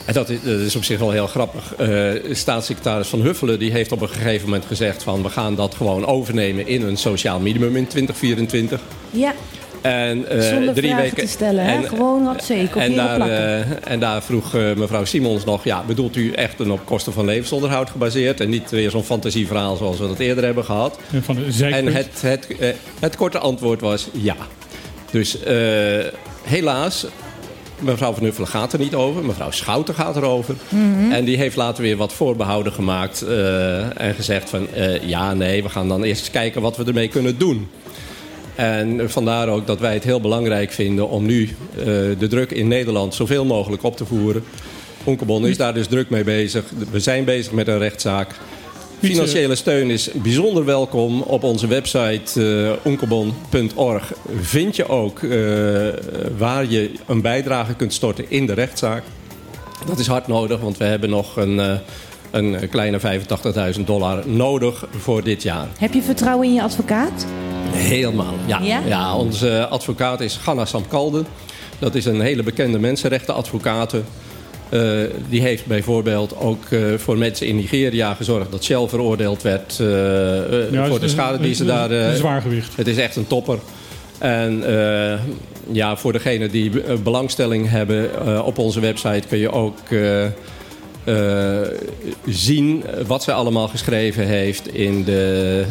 [0.09, 1.75] En dat is, dat is op zich wel heel grappig.
[1.75, 5.75] Eh, staatssecretaris Van Huffelen die heeft op een gegeven moment gezegd: van we gaan dat
[5.75, 8.81] gewoon overnemen in een sociaal minimum in 2024.
[9.09, 9.33] Ja,
[9.81, 11.63] En, eh, zonder drie vragen weken, te stellen.
[11.65, 11.87] hè?
[11.87, 16.15] Gewoon had zeker en daar, eh, en daar vroeg eh, mevrouw Simons nog: ja, bedoelt
[16.15, 20.07] u echt een op kosten van levensonderhoud gebaseerd en niet weer zo'n fantasieverhaal zoals we
[20.07, 20.99] dat eerder hebben gehad?
[21.11, 21.37] En Van.
[21.71, 22.47] En het, het,
[22.99, 24.35] het korte antwoord was ja.
[25.11, 25.55] Dus eh,
[26.43, 27.05] helaas,
[27.79, 29.25] mevrouw Van Huffelen gaat er niet over.
[29.25, 30.55] Mevrouw Schouten gaat erover.
[31.11, 33.21] En die heeft later weer wat voorbehouden gemaakt.
[33.21, 37.07] eh, en gezegd van eh, ja, nee, we gaan dan eerst kijken wat we ermee
[37.07, 37.67] kunnen doen.
[38.55, 41.43] En vandaar ook dat wij het heel belangrijk vinden om nu
[41.77, 41.85] eh,
[42.19, 44.43] de druk in Nederland zoveel mogelijk op te voeren.
[45.03, 46.63] Onkebon is daar dus druk mee bezig.
[46.91, 48.35] We zijn bezig met een rechtszaak.
[48.99, 51.21] Financiële steun is bijzonder welkom.
[51.21, 52.43] Op onze website
[52.81, 55.29] eh onkebon.org vind je ook eh,
[56.37, 59.03] waar je een bijdrage kunt storten in de rechtszaak.
[59.87, 61.73] Dat is hard nodig, want we hebben nog een, eh,
[62.31, 65.67] een kleine 85.000 dollar nodig voor dit jaar.
[65.77, 67.25] Heb je vertrouwen in je advocaat?
[67.71, 68.59] Helemaal, ja.
[68.85, 69.15] Ja?
[69.15, 71.25] onze advocaat is Ganna Samkalden.
[71.79, 73.93] Dat is een hele bekende mensenrechtenadvocaat.
[74.69, 74.81] Eh,
[75.29, 80.71] die heeft bijvoorbeeld ook eh, voor mensen in Nigeria gezorgd dat Shell veroordeeld werd eh,
[80.71, 81.89] Ja, voor de schade die ze daar.
[81.89, 82.75] het is een zwaargewicht.
[82.75, 83.59] Het is echt een topper.
[84.17, 84.63] En
[85.71, 86.71] ja, voor degenen die
[87.03, 89.77] belangstelling hebben op onze website kun je ook
[92.25, 95.65] zien wat zij allemaal geschreven heeft in de,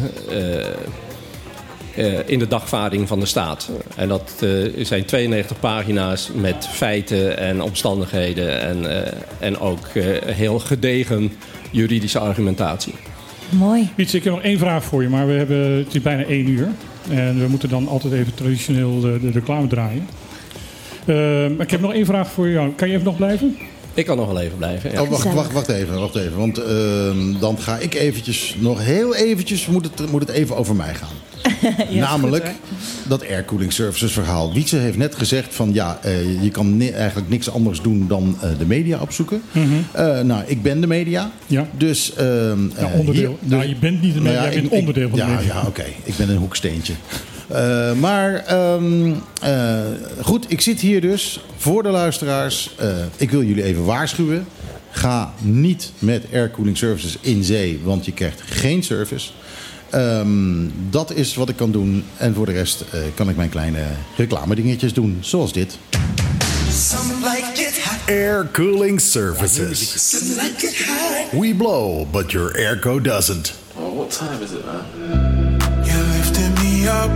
[2.25, 3.69] in de dagvaarding van de staat.
[3.95, 10.03] En dat eh, zijn 92 pagina's met feiten en omstandigheden en, eh, en ook eh,
[10.25, 11.31] heel gedegen
[11.71, 12.93] juridische argumentatie.
[13.49, 13.89] Mooi.
[13.95, 16.49] Piet, ik heb nog één vraag voor je, maar we hebben, het is bijna één
[16.49, 16.67] uur.
[17.09, 20.07] En we moeten dan altijd even traditioneel de, de reclame draaien.
[21.05, 21.15] Eh,
[21.55, 22.71] maar ik heb nog één vraag voor jou.
[22.75, 23.57] Kan je even nog blijven?
[23.93, 24.91] Ik kan nog wel even blijven.
[24.91, 25.01] Ja.
[25.01, 26.37] Oh, wacht, wacht, wacht even, wacht even.
[26.37, 30.75] Want ehm, dan ga ik eventjes, nog heel eventjes, moet het, moet het even over
[30.75, 31.28] mij gaan.
[31.89, 32.55] Ja, Namelijk goed,
[33.09, 34.53] dat aircooling services verhaal.
[34.53, 38.37] Wietse heeft net gezegd van ja, eh, je kan ni- eigenlijk niks anders doen dan
[38.41, 39.41] eh, de media opzoeken.
[39.91, 41.21] Eh, nou, ik ben de media.
[41.23, 41.53] Mhm.
[41.53, 41.67] Ja.
[41.77, 43.37] Dus, ehm, Ja, onderdeel.
[43.41, 45.53] Nou, je bent niet de media, ja, je bent ik- ik- onderdeel van de media.
[45.53, 45.85] Ja, oké.
[46.03, 46.93] Ik ben een hoeksteentje.
[47.99, 49.79] Maar ehm, eh,
[50.21, 52.75] goed, ik zit hier dus voor de luisteraars.
[53.17, 54.45] Ik wil jullie even waarschuwen.
[54.91, 59.29] Ga niet met aircooling services in zee, want je krijgt geen service.
[59.89, 62.03] Ehm, dat is wat ik kan doen.
[62.17, 63.83] En voor de rest eh, kan ik mijn kleine
[64.17, 65.77] reclame-dingetjes doen, zoals dit.
[68.07, 70.11] Air Cooling Services.
[71.31, 73.53] We blow, but your airco doesn't.
[73.75, 74.85] Oh, what time is it, man?
[75.83, 77.11] You lifted me up,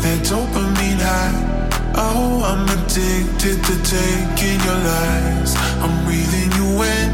[0.00, 1.56] that dopamine high.
[1.94, 5.54] Oh, I'm addicted to taking your lies.
[5.82, 7.08] I'm breathing you in.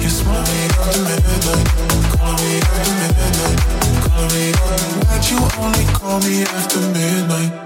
[0.00, 1.68] You smell me after midnight.
[2.18, 3.75] Call me after midnight.
[4.16, 7.65] Call me after Why'd you only call me after midnight?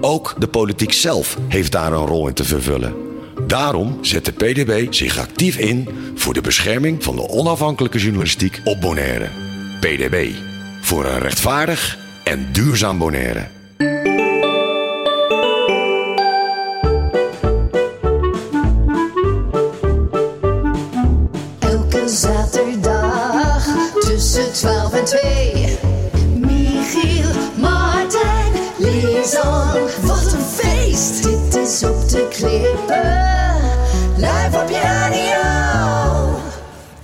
[0.00, 2.94] Ook de politiek zelf heeft daar een rol in te vervullen.
[3.46, 8.80] Daarom zet de PDB zich actief in voor de bescherming van de onafhankelijke journalistiek op
[8.80, 9.28] Bonaire.
[9.80, 10.30] PDB.
[10.80, 13.57] Voor een rechtvaardig en duurzaam Bonaire.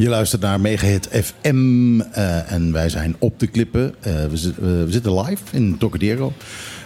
[0.05, 3.95] Je luistert naar Megahit FM eh, en wij zijn op de klippen.
[4.01, 6.33] Eh, we, eh, we zitten live in Tocadero.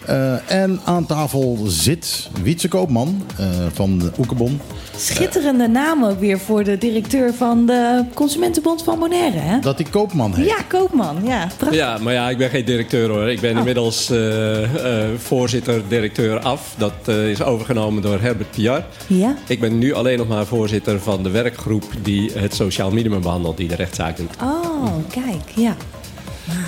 [0.08, 4.60] Eh, en aan tafel zit Wietse Koopman eh, van de Oekebon.
[4.96, 9.58] Schitterende naam ook weer voor de directeur van de Consumentenbond van Bonaire, hè?
[9.60, 10.46] Dat die Koopman heet.
[10.46, 11.16] Ja, Koopman.
[11.24, 11.78] Ja, prachtig.
[11.80, 13.30] Ja, maar ja, ik ben geen directeur hoor.
[13.30, 13.58] Ik ben Oh.
[13.58, 16.74] inmiddels eh, eh, voorzitter-directeur af.
[16.78, 18.84] Dat is overgenomen door Herbert Piar.
[19.06, 19.34] Ja.
[19.46, 23.56] Ik ben nu alleen nog maar voorzitter van de werkgroep die het sociaal minimum behandelt,
[23.56, 24.34] die de rechtszaak doet.
[24.42, 25.76] Oh, kijk, ja.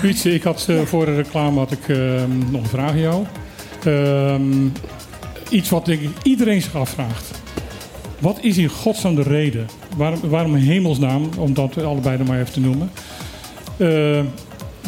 [0.01, 3.25] Wietse, ik had eh, voor de reclame had ik, ehm, nog een vraag aan jou.
[3.83, 4.67] Ehm,
[5.49, 7.31] iets wat denk ik iedereen zich afvraagt.
[8.19, 9.67] Wat is in godsnaam de reden?
[9.97, 12.91] Waarom, waarom een hemelsnaam, om dat allebei er maar even te noemen.
[13.77, 14.19] Eh,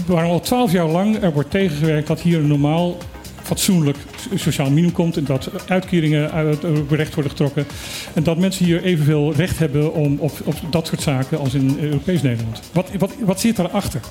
[0.06, 2.98] waarom al twaalf jaar lang er wordt tegengewerkt dat hier een normaal
[3.44, 3.98] fatsoenlijk
[4.36, 5.18] sociaal minimum komt.
[5.18, 7.66] En dat uitkeringen uit recht worden getrokken.
[8.14, 11.78] En dat mensen hier evenveel recht hebben om op, op dat soort zaken als in
[11.80, 12.62] Europees Nederland.
[12.72, 14.02] Wat, wat, wat zit daarachter?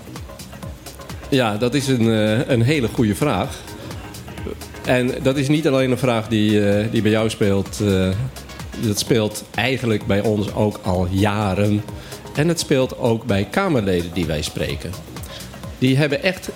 [1.33, 3.61] Ja, dat is een, eh, een hele goede vraag.
[4.85, 7.81] En dat is niet alleen een vraag die, eh, die bij jou speelt.
[7.81, 8.09] eh,
[8.87, 11.83] dat speelt eigenlijk bij ons ook al jaren.
[12.35, 14.91] En het speelt ook bij Kamerleden die wij spreken.
[15.79, 16.49] Die hebben echt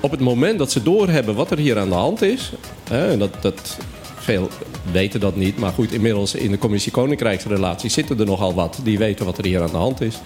[0.00, 2.52] op het moment dat ze doorhebben wat er hier aan de hand is.
[3.18, 3.78] Dat, dat,
[4.16, 4.48] veel
[4.92, 5.58] weten dat niet.
[5.58, 8.80] Maar goed, inmiddels in de commissie Koninkrijksrelaties zitten er nogal wat.
[8.82, 10.18] Die weten wat er hier aan de hand is.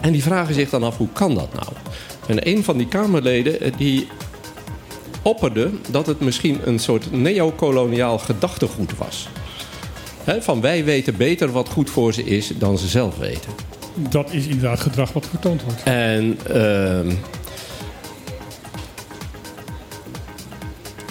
[0.00, 1.72] En die vragen zich dan af, hoe kan dat nou?
[2.26, 4.06] En een van die Kamerleden eh, die
[5.22, 9.28] opperde dat het misschien een soort neocoloniaal gedachtegoed was.
[10.40, 13.52] Van wij weten beter wat goed voor ze is dan ze zelf weten.
[13.94, 15.82] Dat is inderdaad gedrag wat vertoond wordt.
[15.82, 17.10] En ehm,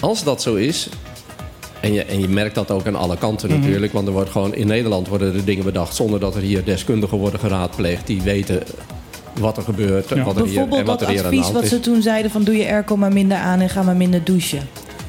[0.00, 0.88] als dat zo is,
[1.80, 3.58] en je, en je merkt dat ook aan alle kanten Mhm.
[3.60, 6.64] natuurlijk, want er wordt gewoon in Nederland worden er dingen bedacht zonder dat er hier
[6.64, 8.62] deskundigen worden geraadpleegd die weten
[9.40, 10.22] wat er gebeurt, Ja.
[10.22, 12.02] wat er hier, en Bijvoorbeeld wat dat er hier aan de advies wat ze toen
[12.02, 14.60] zeiden van doe je airco maar minder aan en ga maar minder douchen.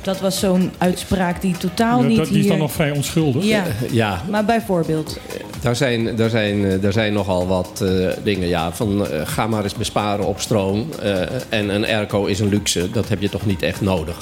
[0.02, 2.50] Dat was zo'n uitspraak die totaal Dat- niet dat- die is hier...
[2.52, 3.44] dan nog vrij onschuldig.
[3.44, 5.20] Ja, Ja, maar bijvoorbeeld.
[5.62, 8.48] Daar zijn, daar, zijn, eh, daar zijn nogal wat eh, dingen.
[8.48, 10.88] Ja, van eh, ga maar eens besparen op stroom.
[11.02, 12.90] eh, en een airco is een luxe.
[12.92, 14.18] Dat heb je toch niet echt nodig.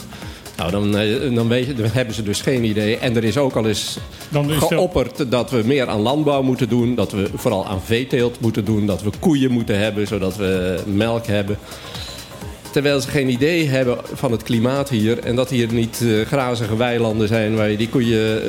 [0.58, 2.98] Nou, dan, eh, dan, weet je, dan hebben ze dus geen idee.
[2.98, 3.98] En er is ook al eens
[4.30, 6.96] Dan is het- geopperd dat we meer aan landbouw moeten doen.
[6.96, 8.86] Dat we vooral aan veeteelt moeten doen.
[8.86, 11.58] Dat we koeien moeten hebben, zodat we melk hebben.
[12.72, 15.20] Terwijl ze geen idee hebben van het klimaat hier.
[15.20, 18.42] En dat hier niet eh, grazige weilanden zijn waar je die koeien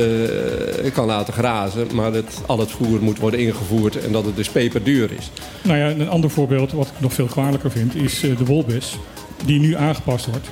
[0.84, 1.86] eh, kan laten grazen.
[1.94, 5.30] Maar dat al het voer moet worden ingevoerd en dat het dus peperduur is.
[5.62, 8.96] Nou ja, een ander voorbeeld, wat ik nog veel kwalijker vind, is de wolbes.
[9.46, 10.48] Die nu aangepast wordt.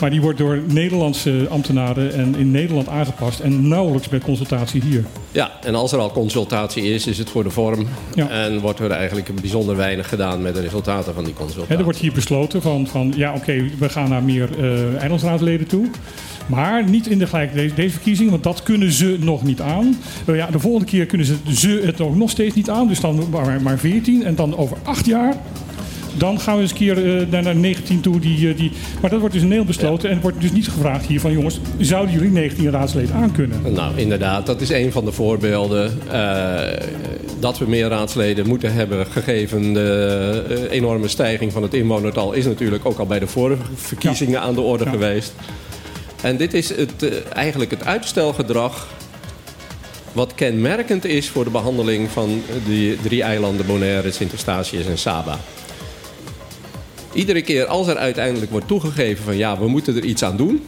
[0.00, 3.40] Maar die wordt door Nederlandse ambtenaren en in Nederland aangepast.
[3.40, 5.04] En nauwelijks met consultatie hier.
[5.32, 7.86] Ja, en als er al consultatie is, is het voor de vorm.
[8.14, 8.28] Ja.
[8.28, 11.76] En wordt er eigenlijk bijzonder weinig gedaan met de resultaten van die consultatie.
[11.76, 15.86] er wordt hier besloten van, van ja oké, we gaan naar meer eh eilandsraadleden toe.
[16.46, 19.96] Maar niet in de gelijk deze, deze verkiezing, want dat kunnen ze nog niet aan.
[20.26, 22.88] Eh, ja, de volgende keer kunnen ze, ze het ook nog steeds niet aan.
[22.88, 25.34] Dus dan maar, maar 14 en dan over acht jaar.
[26.18, 28.20] Dan gaan we eens een keer eh, naar, naar 19 toe.
[28.20, 30.08] Die, eh, die, maar dat wordt dus in Nederland besloten.
[30.10, 33.72] En er wordt dus niet gevraagd hier van jongens, zouden jullie 19 raadsleden aankunnen?
[33.72, 35.98] Nou, inderdaad, dat is een van de voorbeelden.
[36.10, 36.60] eh,
[37.40, 42.86] dat we meer raadsleden moeten hebben, gegeven de enorme stijging van het inwonertal, is natuurlijk
[42.86, 44.90] ook al bij de vorige verkiezingen aan de orde Ja.
[44.90, 45.34] geweest.
[46.22, 48.88] En dit is het, eigenlijk het uitstelgedrag
[50.12, 55.38] wat kenmerkend is voor de behandeling van die drie eilanden Bonaire, Sint Eustatius en Saba.
[57.16, 60.66] Iedere keer als er uiteindelijk wordt toegegeven van ja, we moeten er iets aan doen,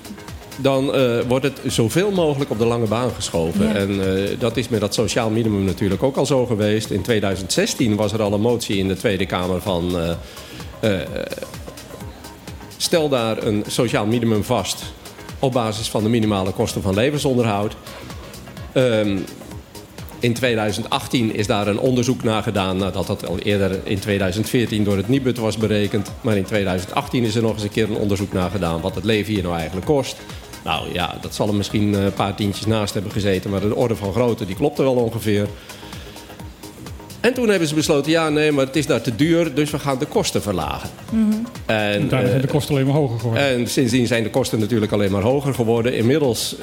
[0.56, 3.66] dan eh, wordt het zoveel mogelijk op de lange baan geschoven.
[3.66, 3.74] Ja.
[3.74, 6.90] En eh, dat is met dat sociaal minimum natuurlijk ook al zo geweest.
[6.90, 9.98] In 2016 was er al een motie in de Tweede Kamer van...
[10.80, 11.00] eh,
[12.76, 14.82] stel daar een sociaal minimum vast
[15.38, 17.76] op basis van de minimale kosten van levensonderhoud.
[18.72, 19.18] Ehm,
[20.20, 24.96] in 2018 is daar een onderzoek naar gedaan nadat dat al eerder in 2014 door
[24.96, 26.12] het Nibud was berekend.
[26.20, 29.04] Maar in 2018 is er nog eens een keer een onderzoek naar gedaan wat het
[29.04, 30.16] leven hier nou eigenlijk kost.
[30.64, 33.74] Nou ja, dat zal er misschien eh, een paar tientjes naast hebben gezeten, maar de
[33.74, 35.46] orde van grootte die klopte wel ongeveer.
[37.20, 39.78] En toen hebben ze besloten, ja nee, maar het is daar te duur, dus we
[39.78, 40.90] gaan de kosten verlagen.
[41.10, 43.42] En, En daarna zijn de eh, kosten alleen maar hoger geworden.
[43.42, 45.94] en sindsdien zijn de kosten natuurlijk alleen maar hoger geworden.
[45.94, 46.56] Inmiddels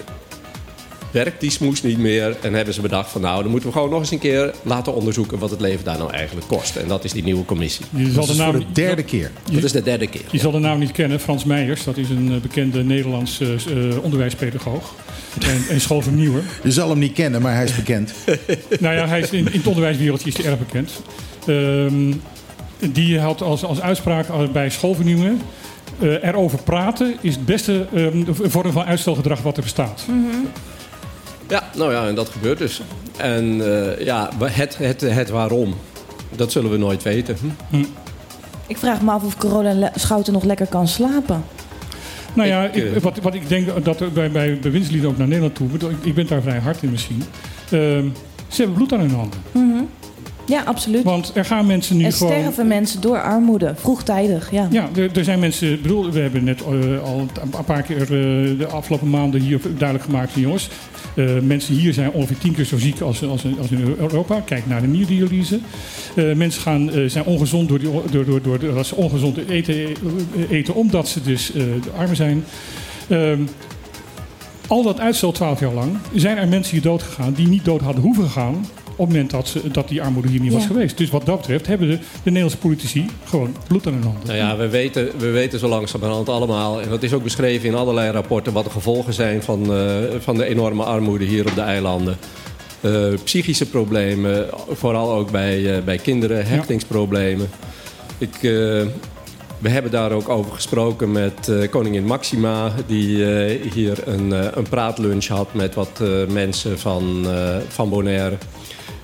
[1.15, 2.35] werkt die smoes niet meer.
[2.41, 4.93] En hebben ze bedacht van nou, dan moeten we gewoon nog eens een keer laten
[4.93, 6.75] onderzoeken wat het leven daar nou eigenlijk kost.
[6.75, 7.85] En dat is die nieuwe commissie.
[7.89, 9.31] Je zal Dat de is voor de derde keer.
[9.51, 10.21] Dat is de derde keer.
[10.31, 11.83] Je zal de naam niet kennen, Frans Meijers.
[11.83, 14.93] Dat is een eh, bekende Nederlandse eh, onderwijspedagoog.
[15.39, 16.43] En, en schoolvernieuwer.
[16.63, 18.13] Je zal hem niet kennen, maar hij is bekend.
[18.79, 20.91] nou ja, hij is in, in het onderwijswereldje is hij erg bekend.
[21.45, 22.13] Ehm,
[22.79, 25.41] die had als, als uitspraak bij schoolvernieuwingen...
[25.99, 30.05] eh, erover praten is het beste ehm, vorm van uitstelgedrag wat er bestaat.
[31.47, 32.81] Ja, nou ja, en dat gebeurt dus.
[33.17, 35.75] En eh, ja, het, het, het waarom,
[36.35, 37.37] dat zullen we nooit weten.
[37.69, 37.83] Hm?
[38.67, 41.43] Ik vraag me af of Corona Schouten nog lekker kan slapen.
[42.33, 45.27] Nou ja, Ik, ik, eh, wat, wat ik denk dat bij, bij bewindslieden ook naar
[45.27, 45.67] Nederland toe...
[45.73, 47.23] Ik, ik ben daar vrij hard in misschien.
[47.71, 48.07] Ehm,
[48.47, 49.39] ze hebben bloed aan hun handen.
[50.47, 51.03] Ja, absoluut.
[51.03, 52.33] Want er gaan mensen nu er gewoon...
[52.33, 54.51] sterven mensen door armoede, vroegtijdig.
[54.51, 54.67] Ja.
[54.71, 55.71] Ja, er, er zijn mensen.
[55.73, 58.07] ik bedoel, we hebben net eh, al een paar keer eh,
[58.57, 60.69] de afgelopen maanden hier duidelijk gemaakt jongens.
[61.15, 64.39] eh, mensen hier zijn ongeveer tien keer zo ziek als, als, in- als in Europa.
[64.45, 65.59] Kijk naar de nierdialyse.
[66.35, 69.75] Mensen gaan, zijn ongezond door, die, door, door, door, ze ongezond eten,
[70.49, 71.51] eten omdat ze dus
[71.97, 72.43] arm zijn.
[73.07, 73.39] Ehm,
[74.67, 77.81] al dat uitstel 12 jaar lang zijn er mensen hier dood gegaan die niet dood
[77.81, 78.65] hadden hoeven gaan.
[78.95, 80.97] Op het moment dat, ze, dat die armoede hier niet was geweest.
[80.97, 84.25] Dus wat dat betreft hebben de, de Nederlandse politici gewoon bloed aan hun handen.
[84.25, 87.75] Nou ja, we weten, we weten zo langzamerhand allemaal, en dat is ook beschreven in
[87.75, 89.85] allerlei rapporten, wat de gevolgen zijn van, eh,
[90.19, 92.17] van de enorme armoede hier op de eilanden.
[92.81, 92.91] Eh,
[93.23, 97.49] psychische problemen, vooral ook bij, eh, bij kinderen, hechtingsproblemen.
[98.17, 98.81] Ik, eh,
[99.59, 104.69] we hebben daar ook over gesproken met eh, koningin Maxima, die eh, hier een, een
[104.69, 108.37] praatlunch had met wat eh, mensen van, eh, van Bonaire.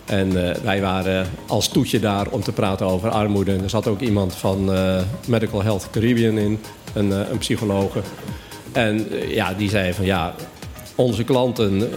[0.06, 3.54] En eh, wij waren als toetje daar om te praten over armoede.
[3.54, 6.60] En er zat ook iemand van eh, Medical Health Caribbean in,
[6.94, 8.02] een, eh, een psychologe.
[8.72, 10.36] En ja, die zei van ja,
[10.96, 11.90] onze klanten,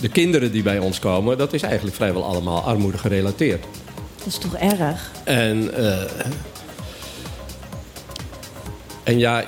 [0.00, 3.64] de kinderen die bij ons komen, dat is eigenlijk vrijwel allemaal armoede gerelateerd.
[4.18, 5.10] Dat is toch erg?
[5.24, 5.70] En,
[9.02, 9.44] en ja,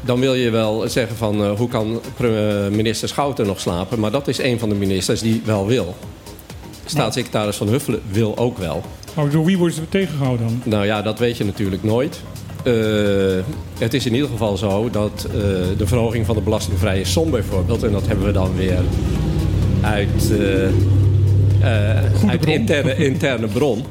[0.00, 2.00] dan wil je wel zeggen van hoe kan
[2.70, 4.00] minister Schouten nog slapen?
[4.00, 5.96] Maar dat is een van de ministers die wel wil.
[6.84, 8.82] Staatssecretaris Van Huffelen wil ook wel.
[9.14, 10.60] Maar door wie worden ze tegengehouden dan?
[10.64, 12.20] Nou ja, dat weet je natuurlijk nooit.
[12.62, 13.44] eh,
[13.78, 15.32] het is in ieder geval zo dat eh,
[15.76, 17.82] de verhoging van de belastingvrije som bijvoorbeeld...
[17.82, 18.78] en dat hebben we dan weer
[19.80, 20.32] uit,
[21.60, 23.84] eh, uit interne, interne bron...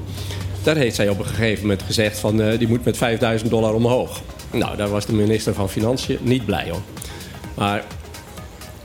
[0.64, 4.22] daar heeft zij op een gegeven moment gezegd van die moet met 5000 dollar omhoog.
[4.52, 6.82] Nou, daar was de minister van Financiën niet blij om.
[7.56, 7.84] Maar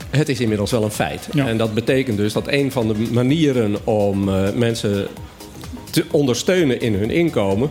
[0.09, 1.27] het is inmiddels wel een feit.
[1.35, 5.07] En dat betekent dus dat een van de manieren om eh, mensen
[5.89, 7.69] te ondersteunen in hun inkomen...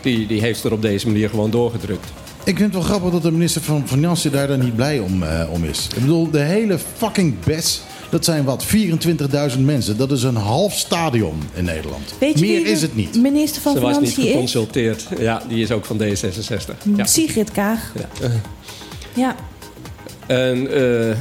[0.00, 2.06] Die, die heeft er op deze manier gewoon doorgedrukt.
[2.44, 5.22] Ik vind het wel grappig dat de minister van Financiën daar dan niet blij om,
[5.22, 5.88] eh, om is.
[5.94, 9.96] Ik bedoel, de hele fucking BES, dat zijn wat, 24.000 mensen.
[9.96, 12.14] Dat is een half stadion in Nederland.
[12.20, 13.20] Weet je Meer wie de is het niet.
[13.22, 14.32] minister van Ze was niet Financiën is?
[14.32, 15.06] geconsulteerd.
[15.18, 16.74] Ja, die is ook van D66.
[16.96, 17.04] Ja.
[17.06, 17.92] Sigrid Kaag.
[18.20, 18.30] Ja.
[19.14, 19.34] Ja.
[20.26, 20.72] En
[21.10, 21.16] eh,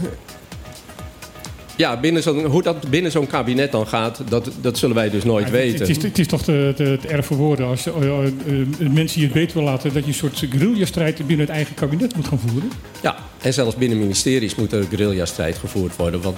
[1.77, 5.23] ja, binnen zo'n- hoe dat binnen zo'n kabinet dan gaat, dat, dat zullen wij dus
[5.23, 5.79] nooit weten.
[5.79, 8.27] het is, het is toch te, te, te erg voor woorden als je, eh, eh,
[8.27, 9.93] eh, mensen die het beter willen laten...
[9.93, 12.71] dat je een soort guerrilla-strijd binnen het eigen kabinet moet gaan voeren.
[13.01, 16.21] Ja, en zelfs binnen ministeries moet er guerrilla-strijd gevoerd worden.
[16.21, 16.37] Want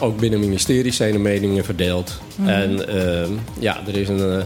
[0.00, 2.20] ook binnen ministeries zijn de meningen verdeeld.
[2.36, 2.48] Mhm.
[2.48, 3.28] En eh,
[3.58, 4.42] ja, er is een,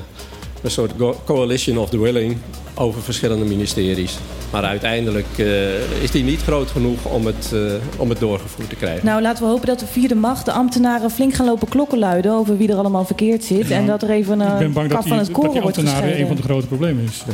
[0.62, 0.92] een soort
[1.24, 2.36] coalition of the willing
[2.80, 4.18] over verschillende ministeries.
[4.52, 7.60] Maar uiteindelijk eh, is die niet groot genoeg om het, eh,
[7.96, 9.06] om het doorgevoerd te krijgen.
[9.06, 12.32] Nou, laten we hopen dat de vierde macht de ambtenaren flink gaan lopen klokken luiden
[12.32, 13.70] over wie er allemaal verkeerd zit.
[13.70, 15.52] en dat er even ik ben een bang kap dat van die, het dat koren
[15.52, 17.24] die wordt ambtenaren een van de grote problemen is.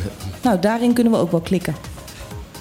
[0.43, 1.75] Nou, daarin kunnen we ook wel klikken.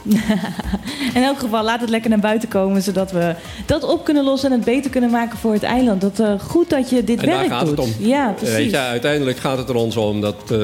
[1.13, 3.35] In elk geval, laat het lekker naar buiten komen, zodat we
[3.65, 6.01] dat op kunnen lossen en het beter kunnen maken voor het eiland.
[6.01, 7.69] Dat, eh, goed dat je dit En daar werk gaat doet.
[7.69, 8.07] het om.
[8.07, 8.55] Ja, precies.
[8.55, 10.59] Weet je, uiteindelijk gaat het er ons om dat eh,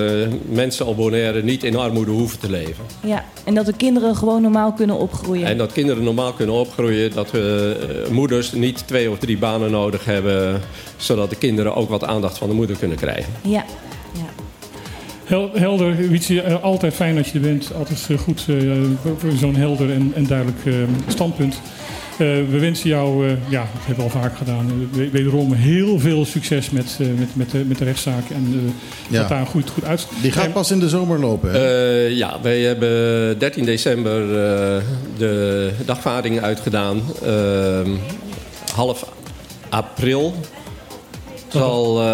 [0.49, 2.85] mensen op Bonaire niet in armoede hoeven te leven.
[3.05, 5.47] Ja, en dat de kinderen gewoon normaal kunnen opgroeien.
[5.47, 7.11] En dat kinderen normaal kunnen opgroeien.
[7.13, 7.75] Dat we
[8.05, 10.61] eh, moeders niet twee of drie banen nodig hebben.
[10.97, 13.33] Zodat de kinderen ook wat aandacht van de moeder kunnen krijgen.
[13.41, 13.65] Ja.
[15.32, 17.71] Hel- Helder, Wietse, eh, altijd fijn dat je er bent.
[17.77, 18.55] Altijd eh, goed eh,
[19.39, 20.59] zo'n helder en, en duidelijk
[21.07, 21.61] standpunt.
[22.11, 25.99] Eh, we wensen jou, eh, ja, dat hebben we al vaak gedaan, we- wederom heel
[25.99, 28.29] veel succes met, eh, met, met, de, met de rechtszaak.
[28.29, 28.71] En eh,
[29.13, 29.19] Ja.
[29.19, 30.07] dat daar goed, goed uit.
[30.21, 31.51] Die gaat pas in de zomer lopen.
[31.51, 31.57] Hè?
[32.05, 34.82] Eh, ja, wij hebben 13 december eh,
[35.17, 37.01] de dagvaarding uitgedaan.
[37.25, 37.89] Ehm,
[38.75, 39.05] half
[39.69, 40.34] april
[41.52, 42.06] zal eh,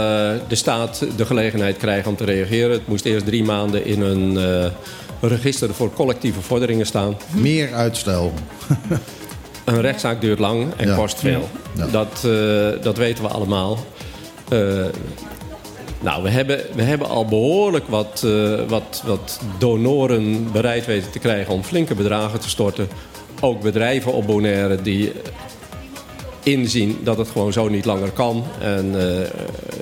[0.48, 2.72] de staat de gelegenheid krijgen om te reageren.
[2.72, 4.72] Het moest eerst drie maanden in een eh,
[5.30, 7.18] register voor collectieve vorderingen staan.
[7.32, 8.34] Meer uitstel.
[9.66, 10.96] Een rechtszaak duurt lang en Ja.
[10.96, 11.50] kost veel.
[11.76, 11.88] Ja.
[11.88, 13.78] Dat, eh, dat weten we allemaal.
[16.02, 18.26] Nou, we hebben, we hebben al behoorlijk wat,
[18.68, 22.88] wat, wat donoren bereid weten te krijgen om flinke bedragen te storten.
[23.42, 25.12] Ook bedrijven op Bonaire die
[26.48, 28.44] inzien dat het gewoon zo niet langer kan.
[28.62, 29.30] En eh,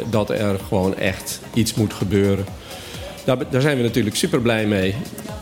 [0.10, 2.46] dat er gewoon echt iets moet gebeuren.
[3.24, 4.96] Daar, daar zijn we natuurlijk super blij mee.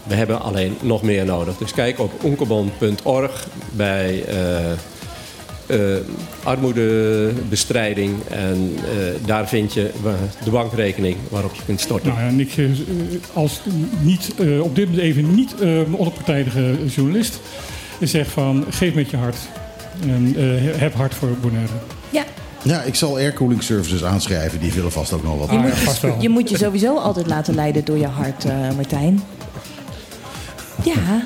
[0.04, 1.58] We hebben alleen nog meer nodig.
[1.58, 4.72] Dus kijk op onkebon.org bij eh,
[5.66, 6.02] eh,
[6.44, 8.14] armoedebestrijding.
[8.30, 8.76] En
[9.26, 9.92] daar vind je
[10.44, 12.10] de bankrekening waarop je kunt storten.
[12.10, 12.58] Nou en ik
[13.34, 13.62] als
[14.02, 15.56] niet, op dit moment even niet
[15.92, 17.40] onpartijdige journalist
[18.00, 19.38] zeg van geef met je hart.
[20.02, 21.74] En eh, heb hart voor Bonaire.
[22.10, 22.24] Ja.
[22.62, 24.60] Ja, ik zal aircooling services aanschrijven.
[24.60, 25.50] Die willen vast ook nog wat.
[25.50, 29.24] Je, moet je, je moet je sowieso altijd laten leiden door je hart, eh, Martijn.
[30.84, 31.26] Ja.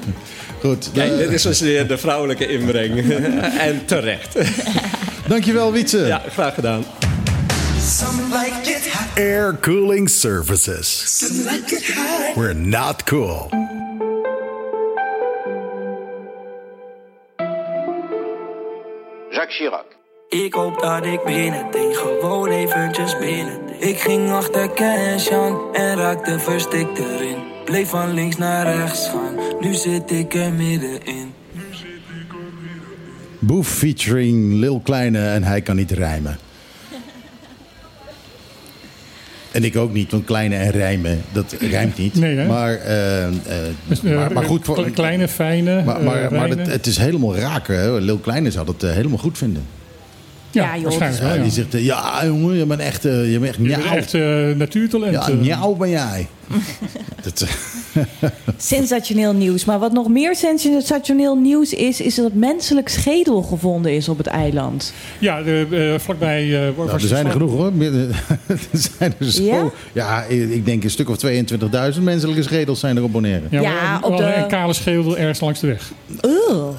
[0.59, 0.89] Goed.
[0.93, 3.13] Kijk, dit is dus weer de vrouwelijke inbreng.
[3.67, 4.37] en terecht.
[5.27, 5.97] Dankjewel, Wietse.
[5.97, 6.83] Ja, graag gedaan.
[9.15, 11.23] Air Cooling Services.
[12.35, 13.49] We're not cool.
[19.47, 19.85] Jacques Chirac.
[20.29, 23.59] Ik hoop dat ik binnen denk, gewoon eventjes binnen.
[23.79, 27.37] Ik ging achter cash aan en raakte verstikt erin.
[27.65, 31.33] Bleef van links naar rechts gaan, nu zit ik er middenin.
[33.39, 36.46] Boef featuring Lil Kleine en hij kan niet rijmen.
[39.57, 42.15] En ik ook niet, want kleine en rijmen, dat rijmt niet.
[42.15, 42.47] Nee, hè?
[42.47, 43.33] maar, eh, eh,
[43.87, 44.75] Dus, eh, maar, maar goed voor...
[44.75, 47.79] kle- Kleine, fijne, Maar, maar, het, het is helemaal raken.
[47.79, 47.99] Hè?
[47.99, 49.63] Lil Kleine zou eh, helemaal goed vinden.
[50.51, 50.83] Ja, joh.
[50.83, 51.41] waarschijnlijk wel, ja.
[51.41, 53.95] Die zegt, ja jongen, je bent echt, je bent echt Je bent njauw.
[53.95, 54.13] echt
[54.57, 55.13] natuurtalent.
[55.13, 56.27] Ja, njauw ben jij.
[57.23, 57.45] dat,
[58.57, 59.65] Sensationeel nieuws.
[59.65, 64.27] Maar wat nog meer sensationeel nieuws is, is dat menselijk schedel gevonden is op het
[64.27, 64.93] eiland.
[65.19, 66.43] Ja, de, eh, vlakbij...
[66.43, 67.71] eh, waar- nou, er zijn er genoeg hoor.
[68.47, 69.43] er zijn er zo.
[69.43, 69.71] Ja?
[69.93, 71.17] Ja, ik denk een stuk of
[71.95, 73.45] 22.000 menselijke schedels zijn er op Bonaire.
[73.49, 75.91] Ja, Ja, op de- een kale schedel ergens langs de weg.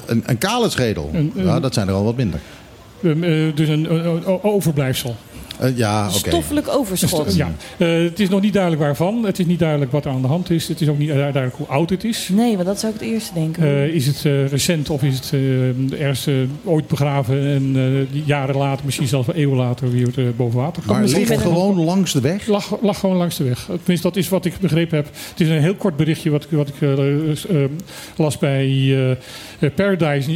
[0.05, 2.39] Een, een kale schedel, Een- een- ja, dat zijn er al wat minder.
[3.03, 3.11] Eh,
[3.55, 3.87] dus een
[4.41, 5.15] overblijfsel.
[5.59, 6.17] Eh, ja, oké.
[6.17, 7.35] Stoffelijk overschot.
[7.35, 9.23] Ja, Eh, het is nog niet duidelijk waarvan.
[9.25, 10.67] Het is niet duidelijk wat er aan de hand is.
[10.67, 12.29] Het is ook niet duidelijk hoe oud het is.
[12.33, 13.63] Nee, want dat zou ik het eerste denken.
[13.63, 16.33] Eh, is het eh, recent of is het eh, ergens eh,
[16.63, 20.83] ooit begraven en eh, jaren later, misschien zelfs wel eeuwen later, weer eh, boven water
[20.85, 22.47] Maar ligt gewoon langs de weg?
[22.47, 23.65] Lag, lag gewoon langs de weg.
[23.65, 25.05] Tenminste, dat is wat ik begrepen heb.
[25.29, 27.31] Het is een heel kort berichtje wat, ik- wat ik eh,
[27.63, 27.69] eh,
[28.15, 29.17] las bij eh, eh,
[29.75, 30.31] Paradise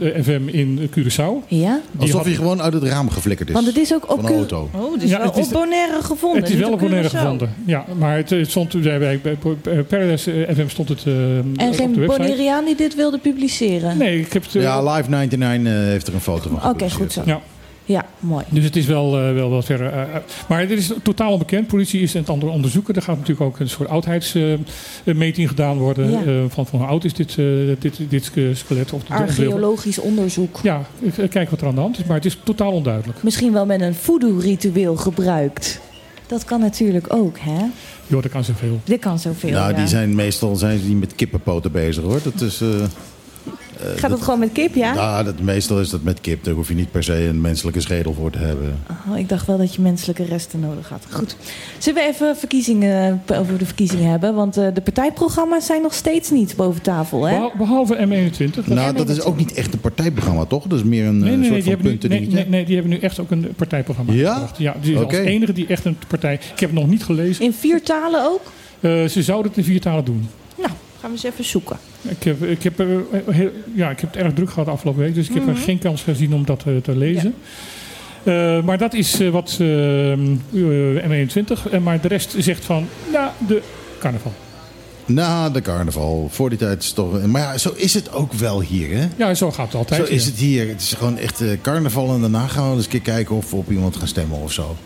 [0.00, 1.48] eh, FM in Curaçao.
[1.48, 1.80] Ja?
[1.90, 3.54] Die Alsof had- je gewoon uit het raam geflikkerd is.
[3.54, 6.02] Want het is ook op Van Oh, het is Ja, wel het is- op Bonaire
[6.02, 6.42] gevonden.
[6.42, 7.54] Het is wel op Bonaire gevonden.
[7.66, 9.20] Ja, maar het, het stond bij, bij,
[9.62, 12.06] bij Paradise eh, FM stond het eh, En op de geen website.
[12.06, 13.98] Bonaireaan die dit wilde publiceren?
[13.98, 14.54] Nee, ik heb het.
[14.54, 17.22] eh, Ja, Live 99 eh, heeft er een foto van Oké, goed zo.
[17.26, 17.40] Ja.
[17.88, 18.44] Ja, mooi.
[18.50, 19.92] Dus het is wel, eh, wel wat verder.
[19.92, 20.08] eh, eh,
[20.48, 21.66] maar dit is totaal onbekend.
[21.66, 22.94] Politie is het aan het onderzoeken.
[22.94, 26.10] Er gaat natuurlijk ook een soort oudheidsmeting gedaan worden.
[26.10, 26.22] Ja.
[26.24, 27.34] eh, van, van hoe oud is dit,
[27.78, 28.92] dit, dit skelet?
[28.92, 30.60] Of Archeologisch onderzoek.
[30.62, 30.82] Ja,
[31.30, 32.04] kijk wat er aan de hand is.
[32.04, 33.22] Maar het is totaal onduidelijk.
[33.22, 35.80] Misschien wel met een voodoo-ritueel gebruikt.
[36.26, 37.64] Dat kan natuurlijk ook, hè?
[38.06, 38.80] Joh, dat kan zoveel.
[38.84, 39.76] Dit kan zoveel, Nou, ja.
[39.76, 42.20] die zijn meestal zijn ze niet met kippenpoten bezig hoor.
[42.22, 42.62] Dat is.
[43.80, 44.94] Eh, eh, Gaat het gewoon met kip, ja?
[44.94, 46.44] Ja, dat, meestal is dat met kip.
[46.44, 48.78] Daar hoef je niet per se een menselijke schedel voor te hebben.
[49.10, 51.04] Oh, ik dacht wel dat je menselijke resten nodig had.
[51.10, 51.36] Goed.
[51.78, 54.34] Zullen we even verkiezingen, over de verkiezingen hebben?
[54.34, 57.32] Want eh, de partijprogramma's zijn nog steeds niet boven tafel, hè?
[57.34, 58.64] Behal- Behalve M21.
[58.66, 60.64] Nou, dat is ook niet echt een partijprogramma, toch?
[60.66, 62.64] Dat is meer een Nee, eh, nee, nee, soort van nu, punten nee, nee, nee,
[62.64, 64.32] die hebben nu echt ook een partijprogramma Ja?
[64.32, 64.58] gebracht.
[64.58, 65.16] Ja, die is Oké.
[65.16, 66.34] als enige die echt een partij...
[66.34, 67.44] Ik heb het nog niet gelezen.
[67.44, 68.40] In vier talen ook?
[68.80, 70.28] Eh, ze zouden het in vier talen doen.
[70.56, 70.70] Nou,
[71.00, 71.76] gaan we eens even zoeken.
[72.08, 72.78] Ik heb, ik, heb,
[73.30, 75.52] heel- ja, ik heb het erg druk gehad de afgelopen week, dus ik heb Mhm.
[75.56, 77.34] er geen kans gezien om dat eh, te lezen.
[78.22, 80.18] Eh, maar dat is eh, wat eh, eh,
[81.08, 81.70] M21.
[81.70, 83.62] Eh, maar de rest zegt van, nou, de
[83.98, 84.32] carnaval.
[85.06, 86.28] Na de carnaval.
[86.30, 87.26] Voor die tijd is toch...
[87.26, 89.06] Maar ja, zo is het ook wel hier, hè?
[89.16, 90.06] Ja, zo gaat het altijd.
[90.06, 90.30] Zo is ja.
[90.30, 90.68] het hier.
[90.68, 93.50] Het is gewoon echt eh, carnaval en daarna gaan we eens een keer kijken of
[93.50, 94.76] we op iemand gaan stemmen of zo.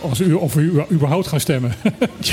[0.00, 1.72] Als u, of u überhaupt gaan stemmen.
[2.20, 2.30] Is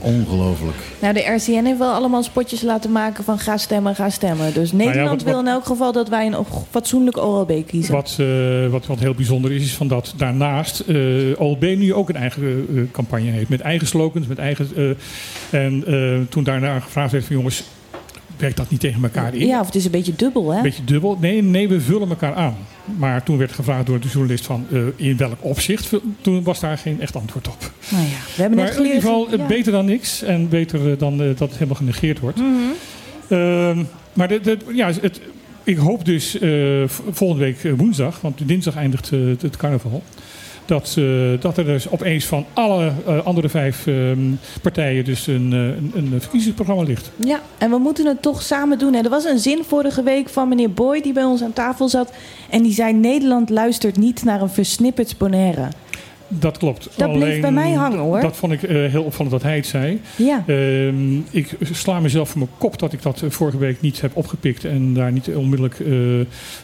[0.00, 0.76] ongelooflijk.
[1.00, 4.54] Nou, de RCN heeft wel allemaal spotjes laten maken van ga stemmen, ga stemmen.
[4.54, 7.94] Dus Nederland Nou wat- wil in elk geval dat wij een fatsoenlijk OLB kiezen.
[7.94, 8.26] Wat, eh,
[8.70, 10.96] wat, wat heel bijzonder is, is van dat daarnaast eh
[11.40, 13.48] OLB nu ook een eigen eh, campagne heeft.
[13.48, 14.68] Met eigen slogans, met eigen...
[14.76, 17.62] eh, en eh, toen daarna gevraagd werd van jongens,
[18.40, 19.46] werkt dat niet tegen elkaar in?
[19.46, 20.56] Ja, of het is een beetje dubbel, hè?
[20.56, 21.18] Een beetje dubbel.
[21.20, 22.56] Nee, nee, we vullen elkaar aan.
[22.96, 25.92] Maar toen werd gevraagd door de journalist van eh, in welk opzicht.
[26.20, 27.72] Toen was daar geen echt antwoord op.
[27.90, 29.46] Nou ja, we hebben maar net in ieder geval eh, ja.
[29.46, 30.22] beter dan niks.
[30.22, 32.38] En beter eh, dan dat het helemaal genegeerd wordt.
[32.38, 32.48] Mhm.
[33.28, 35.20] Ehm, maar de, de, ja, het,
[35.62, 36.38] ik hoop dus
[37.10, 39.10] volgende week woensdag, want dinsdag eindigt
[39.40, 40.02] het carnaval.
[40.68, 44.18] Dat, eh, dat er dus opeens van alle eh, andere vijf ehm,
[44.62, 47.10] partijen dus een, eh, een, een verkiezingsprogramma ligt.
[47.16, 48.94] Ja, en we moeten het toch samen doen.
[48.94, 52.12] Er was een zin vorige week van meneer Boy die bij ons aan tafel zat.
[52.50, 55.68] En die zei: Nederland luistert niet naar een versnipperd Bonaire.
[56.28, 56.88] Dat klopt.
[56.96, 58.20] Dat bleef Alleen, bij mij hangen, hoor.
[58.20, 60.00] Dat vond ik eh, heel opvallend dat hij het zei.
[60.16, 60.44] Ja.
[60.46, 64.16] Ehm, ik sla mezelf voor mijn kop dat ik dat eh, vorige week niet heb
[64.16, 65.88] opgepikt en daar niet onmiddellijk eh,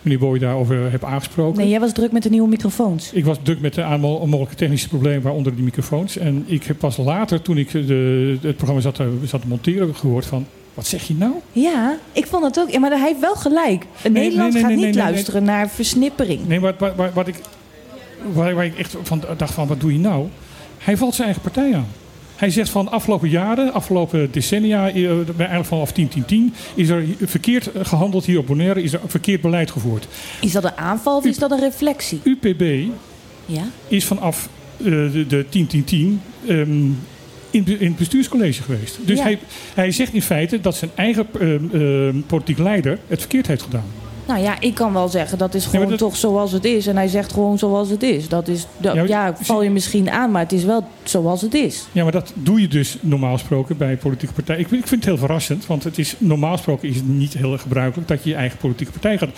[0.03, 1.59] meneer Boy daarover heb aangesproken.
[1.59, 3.12] Nee, jij was druk met de nieuwe microfoons.
[3.12, 6.17] Ik was druk met de mogelijke technische problemen, waaronder die microfoons.
[6.17, 9.95] En ik heb pas later, toen ik de, het programma zat te, zat te monteren,
[9.95, 10.47] gehoord van...
[10.75, 11.33] Wat zeg je nou?
[11.53, 12.71] Ja, ik vond dat ook.
[12.71, 13.87] Ja, maar hij heeft wel gelijk.
[14.11, 16.47] Nederland nee, nee, gaat niet luisteren naar versnippering.
[16.47, 17.35] Nee, wat, wat, wat, wat ik,
[18.33, 20.27] waar, waar ik echt van dacht van, wat doe je nou?
[20.79, 21.87] Hij valt zijn eigen partij aan.
[22.37, 25.07] Hij zegt van afgelopen jaren, afgelopen decennia, eh,
[25.37, 30.07] eigenlijk vanaf 10-10-10, is er verkeerd gehandeld hier op Bonaire, is er verkeerd beleid gevoerd.
[30.41, 32.20] Is dat een aanval of is dat een reflectie?
[32.25, 32.62] UPB
[33.47, 33.62] Ja.
[33.89, 36.70] is vanaf eh, de, de 10-10-10 ehm,
[37.51, 38.99] in, be- in het bestuurscollege geweest.
[39.05, 39.22] Dus Ja.
[39.25, 39.39] hij,
[39.75, 43.85] hij zegt in feite dat zijn eigen ehm, ehm, politiek leider het verkeerd heeft gedaan.
[44.27, 46.87] Nou ja, ik kan wel zeggen dat is gewoon dat- toch zoals het is.
[46.87, 48.29] En hij zegt gewoon zoals het is.
[48.29, 51.87] Dat is dat- Ja, val je misschien aan, maar het is wel zoals het is.
[51.93, 54.61] Ja, maar dat doe je dus normaal gesproken bij politieke partijen.
[54.61, 57.33] Ik, vind- ik vind het heel verrassend, want het is, normaal gesproken is het niet
[57.35, 59.31] heel erg gebruikelijk dat je je eigen politieke partij gaat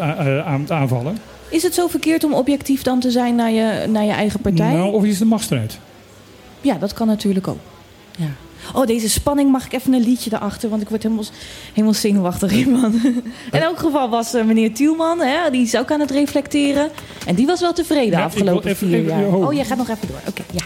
[0.00, 1.18] a- aan, aanvallen.
[1.48, 4.72] Is het zo verkeerd om objectief dan te zijn naar je, naar je eigen partij?
[4.72, 5.78] Nou, of is het een machtsstrijd?
[6.60, 7.58] Ja, dat kan natuurlijk ook.
[8.18, 8.26] Ja.
[8.72, 11.24] Oh, deze spanning mag ik even een liedje erachter, want ik word helemaal,
[11.72, 13.00] helemaal zenuwachtig hiervan.
[13.52, 16.90] In elk geval was eh, meneer Tielman, hè, die is ook aan het reflecteren.
[17.26, 19.26] En die was wel tevreden Ja, ik afgelopen wil even- vier even- jaar.
[19.34, 19.46] oh.
[19.46, 20.20] Oh, jij gaat nog even door.
[20.28, 20.62] Oké, ja.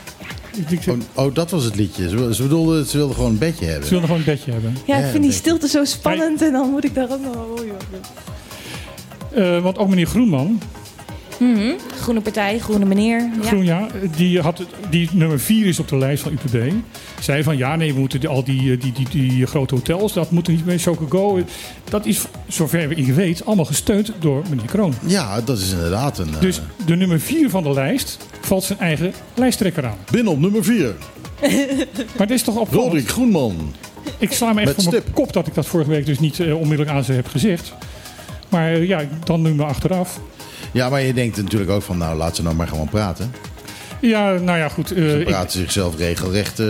[0.89, 2.09] Oh, oh, dat was het liedje.
[2.09, 3.85] Ze, ze, bedoelde, ze wilde gewoon een bedje hebben.
[3.85, 4.77] Ze wilden gewoon een bedje hebben.
[4.85, 7.35] Ja, ik vind die stilte zo spannend en dan moet ik daar ook nog...
[7.37, 7.61] Oh.
[9.35, 10.61] Eh, want ook meneer Groenman,
[11.39, 11.73] Mhm.
[12.01, 13.31] Groene partij, groene meneer.
[13.41, 13.47] Ja.
[13.47, 13.87] Groen, ja,
[14.17, 16.73] die, had, die nummer 4 is op de lijst van UPB.
[17.21, 20.13] Zei van ja, nee, we moeten die- al die, eh, die, die, die grote hotels,
[20.13, 21.41] dat moeten niet meer Go.
[21.91, 24.95] Dat is, zover ik weet, allemaal gesteund door meneer Kroon.
[25.07, 26.35] Ja, dat is inderdaad een...
[26.35, 29.97] eh, Dus de nummer 4 van de lijst valt zijn eigen lijsttrekker aan.
[30.11, 30.95] Binnen op nummer 4.
[32.17, 32.87] Maar dit is toch opvallend?
[32.87, 33.73] Roderick Groenman.
[34.19, 36.41] Ik sla me echt Met voor mijn kop dat ik dat vorige week dus niet
[36.41, 37.73] eh, onmiddellijk aan ze heb gezegd.
[38.49, 40.21] Maar eh, ja, dan nu maar achteraf.
[40.73, 43.33] Ja, maar je denkt natuurlijk ook van, nou, laat ze nou maar gewoon praten.
[44.01, 44.91] Ja, nou ja, goed.
[44.93, 46.59] eh, Ze ik- praten zichzelf regelrecht...
[46.61, 46.67] eh,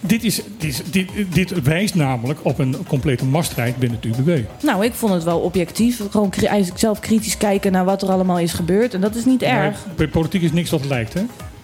[0.00, 4.44] dit, is, dit, is- dit, dit wijst namelijk op een complete machtsstrijd binnen het UBB.
[4.62, 6.00] Nou, ik vond het wel objectief.
[6.10, 8.94] Gewoon eigenlijk zelf kritisch kijken naar wat er allemaal is gebeurd.
[8.94, 9.78] En dat is niet erg.
[9.96, 11.22] Bij politiek is niks wat lijkt, hè?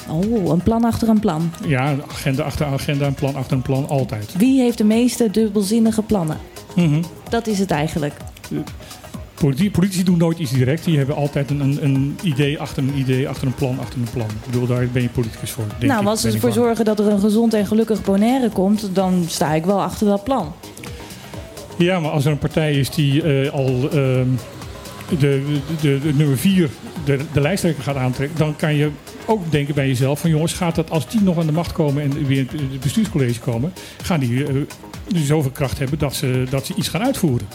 [0.09, 1.53] Oh, een plan achter een plan.
[1.67, 4.35] Ja, agenda achter agenda, een plan achter een plan, altijd.
[4.37, 6.37] Wie heeft de meeste dubbelzinnige plannen?
[6.77, 7.03] Mhm.
[7.29, 8.15] Dat is het eigenlijk.
[9.35, 10.85] Politi- politici doen nooit iets direct.
[10.85, 14.09] Die hebben altijd een, een, een idee achter een idee, achter een plan, achter een
[14.12, 14.26] plan.
[14.26, 15.64] Ik bedoel, daar ben je politicus voor.
[15.78, 19.24] Denk nou, als ze ervoor zorgen dat er een gezond en gelukkig Bonaire komt, dan
[19.28, 20.53] sta ik wel achter dat plan.
[21.76, 24.26] Ja, maar als er een partij is die eh, al ehm,
[25.09, 26.70] de, de, de, de nummer vier
[27.05, 28.91] de, de lijsttrekker gaat aantrekken, dan kan je
[29.26, 32.03] ook denken bij jezelf van jongens, gaat dat als die nog aan de macht komen
[32.03, 33.72] en weer in het bestuurscollege komen,
[34.03, 34.55] gaan die eh,
[35.14, 37.47] zoveel kracht hebben dat ze, dat ze iets gaan uitvoeren.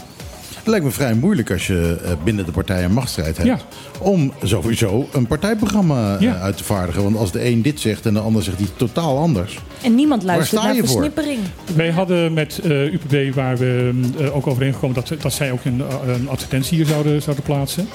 [0.68, 3.50] Het lijkt me vrij moeilijk als je eh, binnen de partij een machtsstrijd hebt.
[3.50, 3.60] Ja.
[4.00, 6.36] Om sowieso een partijprogramma eh, Ja.
[6.40, 7.04] uit te vaardigen.
[7.04, 9.60] Want als de een dit zegt en de ander zegt iets totaal anders.
[9.82, 11.02] En niemand Waar luistert sta naar je voor?
[11.02, 11.40] versnippering.
[11.76, 15.82] Wij hadden met eh, UPB, waar we eh, ook overeengekomen dat, dat zij ook een,
[16.08, 17.88] een advertentie hier zouden, zouden plaatsen.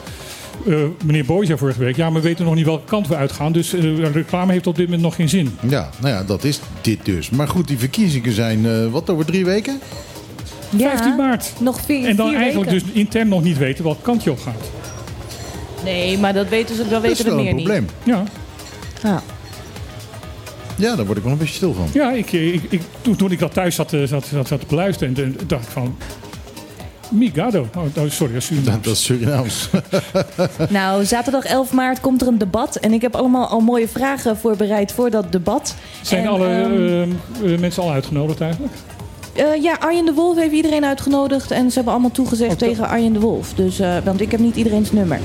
[0.67, 3.17] Eh, meneer Boy zei vorige week, ja, maar we weten nog niet welke kant we
[3.17, 3.53] uitgaan.
[3.53, 3.73] Dus
[4.13, 5.57] reclame heeft op dit moment nog geen zin.
[5.69, 7.31] Ja, nou ja, dat is dit dus.
[7.31, 9.81] Maar goed, die verkiezingen zijn eh, wat over drie weken?
[10.77, 11.53] Ja, 15 maart.
[11.59, 12.87] Nog vier, En dan vier eigenlijk weken.
[12.87, 14.71] dus intern nog niet weten welke kant je op gaat.
[15.85, 17.87] Nee, maar dat weten ze, dat Dat is weten we wel meer een probleem.
[18.03, 18.31] Ja, niet.
[19.03, 19.23] Ja.
[20.77, 21.89] Ja, daar word ik wel een beetje stil van.
[21.93, 24.67] ja ik, ik, ik, toen, toen ik dat thuis zat, eh, zat, zat, zat te
[24.67, 25.97] beluisteren, en, dacht ik van...
[27.11, 27.67] Migado.
[27.77, 28.85] Oh, oh, sorry, dat is Surinaams.
[28.85, 29.69] Dat, is Surinaams.
[30.69, 32.77] Nou, zaterdag 11 maart komt er een debat.
[32.77, 35.75] En ik heb allemaal al mooie vragen voorbereid voor dat debat.
[36.03, 38.73] Zijn En, alle ehm, eh, eh, mensen al uitgenodigd eigenlijk?
[39.33, 41.51] Eh, ja, Arjen de Wolf heeft iedereen uitgenodigd.
[41.51, 43.55] En ze hebben allemaal toegezegd tegen Arjen de Wolf.
[43.55, 45.21] Dus, eh, want ik heb niet iedereen's nummer.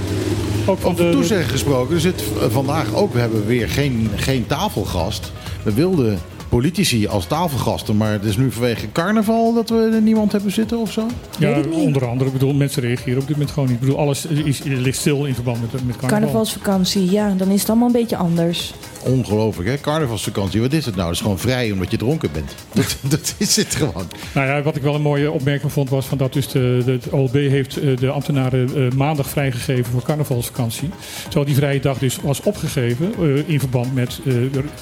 [0.66, 1.96] Ook van Over de, toezeggen gesproken.
[1.96, 5.32] Er zit vandaag ook, we hebben weer geen, geen tafelgast.
[5.64, 6.20] We wilden
[6.50, 7.98] politici als tafelgasten.
[7.98, 11.08] Maar het is nu vanwege carnaval dat we er niemand hebben zitten of zo.
[11.40, 12.28] ja, onder andere.
[12.28, 13.78] Ik bedoel, mensen reageren op dit moment gewoon niet.
[13.78, 16.10] Ik bedoel, alles is, ligt stil in verband met, met carnaval.
[16.10, 18.74] Carnavalsvakantie, ja, dan is het allemaal een beetje anders.
[19.04, 19.78] Ongelooflijk, hè?
[19.78, 20.62] Carnavalsvakantie.
[20.62, 21.08] Wat is het nou?
[21.08, 22.56] Dat is gewoon vrij omdat je dronken bent.
[22.74, 24.08] Dat, dat is het gewoon.
[24.34, 26.92] Nou ja, wat ik wel een mooie opmerking vond was van dat dus de, de,
[26.92, 30.90] het OLB heeft eh, de ambtenaren eh, maandag vrijgegeven voor carnavalsvakantie.
[31.24, 34.20] Terwijl die vrije dag dus was opgegeven eh, in verband met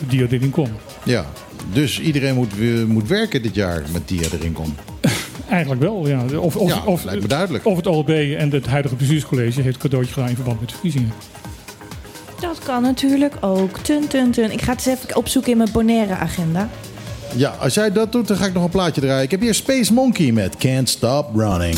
[0.07, 0.70] die erin kon.
[1.03, 1.26] Ja,
[1.74, 4.80] dus iedereen moet, weer- moet werken dit jaar met die erin komt.
[5.49, 6.24] Eigenlijk wel, ja.
[6.39, 7.66] Of, of, Ja, of, lijkt me duidelijk.
[7.66, 11.12] Of het OLB en het huidige bestuurscollege heeft cadeautje gedaan in verband met de verkiezingen.
[12.39, 13.78] Dat kan natuurlijk ook.
[13.80, 14.51] Tun, tun, tun.
[14.51, 16.70] Ik ga het eens even opzoeken in mijn Bonaire agenda.
[17.36, 19.24] Ja, als jij dat doet, dan ga ik nog een plaatje draaien.
[19.24, 21.78] Ik heb hier Space Monkey met Can't Stop Running.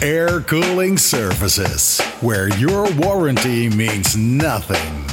[0.00, 5.04] Air Cooling Services, where your warranty means nothing.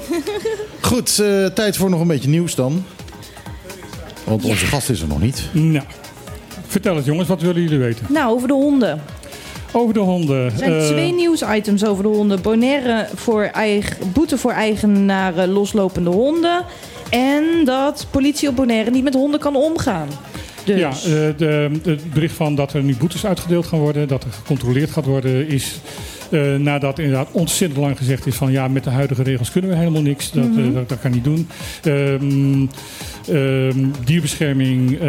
[0.80, 2.84] Goed, eh, tijd voor nog een beetje nieuws dan.
[4.24, 5.48] Want onze gast is er nog niet.
[5.52, 5.84] Nou,
[6.66, 8.06] vertel het jongens, wat willen jullie weten?
[8.08, 9.02] Nou, over de honden.
[9.72, 10.44] Over de honden.
[10.44, 12.42] Er zijn eh, twee nieuwsitems over de honden.
[12.42, 16.64] Bonaire voor eigen, boete voor eigenaren loslopende honden.
[17.10, 20.08] En dat politie op Bonaire niet met honden kan omgaan.
[20.76, 20.80] Dus.
[20.80, 24.30] Ja, eh, de, het bericht van dat er nu boetes uitgedeeld gaan worden, dat er
[24.32, 25.80] gecontroleerd gaat worden, is
[26.30, 29.76] eh, nadat inderdaad ontzettend lang gezegd is van ja, met de huidige regels kunnen we
[29.76, 30.30] helemaal niks.
[30.32, 30.58] Dat, Mhm.
[30.68, 31.48] eh, dat, dat kan niet doen.
[31.82, 32.66] Ehm,
[33.28, 35.08] ehm, dierbescherming, uh,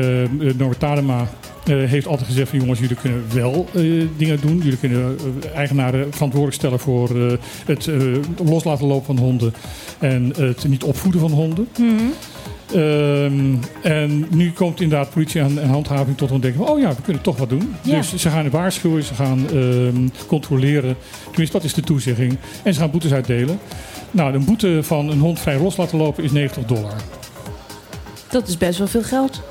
[0.57, 1.29] Norbert Tadema,
[1.65, 3.81] eh, heeft altijd gezegd van jongens, jullie kunnen wel eh,
[4.17, 4.57] dingen doen.
[4.57, 7.31] Jullie kunnen eh, eigenaren verantwoordelijk stellen voor eh,
[7.65, 7.95] het eh,
[8.45, 9.53] los laten lopen van honden
[9.99, 11.67] en het niet opvoeden van honden.
[11.77, 11.93] Mhm.
[12.73, 17.01] Ehm, en nu komt inderdaad politie en, en handhaving tot ontdekking van, oh ja, we
[17.01, 17.75] kunnen toch wat doen.
[17.81, 17.95] Ja.
[17.95, 20.95] Dus ze gaan waarschuwen, ze gaan ehm, controleren.
[21.23, 22.37] Tenminste, dat is de toezegging.
[22.63, 23.59] En ze gaan boetes uitdelen.
[24.11, 26.95] Nou, een boete van een hond vrij los laten lopen is 90 dollar.
[28.29, 29.41] Dat is best wel veel geld.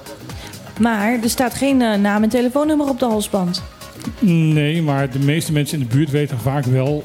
[0.80, 3.62] Maar er staat geen eh, naam en telefoonnummer op de halsband.
[4.20, 7.04] Nee, maar de meeste mensen in de buurt weten vaak wel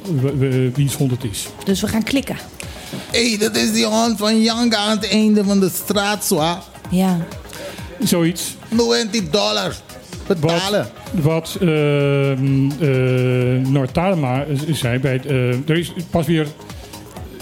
[0.73, 1.47] wiens hond het is.
[1.63, 2.35] Dus we gaan klikken.
[3.11, 6.57] Hé, hey, dat is die hond van Janga aan het einde van de straat, zwaar.
[6.89, 7.17] Ja.
[8.03, 8.55] Zoiets.
[8.75, 9.81] 20 dollars.
[10.27, 10.87] Betalen.
[11.11, 16.47] Wat ehm eh, Noord Talema zei, bij, het, eh, er is pas weer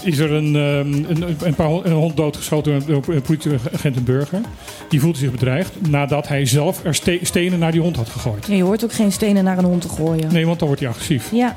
[0.02, 4.04] is er een, ehm, een, een, paar hond, een hond doodgeschoten door een politieagent en
[4.04, 4.40] burger.
[4.88, 8.46] Die voelde zich bedreigd nadat hij zelf er ste- stenen naar die hond had gegooid.
[8.46, 10.32] Ja, je hoort ook geen stenen naar een hond te gooien.
[10.32, 11.28] Nee, want dan wordt hij agressief.
[11.32, 11.56] Ja.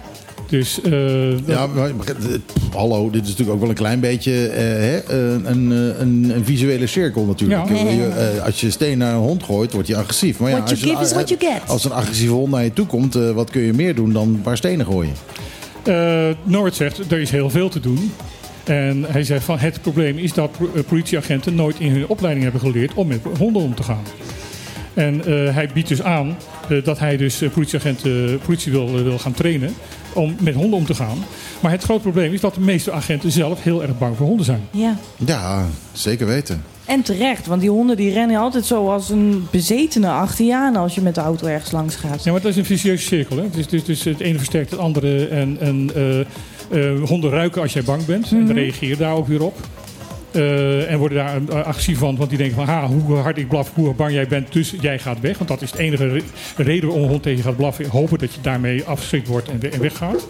[0.49, 2.13] Dus eh, Ja, maar, maar, eh,
[2.45, 5.99] pff, hallo, dit is natuurlijk ook wel een klein beetje eh, hè, een, een, eh,
[5.99, 7.69] een, een visuele cirkel natuurlijk.
[7.69, 7.75] Ja.
[7.75, 8.07] Je-
[8.37, 10.39] eh, als je steen naar een hond gooit, wordt hij agressief.
[10.39, 11.69] Maar ja, What you als, je- give is what you get.
[11.69, 14.27] als een agressieve hond naar je toe komt, eh, wat kun je meer doen dan
[14.27, 15.13] een paar stenen gooien?
[15.83, 18.11] Eh, Noord zegt, er is heel veel te doen.
[18.63, 22.61] En hij zegt van het probleem is dat eh, politieagenten nooit in hun opleiding hebben
[22.61, 24.03] geleerd om met honden om te gaan.
[24.93, 26.35] En eh, hij biedt dus aan eh,
[26.83, 29.73] dat hij dus eh, politieagenten, politie wil, eh, wil gaan trainen
[30.13, 31.17] om met honden om te gaan.
[31.59, 34.45] Maar het grote probleem is dat de meeste agenten zelf heel erg bang voor honden
[34.45, 34.61] zijn.
[34.71, 34.97] Ja.
[35.25, 36.63] Ja, zeker weten.
[36.85, 40.75] En terecht, want die honden die rennen altijd zo als een bezetene achter je aan
[40.75, 42.23] als je met de auto ergens langs gaat.
[42.23, 43.37] Ja, maar dat is een vicieuze cirkel.
[43.37, 43.49] Hè?
[43.49, 45.27] Dus, dus, dus het ene versterkt het andere.
[45.27, 48.31] En, en eh, eh, honden ruiken als jij bang bent.
[48.31, 48.51] En Mhm.
[48.53, 49.57] reageren daar ook weer op.
[50.35, 53.47] Eh, en worden daar eh, agressief van, want die denken van ha, hoe hard ik
[53.47, 55.37] blaf, hoe bang jij bent, dus jij gaat weg.
[55.37, 56.21] Want dat is de enige re-
[56.57, 57.89] reden waarom een hond tegen je gaat blaffen.
[57.89, 60.27] Hopen dat je daarmee afgeschrikt wordt en, we- en weggaat.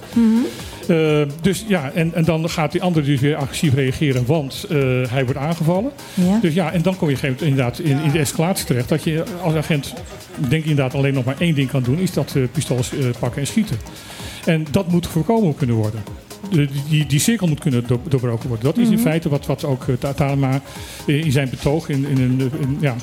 [0.88, 4.65] Eh, dus ja, en, en dan gaat die andere dus weer agressief reageren, want
[5.10, 5.91] hij wordt aangevallen.
[6.14, 6.40] Ja.
[6.41, 8.90] Dus ja, en dan kom je gegeven inderdaad in, in de escalatie terecht.
[8.90, 9.94] Dat je als agent,
[10.49, 13.48] denk ik inderdaad, alleen nog maar één ding kan doen, is dat pistols pakken en
[13.48, 13.77] schieten.
[14.45, 16.03] En dat moet voorkomen kunnen worden.
[16.51, 18.65] De, die, die cirkel moet kunnen door- doorbroken worden.
[18.65, 19.01] Dat is in Mhm.
[19.01, 20.61] feite wat, wat ook eh, Talema
[21.05, 22.39] in zijn betoog in, in een.
[22.59, 22.95] in- ja,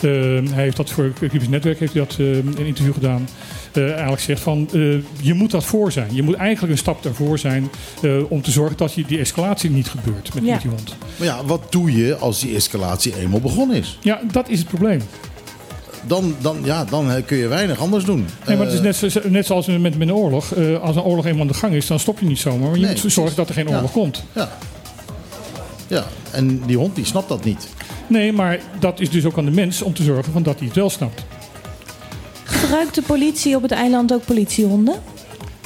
[0.00, 0.10] eh,
[0.54, 3.28] hij heeft dat voor Cryptisch Netwerk heeft hij dat eh, in een interview gedaan.
[3.72, 4.80] Eh, eigenlijk zegt van eh,
[5.20, 6.14] je moet dat voor zijn.
[6.14, 7.68] Je moet eigenlijk een stap daarvoor zijn
[8.02, 10.52] eh, om te zorgen dat je die escalatie niet gebeurt met, Ja.
[10.52, 10.96] met die hond.
[11.16, 13.98] Maar ja, wat doe je als die escalatie eenmaal begonnen is?
[14.00, 15.00] Ja, dat is het probleem.
[16.06, 18.26] Dan, dan, ja, dan eh, kun je weinig anders doen.
[18.46, 20.52] Nee, maar het Eh, is net, zo- net zoals met, met een oorlog.
[20.54, 22.68] Eh, als een oorlog eenmaal aan de gang is, dan stop je niet zomaar.
[22.68, 23.74] Maar je Nee, moet zorgen dat er geen Ja.
[23.74, 24.24] oorlog komt.
[24.32, 24.48] Ja.
[25.86, 27.68] ja, en die hond die snapt dat niet.
[28.06, 30.66] Nee, maar dat is dus ook aan de mens om te zorgen van dat hij
[30.66, 31.24] het wel snapt.
[32.44, 34.94] Gebruikt de politie op het eiland ook politiehonden?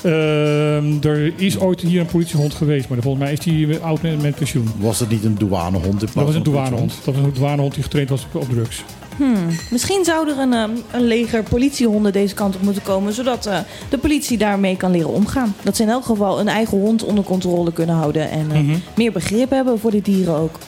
[0.02, 4.22] Ehm, er is ooit hier een politiehond geweest, maar volgens mij is die oud met,
[4.22, 4.68] met pensioen.
[4.78, 6.00] Was het niet een douanehond?
[6.00, 6.92] Dat was een douanehond.
[7.04, 8.84] Dat was een douanehond die getraind was op, op drugs.
[9.18, 9.46] Hmm.
[9.70, 13.58] Misschien zou er een, ehm, een leger politiehonden deze kant op moeten komen, zodat eh,
[13.90, 15.54] de politie daarmee kan leren omgaan.
[15.62, 18.76] Dat ze in elk geval een eigen hond onder controle kunnen houden en eh, Mhm.
[18.96, 20.58] meer begrip hebben voor de dieren ook.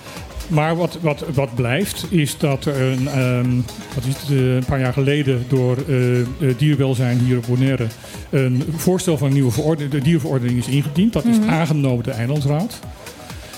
[0.48, 3.50] Maar wat, wat, wat blijft, is dat er een, ehm,
[3.94, 7.86] wat is het, eh, een paar jaar geleden door eh, dierenwelzijn hier op Bonaire
[8.30, 11.12] een voorstel van een nieuwe verordening, de dierenverordening is ingediend.
[11.12, 11.48] Dat is Mhm.
[11.48, 12.78] aangenomen door de eilandsraad.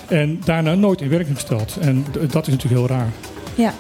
[0.09, 1.77] En daarna nooit in werking gesteld.
[1.81, 3.09] En dat is natuurlijk heel raar.
[3.55, 3.75] Ja.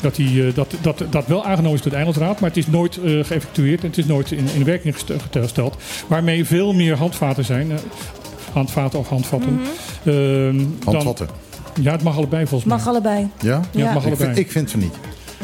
[0.00, 2.66] Dat, die, eh, dat, dat, dat wel aangenomen is door de eilandsraad, maar het is
[2.66, 5.76] nooit eh, geëffectueerd en het is nooit in, in werking gest- gesteld.
[6.06, 7.70] Waarmee veel meer handvaten zijn.
[7.72, 7.76] eh,
[8.52, 9.52] handvaten of handvatten.
[9.54, 10.08] Mhm.
[10.10, 11.28] ehm, Handvatten.
[11.80, 12.76] ja, het mag allebei volgens mij.
[12.78, 13.28] Mag allebei.
[13.40, 13.60] Ja?
[13.70, 14.16] Ja, het mag Ik, allebei.
[14.16, 14.94] vind, ik vind van niet.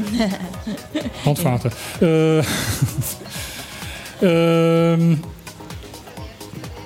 [1.24, 1.70] Handvaten.
[2.00, 2.38] Eh,
[4.20, 5.14] ehm,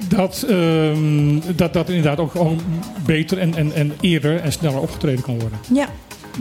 [0.08, 2.60] dat, ehm, dat dat inderdaad ook gewoon
[3.06, 5.58] beter en, en, en eerder en sneller opgetreden kan worden.
[5.74, 5.88] Ja.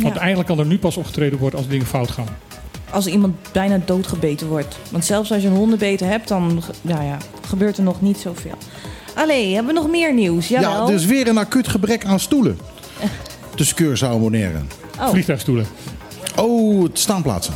[0.02, 0.20] Want Ja.
[0.20, 2.28] eigenlijk kan er nu pas opgetreden worden als dingen fout gaan.
[2.90, 4.78] Als iemand bijna doodgebeten wordt.
[4.92, 7.18] Want zelfs als je een hondenbeten hebt, dan ge- ja, ja,
[7.48, 8.54] gebeurt er nog niet zoveel.
[9.16, 10.48] Allee, hebben we nog meer nieuws?
[10.48, 10.70] Jawel.
[10.72, 12.60] Ja, dus weer een acuut gebrek aan stoelen.
[13.56, 14.58] Tussen Curaçao en Bonaire.
[15.00, 15.10] Oh.
[15.10, 15.66] Vliegtuigstoelen.
[16.36, 17.54] Oh, het staanplaatsen.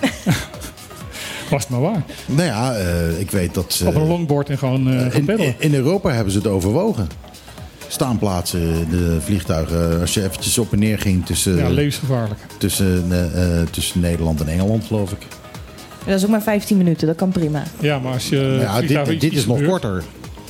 [1.50, 2.02] Was het maar waar.
[2.26, 3.86] Nou ja, eh, ik weet dat ze...
[3.86, 5.40] Op een longboard en gewoon eh peddelen.
[5.40, 7.08] in, in Europa hebben ze het overwogen.
[7.92, 10.00] Staanplaatsen, de vliegtuigen.
[10.00, 12.40] Als je eventjes op en neer ging tussen, Ja, levensgevaarlijk.
[12.58, 15.18] tussen, eh, eh, tussen Nederland en Engeland, geloof ik.
[16.06, 17.62] Dat is ook maar 15 minuten, dat kan prima.
[17.80, 20.02] Ja, maar als je Nou ja, dit, iets- dit iets is nog gebeurt- korter.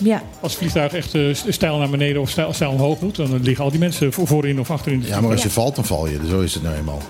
[0.03, 0.23] Ja.
[0.41, 3.65] Als het vliegtuig echt eh, stijl naar beneden of stijl, stijl omhoog moet, dan liggen
[3.65, 5.03] al die mensen voor- voorin of achterin.
[5.07, 6.19] Ja, maar als je valt, dan val je.
[6.29, 7.03] Zo is het nou eenmaal.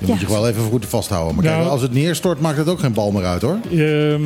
[0.00, 0.12] Je Ja.
[0.12, 1.34] moet je wel even goed vasthouden.
[1.34, 3.58] Maar kijk, Nou- als het neerstort, maakt het ook geen bal meer uit, hoor.
[3.70, 4.22] Ehm,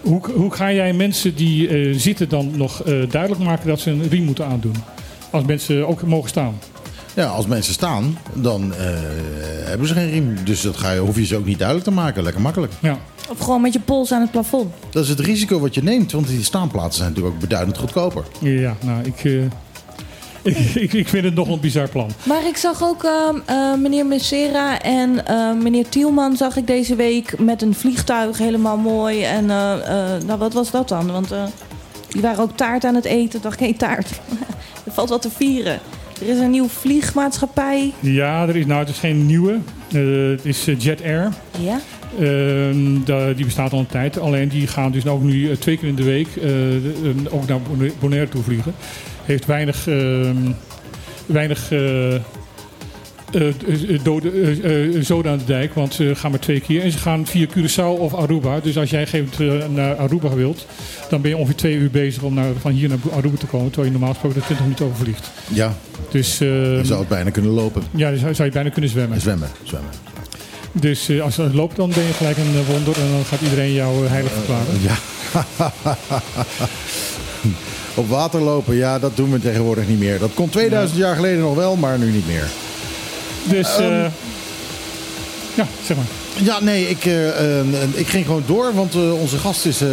[0.00, 3.90] hoe, hoe ga jij mensen die eh, zitten dan nog eh, duidelijk maken dat ze
[3.90, 4.74] een riem moeten aandoen?
[5.30, 6.54] Als mensen ook mogen staan.
[7.14, 8.86] Ja, als mensen staan, dan eh,
[9.64, 10.36] hebben ze geen riem.
[10.44, 12.22] Dus dat ga je, hoef je ze ook niet duidelijk te maken.
[12.22, 12.72] Lekker makkelijk.
[12.80, 12.98] Ja.
[13.30, 14.72] Of gewoon met je pols aan het plafond.
[14.90, 16.12] Dat is het risico wat je neemt.
[16.12, 18.24] Want die staanplaatsen zijn natuurlijk ook beduidend goedkoper.
[18.40, 19.32] Ja, nou, ik, eh,
[20.44, 22.10] ik, ik, ik vind het nog een bizar plan.
[22.22, 26.96] Maar ik zag ook ehm, eh, meneer Messera en eh, meneer Tielman zag ik deze
[26.96, 29.22] week met een vliegtuig helemaal mooi.
[29.22, 29.76] En eh,
[30.26, 31.12] nou, wat was dat dan?
[31.12, 31.34] Want
[32.08, 33.36] die waren ook taart aan het eten.
[33.36, 34.10] Ik dacht, geen taart.
[34.86, 35.78] er valt wat te vieren.
[36.20, 37.92] Er is een nieuwe vliegmaatschappij.
[38.00, 39.58] Ja, er is, nou, het is geen nieuwe.
[39.92, 41.32] Het is Jet Air.
[41.58, 41.80] Ja?
[42.18, 44.18] Ehm, die bestaat al een tijd.
[44.18, 46.28] Alleen die gaan dus ook nu twee keer in de week
[47.30, 48.74] ook naar Bona- Bonaire toe vliegen.
[49.24, 50.36] Heeft weinig, ehm,
[51.26, 52.20] weinig eh, eh,
[53.32, 56.82] eh, dode, zoden aan de dijk, want ze gaan maar twee keer.
[56.82, 58.60] En ze gaan via Curaçao of Aruba.
[58.60, 59.38] Dus als jij geeft
[59.68, 60.66] naar Aruba wilt,
[61.08, 63.66] dan ben je ongeveer twee uur bezig om naar, van hier naar Aruba te komen.
[63.66, 65.30] Terwijl je normaal gesproken er 20 minuten over vliegt.
[65.52, 65.74] Ja,
[66.10, 67.82] Dus, je ehm, zou het bijna kunnen lopen.
[67.90, 69.20] ja, dan zou, zou je bijna kunnen zwemmen.
[69.20, 69.90] Zwemmen, zwemmen.
[70.72, 73.72] Dus eh, als je loopt, dan ben je gelijk een wonder en dan gaat iedereen
[73.72, 74.80] jou heilig verklaren.
[74.82, 74.96] Ja.
[77.94, 80.18] Op water lopen, ja, dat doen we tegenwoordig niet meer.
[80.18, 82.46] Dat kon 2000 jaar geleden nog wel, maar nu niet meer.
[83.44, 84.10] Dus, eh, Ehm,
[85.54, 86.06] ja, zeg maar.
[86.42, 89.88] Ja, nee, ik, eh, eh, ik ging gewoon door, want eh, onze gast is eh,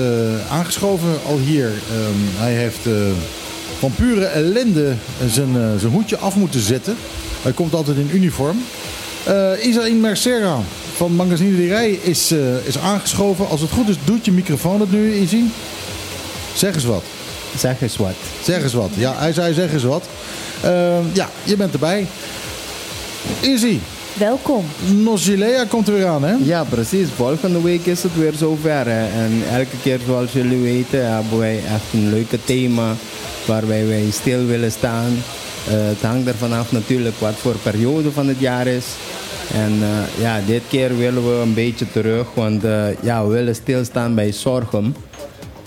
[0.51, 1.65] aangeschoven al hier.
[1.65, 2.93] Ehm, hij heeft eh,
[3.79, 4.93] van pure ellende
[5.29, 6.95] zijn, eh, zijn hoedje af moeten zetten.
[7.41, 8.57] Hij komt altijd in uniform.
[9.23, 10.57] Eh Isaïn Mercera
[10.95, 13.49] van Magazine de Rij is, eh, is aangeschoven.
[13.49, 15.51] Als het goed is, doet je microfoon het nu, Isaïn?
[16.55, 17.03] Zeg eens wat.
[17.57, 18.13] Zeg eens wat.
[18.43, 18.89] Zeg eens wat.
[18.93, 20.03] Ja, hij zei zeg eens wat.
[20.63, 22.07] Ehm, ja, je bent erbij.
[23.39, 23.79] Izzy.
[24.13, 24.65] Welkom.
[24.85, 26.35] Nozilea komt er weer aan, hè?
[26.43, 27.07] Ja, precies.
[27.15, 28.85] Volgende week is het weer zover.
[28.85, 29.23] Hè.
[29.23, 32.95] En elke keer, zoals jullie weten, hebben wij echt een leuke thema
[33.45, 35.23] waarbij wij stil willen staan.
[35.67, 38.85] Eh, het hangt er vanaf natuurlijk wat voor periode van het jaar is.
[39.53, 43.55] En eh, ja, dit keer willen we een beetje terug, want eh, ja, we willen
[43.55, 44.95] stilstaan bij sorghum.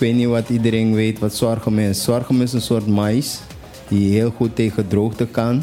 [0.05, 2.02] Ik weet niet wat iedereen weet wat sorghum is.
[2.02, 3.40] Sorghum is een soort mais
[3.89, 5.62] die heel goed tegen droogte kan.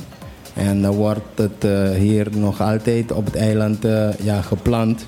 [0.54, 5.06] En dan wordt het eh, hier nog altijd op het eiland eh, ja, geplant.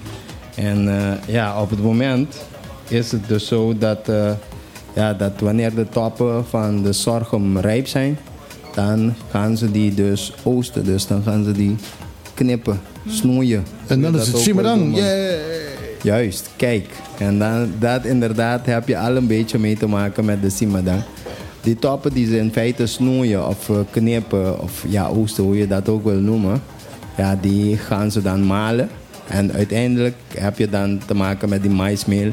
[0.56, 2.36] En eh, ja, op het moment
[2.88, 4.12] is het dus zo dat,
[4.94, 8.18] ja, dat wanneer de toppen van de sorghum rijp zijn,
[8.74, 10.86] dan gaan ze die dus oosten.
[10.86, 11.76] Dus dan gaan ze die
[12.34, 13.64] knippen, snoeien.
[13.88, 15.73] En dan is het wil noemen.
[16.04, 16.88] Juist, kijk.
[17.18, 21.02] En dan, dat inderdaad heb je al een beetje mee te maken met de Simadang.
[21.62, 25.68] Die toppen die ze in feite snoeien of eh, knippen of ja, oosten, hoe je
[25.68, 26.62] dat ook wil noemen.
[27.18, 28.90] Ja, die gaan ze dan malen.
[29.28, 32.32] En uiteindelijk heb je dan te maken met die maismeel.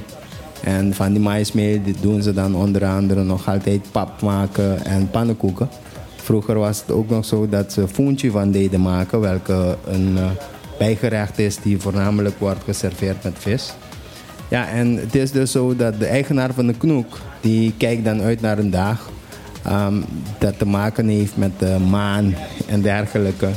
[0.65, 5.69] En van die maismeel doen ze dan onder andere nog altijd pap maken en pannenkoeken.
[6.17, 10.31] Vroeger was het ook nog zo dat ze foontje van deden maken, welke een eh,
[10.81, 13.73] bijgerecht is die voornamelijk wordt geserveerd met vis.
[14.49, 18.21] Ja, en het is dus zo dat de eigenaar van de knoek, die kijkt dan
[18.21, 19.11] uit naar een dag
[19.63, 19.95] ehm,
[20.39, 22.35] dat te maken heeft met de maan
[22.69, 23.49] en dergelijke.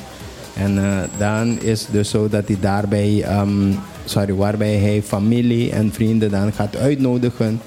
[0.55, 3.71] En eh, dan is het dus zo dat hij daarbij, ehm,
[4.05, 7.61] sorry, waarbij hij familie en vrienden dan gaat uitnodigen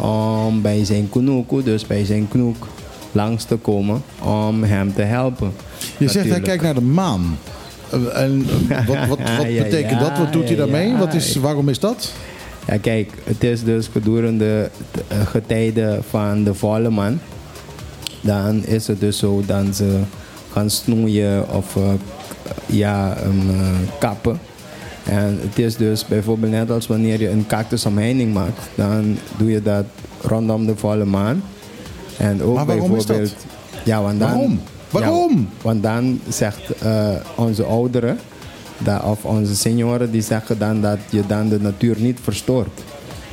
[0.00, 2.66] om bij zijn knoek, dus bij zijn knoek,
[3.12, 5.52] langs te komen om hem te helpen.
[5.98, 7.38] Je zegt hij kijkt naar de maan.
[7.92, 10.18] En eh, wat, wat, wat betekent dat?
[10.18, 10.96] Wat doet hij daarmee?
[10.96, 12.12] Wat is, waarom is dat?
[12.66, 17.18] Ja, kijk, het is dus gedurende de eh, getijden van de volle man.
[18.20, 20.00] Dan is het dus zo dat ze
[20.52, 21.82] gaan snoeien of eh,
[22.66, 23.50] ja, um,
[23.98, 24.40] kappen.
[25.04, 28.68] En het is dus bijvoorbeeld net als wanneer je een cactusomheining maakt.
[28.74, 29.84] Dan doe je dat
[30.20, 31.42] rondom de volle maan.
[32.18, 33.16] En ook Maar waarom is dat?
[33.16, 33.46] bijvoorbeeld...
[33.84, 34.60] Ja, want dan, Waarom?
[34.92, 35.32] Waarom?
[35.32, 38.18] Ja, want dan zegt eh, onze ouderen,
[38.78, 42.80] dat, of onze senioren, die zeggen dan dat je dan de natuur niet verstoort.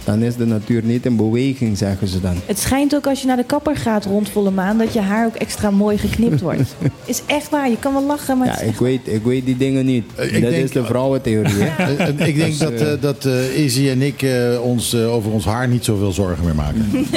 [0.04, 2.36] Dan is de natuur niet in beweging, zeggen ze dan.
[2.46, 4.78] Het schijnt ook als je naar de kapper gaat rond volle maan...
[4.78, 6.76] dat je haar ook extra mooi geknipt wordt.
[7.06, 7.70] is echt waar.
[7.70, 10.04] Je kan wel lachen, maar Ja, het is ik weet, ik weet die dingen niet.
[10.16, 11.54] Eh, dat denk- is de vrouwentheorie.
[11.64, 11.96] hè?
[12.06, 15.14] En ik denk Dus, dat, eh, eh, dat eh, Izzy en ik eh, ons, eh,
[15.14, 16.86] over ons haar niet zoveel zorgen meer maken.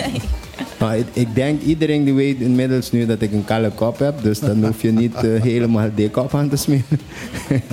[0.79, 4.23] Nou, ik, ik denk iedereen die weet inmiddels nu dat ik een kalle kop heb.
[4.23, 7.01] Dus dan hoef je niet eh, helemaal dik op aan te smeren.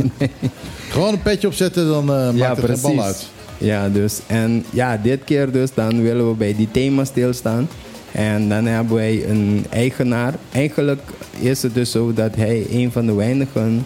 [0.90, 3.28] Gewoon een petje opzetten, dan eh, maakt het geen bal uit.
[3.58, 7.68] Ja, dus en ja, dit keer dus dan willen we bij die thema stilstaan.
[8.12, 10.34] En dan hebben wij een eigenaar.
[10.52, 11.02] Eigenlijk
[11.40, 13.86] is het dus zo dat hij een van de weinigen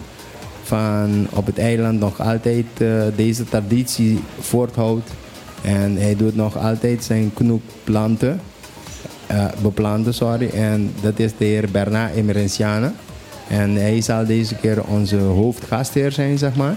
[0.62, 5.10] van op het eiland nog altijd eh, deze traditie voorthoudt.
[5.62, 8.40] En hij doet nog altijd zijn knoek planten.
[9.26, 10.48] Eh, beplanten, sorry.
[10.48, 12.92] En dat is de heer Bernard Emerenciane.
[13.48, 16.74] En hij zal deze keer onze hoofdgastheer zijn, zeg maar.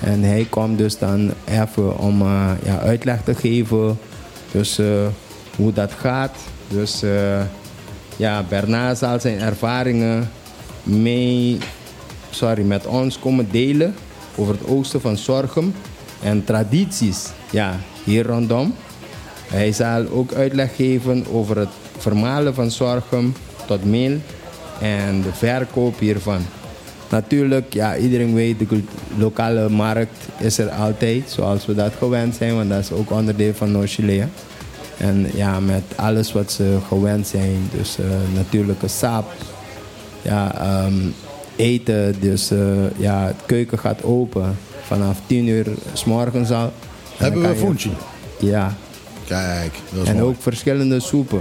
[0.00, 3.98] En hij komt dus dan even om eh, ja, uitleg te geven.
[4.50, 4.86] Dus eh,
[5.56, 6.36] hoe dat gaat.
[6.68, 7.02] Dus
[8.16, 10.30] ja, Bernard zal zijn ervaringen
[10.82, 11.58] mee,
[12.30, 13.94] sorry, met ons komen delen
[14.36, 15.74] over het oosten van Zorgum
[16.22, 18.74] en tradities ja, hier rondom.
[19.48, 21.68] Hij zal ook uitleg geven over het
[21.98, 23.32] vermalen van Zorgum
[23.66, 24.16] tot meel
[24.80, 26.40] en de verkoop hiervan.
[27.10, 28.80] Natuurlijk, ja, iedereen weet, de
[29.16, 33.54] lokale markt is er altijd, zoals we dat gewend zijn, want dat is ook onderdeel
[33.54, 34.28] van Noord-Chilea.
[34.96, 38.04] En ja, met alles wat ze gewend zijn, dus eh,
[38.34, 39.32] natuurlijke sap,
[40.22, 40.94] ja, ehm,
[41.56, 42.58] eten, dus eh,
[42.96, 46.64] ja, het keuken gaat open vanaf 10 uur s morgens al.
[46.64, 46.72] En
[47.16, 47.90] Hebben we kan je- funchi?
[48.40, 48.74] Ja.
[49.26, 50.26] Kijk, dat is En mooi.
[50.28, 51.40] ook verschillende soepen.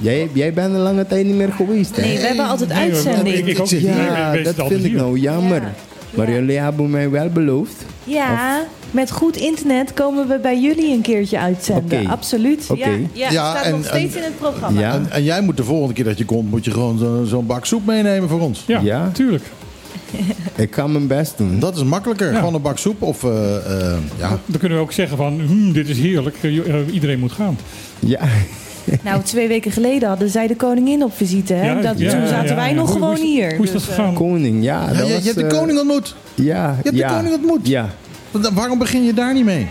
[0.00, 2.02] Jij, jij bent een lange tijd niet meer geweest, hè?
[2.02, 3.36] Nee, we hebben altijd Nee, hoor, uitzending.
[3.36, 3.82] ik- ik ook niet.
[3.82, 5.62] Nee, Ja, dat vind ik nou jammer.
[6.14, 7.84] Maar jullie hebben mij wel beloofd.
[8.04, 12.06] Ja, met goed internet komen we bij jullie een keertje uitzenden.
[12.06, 12.66] Absoluut.
[12.70, 12.88] Oké.
[12.88, 14.80] Ja, ja, Ja, staat en- nog steeds en- in het programma.
[14.80, 14.92] Ja.
[14.94, 17.46] En, en jij moet de volgende keer dat je komt, moet je gewoon zo- zo'n
[17.46, 18.64] bak soep meenemen voor ons.
[18.66, 19.10] Ja, Ja?
[19.12, 19.44] tuurlijk.
[20.56, 21.58] Ik ga mijn best doen.
[21.58, 22.32] Dat is makkelijker.
[22.32, 22.38] Ja.
[22.38, 24.38] Gewoon een bak soep of eh, eh, ja.
[24.46, 27.58] Dan kunnen we ook zeggen van, hm, dit is heerlijk, eh, iedereen moet gaan.
[27.98, 28.20] Ja.
[29.02, 31.52] Nou, twee weken geleden hadden zij de koningin op visite.
[31.54, 31.66] Hè?
[31.72, 32.74] Ja, dat, ja, toen zaten ja, wij ja.
[32.74, 33.56] nog Hoe- hoe gewoon is hier.
[33.56, 34.14] hoe is dat Dus, gegaan?
[34.14, 34.80] Koning, ja.
[34.80, 36.14] Ja, dat je, was, je hebt de koning ontmoet.
[36.34, 36.76] Ja.
[36.76, 37.08] Je hebt ja.
[37.08, 37.68] de koning ontmoet.
[37.68, 37.88] Ja.
[38.52, 39.66] Waarom begin je daar niet mee?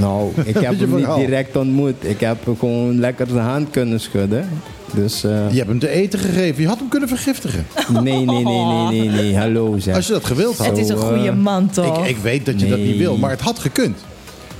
[0.00, 1.16] Nou, ik heb hem niet verhaal.
[1.18, 1.94] direct ontmoet.
[2.00, 4.48] Ik heb hem gewoon lekker zijn hand kunnen schudden.
[4.94, 6.62] Dus eh, Je hebt hem te eten gegeven.
[6.62, 7.66] Je had hem kunnen vergiftigen.
[7.92, 9.36] nee, nee, nee, nee, nee, nee.
[9.36, 9.94] Hallo zeg.
[9.94, 10.66] Als je dat gewild had.
[10.66, 11.98] het is een goede eh, man, toch?
[12.04, 13.98] Ik, ik weet dat je dat niet wil, maar het had gekund.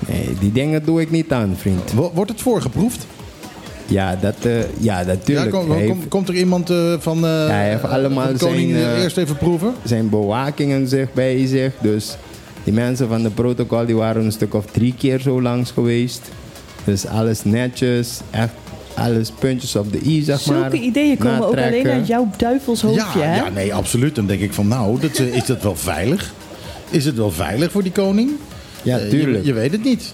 [0.08, 1.92] Nee, die dingen doe ik niet aan, vriend.
[1.92, 3.06] Wo- Wordt het voorgeproefd?
[3.86, 4.66] Ja, dat, eh, ja
[5.00, 5.50] Ja, natuurlijk.
[5.50, 9.16] kom- kom- komt er iemand eh, van eh, hij heeft allemaal de koning zijn, eerst
[9.16, 9.74] even proeven?
[9.84, 11.72] zijn bewakingen zich bij zich.
[11.80, 12.16] Dus
[12.64, 16.20] die mensen van de protocol die waren een stuk of drie keer zo langs geweest.
[16.84, 18.52] Dus alles netjes, echt
[18.94, 20.56] alles puntjes op de i, zeg maar.
[20.70, 21.92] Zulke ideeën komen ook alleen Natrekken.
[21.92, 23.36] uit jouw duivelshoofdje, Ja, hè?
[23.36, 24.14] ja, nee, absoluut.
[24.14, 26.32] Dan denk ik van, nou, dat, eh, is dat wel veilig?
[26.90, 28.30] Is het wel veilig voor die koning?
[28.82, 29.38] Ja, Eh, tuurlijk.
[29.44, 30.12] Je, je weet het niet.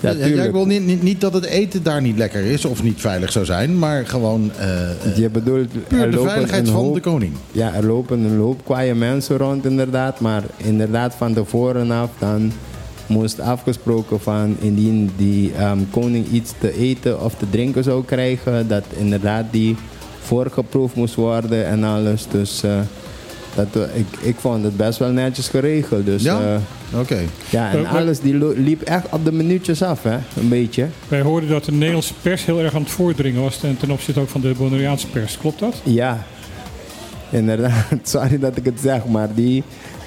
[0.00, 0.46] Ja, Ja, tuurlijk.
[0.46, 3.32] ik wil niet, niet, niet dat het eten daar niet lekker is of niet veilig
[3.32, 6.82] zou zijn, maar gewoon eh, eh, Je bedoelt, puur er de lopen veiligheid een van
[6.84, 7.32] hoop- de koning.
[7.52, 10.20] Ja, er lopen een hoop kwaaie mensen rond inderdaad.
[10.20, 12.52] Maar inderdaad van tevoren af dan
[13.06, 18.68] moest afgesproken van indien die ehm, koning iets te eten of te drinken zou krijgen,
[18.68, 19.76] dat inderdaad die
[20.20, 22.26] voorgeproefd moest worden en alles.
[22.30, 22.78] Dus eh,
[23.54, 26.04] dat, eh, ik, ik vond het best wel netjes geregeld.
[26.06, 26.40] Dus, Ja?
[26.40, 27.18] eh, Oké.
[27.50, 30.14] ja, en alles die liep echt op de minuutjes af, hè?
[30.40, 30.86] Een beetje.
[31.08, 34.20] Wij hoorden dat de Nederlandse pers heel erg aan het voordringen was ten, ten opzichte
[34.20, 35.38] ook van de Bonaireaanse pers.
[35.38, 35.74] Klopt dat?
[35.84, 36.26] Ja,
[37.30, 37.84] inderdaad.
[38.02, 39.62] Sorry dat ik het zeg, maar die,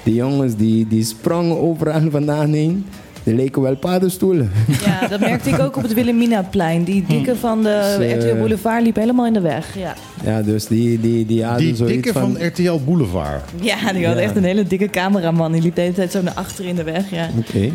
[0.06, 2.84] die jongens die, die sprongen overal vandaan heen.
[3.22, 4.50] Die leken wel paddenstoelen.
[4.84, 6.84] Ja, dat merkte ik ook op het Wilhelminaplein.
[6.84, 9.76] Die dikke van de Dus, eh, RTL Boulevard liep helemaal in de weg.
[9.78, 13.42] Ja, Ja, dus die, die, die hadden Die zoiets dikke van RTL Boulevard.
[13.60, 14.22] ja die had Ja.
[14.22, 15.52] echt een hele dikke cameraman.
[15.52, 17.10] Die liep de hele tijd zo naar achter in de weg.
[17.10, 17.28] Ja.
[17.38, 17.70] Oké.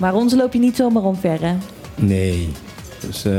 [0.00, 1.52] Maar ons loop je niet zomaar omver, hè?
[1.94, 2.48] Nee.
[3.06, 3.32] Dus, eh,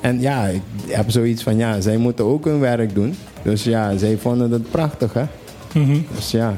[0.00, 3.14] en ja, ik heb zoiets van, ja, zij moeten ook hun werk doen.
[3.42, 5.24] Dus ja, zij vonden het prachtig, hè.
[5.80, 5.96] Mhm.
[6.14, 6.54] Dus ja,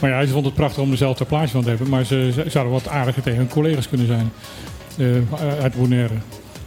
[0.00, 1.88] Maar ja, ze vond het prachtig om dezelfde plaatje van te hebben.
[1.88, 4.30] Maar ze, ze zouden wat aardiger tegen hun collega's kunnen zijn.
[4.98, 6.14] eh, uit Bonaire.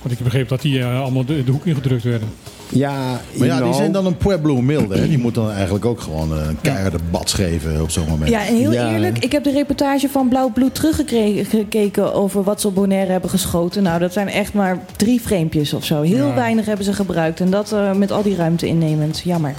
[0.01, 2.27] Want ik begreep dat die eh, allemaal de, de hoek ingedrukt werden.
[2.69, 4.97] ja, Maar ja, die zijn dan een Pueblo humilde.
[4.97, 5.07] Hè?
[5.07, 8.29] Die moet dan eigenlijk ook gewoon een keiharde bats geven op zo'n moment.
[8.29, 12.61] Ja, en heel Ja, eerlijk, ik heb de reportage van Blauw Bloed teruggekeken over wat
[12.61, 13.83] ze op Bonaire hebben geschoten.
[13.83, 16.01] Nou, dat zijn echt maar drie framepjes of zo.
[16.01, 16.33] Heel Ja.
[16.35, 17.39] weinig hebben ze gebruikt.
[17.39, 19.21] En dat eh, met al die ruimte innemend.
[19.25, 19.53] Jammer.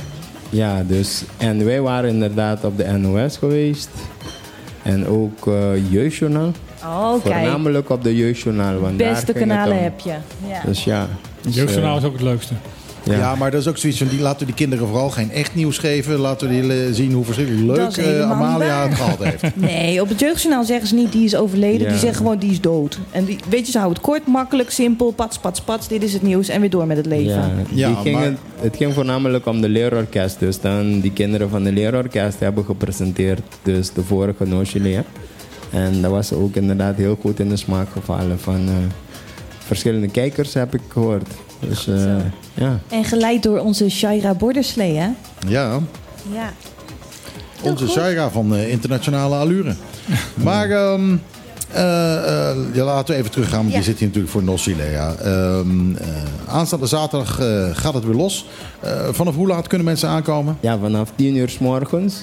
[0.52, 3.90] Ja, dus, en wij waren inderdaad op de NOS geweest.
[4.82, 6.52] En ook eh Jeugdjournaal.
[6.84, 7.34] Oh, kijk.
[7.34, 8.78] Voornamelijk op de Jeugdjournaal.
[8.78, 10.14] Want daar Beste kanalen heb je.
[10.48, 10.62] Ja.
[10.64, 11.08] Dus ja.
[11.40, 12.54] dus, Jeugdjournaal eh, is ook het leukste.
[13.04, 13.16] Ja.
[13.16, 13.34] ja.
[13.34, 15.78] maar dat is ook zoiets van, die, laten we die kinderen vooral geen echt nieuws
[15.78, 16.18] geven.
[16.18, 19.56] Laten we die zien hoe verschrikkelijk leuk eh, Amalia het gehad heeft.
[19.56, 21.80] Nee, op het jeugdjournaal zeggen ze niet die is overleden.
[21.82, 21.88] Ja.
[21.88, 22.98] Die zeggen gewoon die is dood.
[23.10, 25.10] En die, weet je, ze houden het kort, makkelijk, simpel.
[25.10, 25.88] Pats, pats, pats.
[25.88, 26.48] Dit is het nieuws.
[26.48, 27.34] En weer door met het leven.
[27.34, 30.38] Ja, Ja, die ging maar- het, het ging voornamelijk om de leerorkest.
[30.38, 33.40] Dus dan die kinderen van de leerorkest hebben gepresenteerd.
[33.62, 35.04] Dus de vorige Nochile.
[35.70, 38.74] En dat was ook inderdaad heel goed in de smaak gevallen van eh,
[39.58, 41.28] verschillende kijkers heb ik gehoord.
[41.68, 42.16] Dus eh,
[42.55, 42.78] ja.
[42.89, 45.09] En geleid door onze Shaira Borderslee, hè?
[45.48, 45.78] Ja,
[46.32, 46.52] Ja.
[47.62, 49.74] onze Shaira van eh, internationale allure.
[50.44, 51.16] Maar ehm,
[51.72, 53.78] eh, eh, ja, laten we even teruggaan, want Ja.
[53.78, 55.14] je zit hier natuurlijk voor Nosilea.
[55.14, 56.06] Ehm eh,
[56.47, 57.34] aanstaande zaterdag
[57.72, 58.47] gaat het weer los.
[58.80, 60.56] Eh, vanaf hoe laat kunnen mensen aankomen?
[60.60, 62.22] ja, vanaf 10 uur s morgens.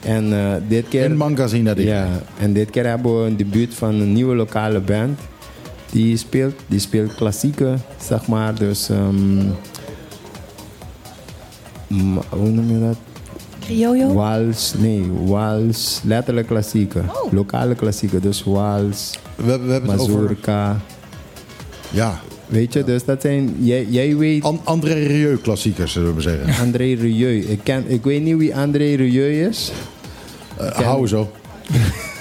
[0.00, 1.04] En eh, dit keer...
[1.04, 1.86] In Mangazina dit.
[1.86, 2.06] Ja,
[2.38, 5.20] en dit keer hebben we een debuut van een nieuwe lokale band.
[5.92, 8.54] Die speelt, die speelt klassieke, zeg maar.
[8.54, 9.40] Dus, ehm,
[12.28, 12.96] hoe noem je dat?
[13.60, 14.12] Criollo?
[14.12, 17.02] Wals, nee, wals, letterlijk klassieke.
[17.30, 20.20] Lokale klassieke, dus wals, We, hebben- we hebben het over...
[20.20, 20.80] mazurka.
[21.90, 22.20] Ja,
[22.52, 23.56] Weet je, dus dat zijn...
[23.58, 24.44] Jij, jij weet...
[24.64, 26.54] André Rieu klassiekers, zullen we maar zeggen.
[26.66, 27.38] André Rieu.
[27.40, 29.72] Ik, ken, ik weet niet wie André Rieu is.
[30.60, 31.30] Uh, hou zo.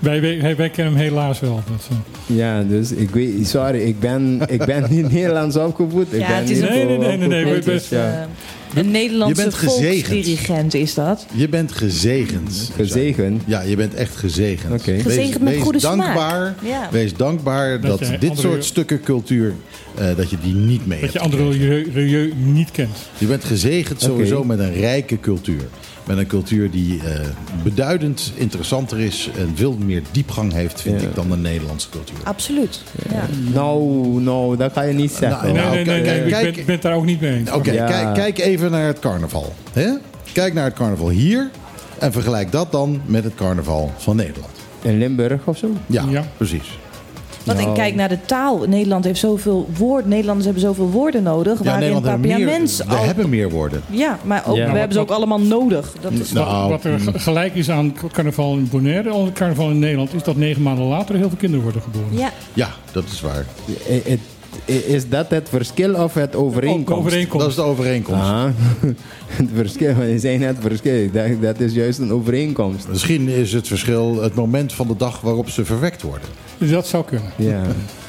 [0.00, 1.54] wij, wij, wij kennen hem helaas wel.
[1.70, 2.36] Dat, uh.
[2.36, 3.48] Ja, dus ik weet...
[3.48, 6.06] Sorry, ik ben, ik ben niet Nederlands opgevoed.
[6.12, 8.28] Ik Ja, ben het is niet Nee, nee, nee, nee, we- dus ja.
[8.74, 11.26] Een Nederlandse Je volksdirigent is dat.
[11.34, 12.70] Je bent gezegend.
[12.76, 13.42] Gezegend?
[13.46, 14.80] Ja, je bent echt gezegend.
[14.80, 14.92] Oké.
[14.92, 15.96] Wees- Gezegend met wees goede smaak.
[15.96, 16.88] dankbaar, Ja.
[16.90, 19.54] Wees dankbaar dat, Dat dit andere- soort stukken cultuur,
[19.94, 21.12] eh, dat je die niet mee Dat hebt.
[21.12, 22.96] je André Rieu, Rieu niet kent.
[23.18, 25.62] Je bent gezegend sowieso met een rijke cultuur.
[26.10, 27.26] Met een cultuur die eh,
[27.62, 31.06] beduidend interessanter is en veel meer diepgang heeft, vind Ja.
[31.08, 32.16] ik, dan de Nederlandse cultuur.
[32.24, 32.82] Absoluut.
[33.12, 33.26] Ja.
[33.52, 35.54] Nou, nou, dat ga je niet zeggen.
[35.54, 37.50] Nou, Nee, nee, nee, kijk, nee, ik ben, ben het daar ook niet mee eens.
[37.50, 37.86] Oké, Ja.
[37.86, 39.54] kijk, kijk even naar het carnaval.
[39.72, 39.88] Hè?
[40.32, 41.50] Kijk naar het carnaval hier
[41.98, 44.52] en vergelijk dat dan met het carnaval van Nederland.
[44.82, 45.70] In Limburg of zo?
[45.86, 46.24] Ja, Ja.
[46.36, 46.78] precies.
[47.44, 47.76] Want ik Nou.
[47.76, 48.58] kijk naar de taal.
[48.68, 50.08] Nederland heeft zoveel woorden.
[50.08, 51.58] Nederlanders hebben zoveel woorden nodig.
[51.58, 53.04] Ja, waarin papiaments we al...
[53.04, 53.82] hebben meer woorden.
[53.90, 54.72] Ja, maar ook, Ja.
[54.72, 55.92] we hebben ze ook allemaal nodig.
[56.00, 59.32] Dat is Nou, wat, wat er ge- gelijk is aan carnaval in Bonaire en het
[59.34, 60.14] carnaval in Nederland...
[60.14, 62.08] is dat negen maanden later heel veel kinderen worden geboren.
[62.18, 62.30] ja.
[62.54, 63.44] Ja, dat is waar.
[63.86, 64.20] It- i-
[64.64, 67.32] Is dat het verschil of het overeenkomst?
[67.32, 68.20] Dat is de overeenkomst.
[68.20, 68.44] Ah,
[69.40, 71.10] het verschil, je zei net verschil.
[71.12, 72.88] Dacht, dat is juist een overeenkomst.
[72.88, 76.28] Misschien is het verschil het moment van de dag waarop ze verwekt worden.
[76.58, 77.32] Dus dat zou kunnen.
[77.36, 77.62] Ja.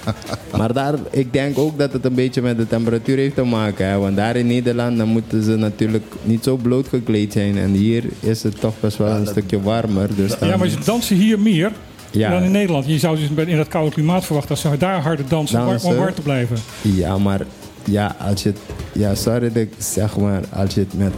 [0.58, 3.86] Maar daar, ik denk ook dat het een beetje met de temperatuur heeft te maken.
[3.88, 3.98] Hè?
[3.98, 7.58] Want daar in Nederland dan moeten ze natuurlijk niet zo bloot gekleed zijn.
[7.58, 10.16] En hier is het toch best wel een stukje warmer.
[10.16, 11.72] Dus dan, Ja, maar ze dansen hier meer
[12.12, 12.30] Ja.
[12.30, 12.86] dan in Nederland.
[12.86, 15.90] Je zou dus in dat koude klimaat verwachten dat ze daar harder dansen, om- Dansen.
[15.90, 16.58] om warm te blijven.
[16.82, 17.42] Ja, maar
[17.84, 18.58] ja, als je het,
[18.94, 21.14] ja, sorry dat ik zeg maar, als je het met,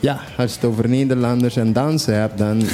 [0.00, 2.62] ja, als je het over Nederlanders en dansen hebt, dan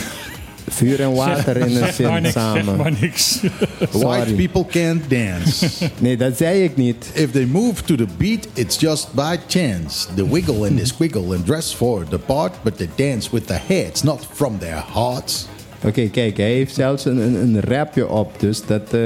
[0.69, 2.77] vuur en water in een maar zin niks, zeg samen.
[2.77, 3.41] maar niks.
[3.93, 5.67] White people can't dance.
[5.99, 7.11] Nee, dat zei ik niet.
[7.15, 10.07] If they move to the beat, it's just by chance.
[10.15, 13.63] They wiggle and they squiggle and dress for the part, but they dance with their
[13.67, 15.47] heads, not from their hearts.
[15.85, 19.01] Oké, kijk, hij heeft zelfs een, een, een rapje op, dus dat eh,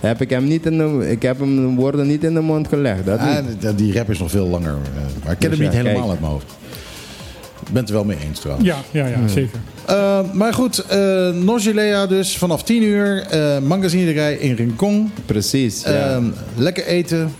[0.00, 2.68] heb ik hem niet in de, ik heb hem de woorden niet in de mond
[2.68, 3.06] gelegd.
[3.06, 3.60] Dat Ah, niet.
[3.60, 5.82] die- die rap is nog veel langer, eh, maar ik ken Dus hem niet ja,
[5.82, 6.10] helemaal kijk.
[6.10, 6.46] uit mijn hoofd.
[7.66, 8.68] Ik ben het er wel mee eens trouwens.
[8.68, 9.58] Ja, ja, ja zeker.
[9.86, 13.26] Eh, maar goed, eh Nogilea dus vanaf 10 uur.
[13.30, 15.10] eh magazinerij in Rincon.
[15.26, 15.90] Precies, ja.
[15.90, 16.24] Ehm,
[16.56, 17.32] lekker eten,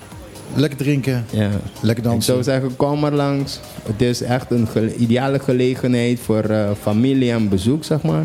[0.55, 1.49] lekker drinken, ja.
[1.81, 2.23] lekker Ik dansen.
[2.33, 3.61] zou zeggen, kom maar langs.
[3.87, 4.67] Het is echt een
[4.99, 8.25] ideale gelegenheid voor eh, familie en bezoek, zeg maar.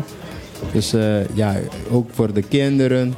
[0.72, 1.56] Dus eh, ja,
[1.90, 3.14] ook voor de kinderen.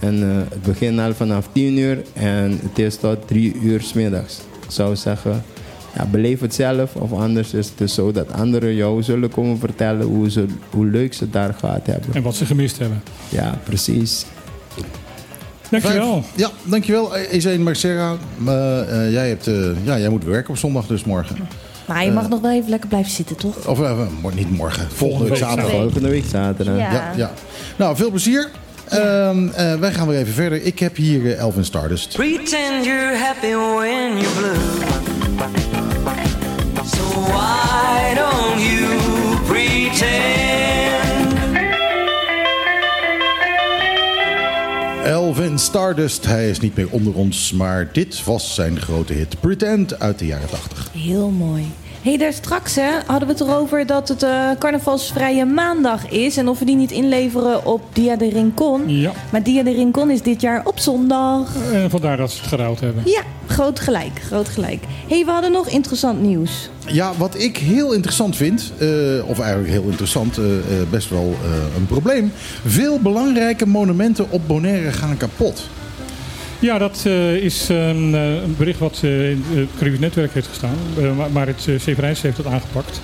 [0.00, 3.92] En eh, het begint al vanaf 10 uur en het is tot 3 uur 's
[3.92, 4.38] middags.
[4.64, 5.44] Ik zou zeggen,
[5.94, 6.94] ja, beleef het zelf.
[6.94, 10.86] Of anders is het dus zo dat anderen jou zullen komen vertellen hoe, ze, hoe
[10.86, 12.14] leuk ze daar gehad hebben.
[12.14, 13.02] En wat ze gemist hebben.
[13.28, 14.24] Ja, precies.
[15.80, 16.24] Dankjewel.
[16.34, 17.16] Ja, dankjewel.
[17.16, 18.16] Ezeen Marcera.
[18.46, 21.36] Eh, eh, jij, hebt, eh, ja, jij moet werken op zondag dus morgen.
[21.92, 23.66] Maar je mag nog wel even lekker blijven zitten, toch?
[23.66, 23.98] Of eh,
[24.34, 25.70] niet morgen, volgende week zaterdag.
[25.70, 26.76] Volgende week zaterdag.
[26.76, 26.92] Ja.
[26.92, 27.32] Ja, ja.
[27.76, 28.50] Nou, veel plezier.
[28.88, 30.62] Ehm, eh, wij gaan weer even verder.
[30.62, 32.12] Ik heb hier eh, Elvin Stardust.
[32.12, 34.60] Pretend you're happy when you're blue.
[36.84, 38.86] So why don't you
[39.46, 40.32] pretend?
[45.04, 46.26] Elvin Stardust.
[46.26, 49.40] Hij is niet meer onder ons, maar dit was zijn grote hit.
[49.40, 50.88] Pretend uit de jaren 80.
[50.92, 51.66] Heel mooi.
[52.02, 56.36] Hé, hey, daar straks hè, hadden we het erover dat het eh, carnavalsvrije maandag is.
[56.36, 58.88] En of we die niet inleveren op Dia de Rincon.
[58.88, 59.12] Ja.
[59.30, 61.56] Maar Dia de Rincon is dit jaar op zondag.
[61.72, 63.02] En vandaar dat ze het gerouwd hebben.
[63.06, 64.84] Ja, groot gelijk, groot gelijk.
[65.08, 66.70] Hé, hey, we hadden nog interessant nieuws.
[66.86, 68.88] Ja, wat ik heel interessant vind, eh,
[69.26, 72.32] of eigenlijk heel interessant, eh, eh, best wel eh, een probleem.
[72.66, 75.68] Veel belangrijke monumenten op Bonaire gaan kapot.
[76.62, 80.46] Ja, dat eh, is een, eh, een bericht wat eh, in het Caribisch Netwerk heeft
[80.46, 80.76] gestaan.
[81.32, 83.00] Maar, het uh, heeft het aangepakt.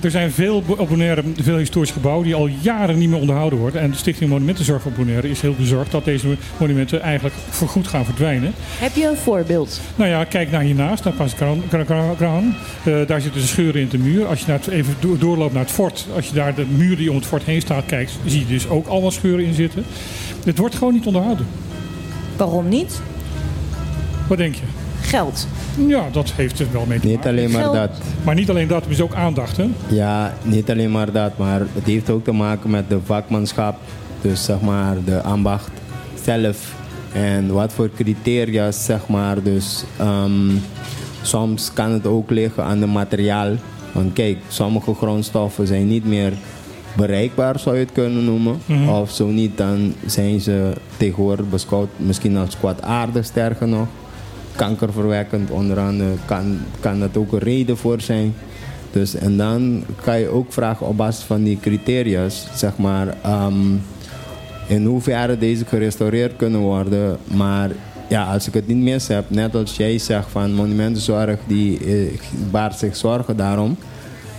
[0.00, 3.80] Er zijn veel op Bonaire veel historische gebouwen die al jaren niet meer onderhouden worden.
[3.80, 8.04] En de Stichting Monumentenzorg op Bonaire is heel bezorgd dat deze monumenten eigenlijk voorgoed gaan
[8.04, 8.52] verdwijnen.
[8.58, 9.80] Heb je een voorbeeld?
[9.96, 11.62] Nou ja, kijk naar hiernaast, naar Paskraan.
[12.84, 14.26] Uh, daar zitten scheuren in de muur.
[14.26, 16.96] Als je naar het, even do- doorloopt naar het fort, als je daar de muur
[16.96, 19.84] die om het fort heen staat kijkt, zie je dus ook allemaal scheuren in zitten.
[20.44, 21.46] Het wordt gewoon niet onderhouden.
[22.36, 23.00] Waarom niet?
[24.28, 24.62] Wat denk je?
[25.00, 25.46] Geld.
[25.86, 27.30] Ja, dat heeft er wel mee te Niet maken.
[27.30, 27.74] alleen maar Geld.
[27.74, 27.90] dat.
[28.24, 29.68] Maar niet alleen dat, er is ook aandacht, hè?
[29.88, 33.76] Ja, niet alleen maar dat, maar het heeft ook te maken met de vakmanschap.
[34.20, 35.70] Dus zeg maar de ambacht
[36.24, 36.74] zelf.
[37.12, 39.42] En wat voor criteria, zeg maar.
[39.42, 40.50] Dus ehm,
[41.22, 43.50] soms kan het ook liggen aan het materiaal.
[43.92, 46.32] Want kijk, sommige grondstoffen zijn niet meer
[46.96, 48.58] bereikbaar, zou je het kunnen noemen.
[48.66, 48.88] Mhm.
[48.88, 53.86] Of zo niet, dan zijn ze tegenwoordig beschouwd misschien als kwaadaardig, sterker nog.
[54.56, 58.34] Kankerverwekkend, onder andere kan, kan dat ook een reden voor zijn.
[58.90, 63.74] Dus, en dan kan je ook vragen op basis van die criteria's, zeg maar, ehm,
[64.66, 67.18] in hoeverre deze gerestaureerd kunnen worden.
[67.24, 67.70] Maar
[68.08, 72.18] ja, als ik het niet mis heb, net als jij zegt van monumentenzorg, die eh,
[72.50, 73.76] baart zich zorgen daarom.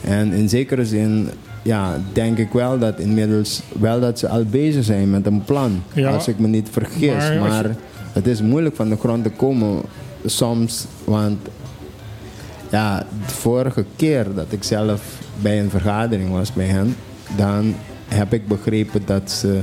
[0.03, 1.29] En in zekere zin,
[1.67, 5.83] ja, denk ik wel dat inmiddels wel dat ze al bezig zijn met een plan.
[5.93, 7.09] Ja, als ik me niet vergis.
[7.29, 9.81] maar Maar, als je- het is moeilijk van de grond te komen
[10.25, 11.37] soms, want
[12.71, 15.01] ja, de vorige keer dat ik zelf
[15.41, 16.95] bij een vergadering was bij hen,
[17.37, 17.75] dan
[18.07, 19.61] heb ik begrepen dat ze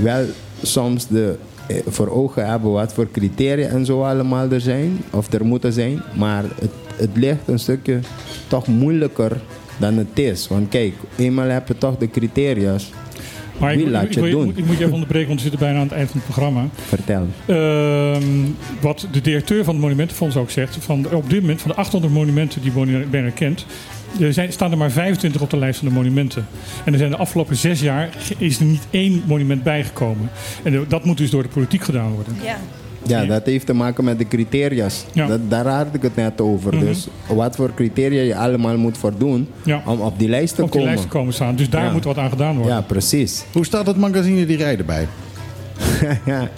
[0.00, 0.24] wel
[0.62, 1.36] soms de,
[1.68, 5.72] eh, voor ogen hebben wat voor criteria en zo allemaal er zijn, of er moeten
[5.72, 7.98] zijn, maar het, het ligt een stukje
[8.48, 9.40] toch moeilijker
[9.76, 10.48] dan het is.
[10.48, 12.90] Want kijk, eenmaal heb je toch de criteria's.
[13.58, 14.48] Maar Wie ik, laat ik, je doen?
[14.48, 16.30] Ik, ik moet je even onderbreken, want we zitten bijna aan het eind van het
[16.30, 16.68] programma.
[16.74, 17.26] Vertel.
[17.46, 18.22] Ehm,
[18.80, 22.12] wat de directeur van het Monumentenfonds ook zegt, van op dit moment van de 800
[22.12, 23.66] monumenten die Bonaire kent,
[24.20, 26.46] er zijn, staan er maar 25 op de lijst van de monumenten.
[26.84, 28.08] En er zijn de afgelopen zes jaar
[28.38, 30.30] is er niet één monument bijgekomen.
[30.62, 32.36] En dat moet dus door de politiek gedaan worden.
[32.42, 32.58] Ja.
[33.06, 35.04] Ja, dat heeft te maken met de criteria's.
[35.12, 35.26] Ja.
[35.26, 36.74] Dat, daar had ik het net over.
[36.74, 36.84] Mhm.
[36.84, 39.82] Dus wat voor criteria je allemaal moet voldoen Ja.
[39.86, 40.94] om op die lijst te Op die komen.
[40.94, 41.56] lijst te komen staan.
[41.56, 41.92] Dus daar Ja.
[41.92, 42.74] moet wat aan gedaan worden.
[42.74, 43.44] Ja, precies.
[43.52, 45.06] Hoe staat het magazine die rijden bij?
[46.26, 46.48] ja,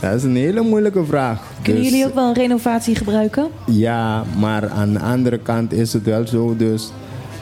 [0.00, 1.42] dat is een hele moeilijke vraag.
[1.62, 3.46] Kunnen Dus, jullie ook wel een renovatie gebruiken?
[3.66, 6.90] Ja, maar aan de andere kant is het wel zo dus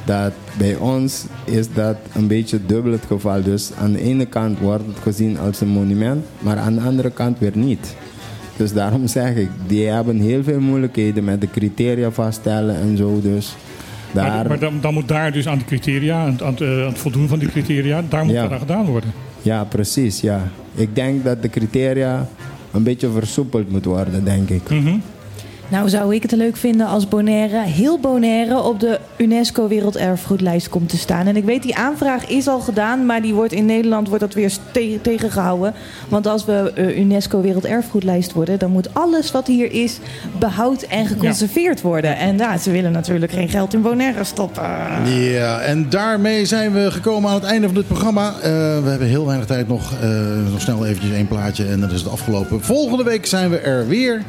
[0.04, 3.42] dat bij ons is dat een beetje dubbel het geval.
[3.42, 7.10] Dus aan de ene kant wordt het gezien als een monument, maar aan de andere
[7.10, 7.94] kant weer niet.
[8.56, 13.20] Dus daarom zeg ik, die hebben heel veel moeilijkheden met de criteria vaststellen en zo.
[13.22, 13.56] Dus
[14.12, 16.60] daar, Maar, maar dan, dan moet daar dus aan de criteria, aan, het- aan, het,
[16.60, 18.48] eh, aan het voldoen van die criteria, daar moet Ja.
[18.50, 19.12] aan gedaan worden.
[19.42, 20.48] Ja, precies, ja.
[20.74, 22.28] Ik denk dat de criteria
[22.72, 24.70] een beetje versoepeld moet worden, denk ik.
[24.70, 24.94] Mhm.
[25.72, 30.88] Nou zou ik het leuk vinden als Bonaire, heel Bonaire, op de UNESCO Werelderfgoedlijst komt
[30.88, 31.26] te staan.
[31.26, 34.34] En ik weet, die aanvraag is al gedaan, maar die wordt in Nederland wordt dat
[34.34, 35.74] weer te- tegengehouden.
[36.08, 39.98] Want als we eh, UNESCO Werelderfgoedlijst worden, dan moet alles wat hier is
[40.38, 42.16] behoud en geconserveerd worden.
[42.16, 44.62] En ja, ze willen natuurlijk geen geld in Bonaire stoppen.
[45.14, 48.34] Ja, en daarmee zijn we gekomen aan het einde van dit programma.
[48.42, 48.42] Eh,
[48.82, 49.92] we hebben heel weinig tijd nog.
[50.02, 50.08] Eh,
[50.50, 52.60] nog snel eventjes één plaatje en dan is het afgelopen.
[52.62, 54.22] Volgende week zijn we er weer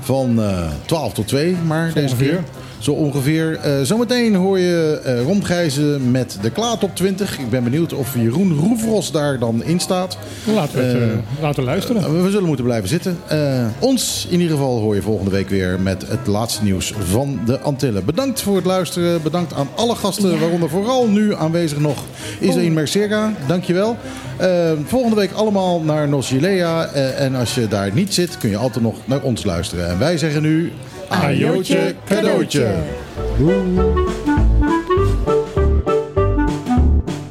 [0.00, 2.40] van eh 12 tot 2, maar deze keer.
[2.80, 3.58] Zo ongeveer.
[3.58, 7.38] Eh, zometeen hoor je eh Gijzen met de Klaar Top 20.
[7.38, 10.18] Ik ben benieuwd of Jeroen Roefros daar dan in staat.
[10.54, 12.02] Laten we het Eh, laten luisteren.
[12.02, 13.18] Uh, we zullen moeten blijven zitten.
[13.32, 17.40] Uh, ons in ieder geval hoor je volgende week weer met het laatste nieuws van
[17.46, 18.04] de Antillen.
[18.04, 19.22] Bedankt voor het luisteren.
[19.22, 22.04] Bedankt aan alle gasten, waaronder vooral nu aanwezig nog
[22.40, 23.32] Isaïn Mercega.
[23.46, 23.96] Dankjewel.
[24.40, 26.08] Uh, volgende week allemaal naar.
[26.94, 29.88] Uh, en als je daar niet zit, kun je altijd nog naar ons luisteren.
[29.88, 30.72] En wij zeggen nu...
[31.10, 32.74] Ajootje, cadeautje.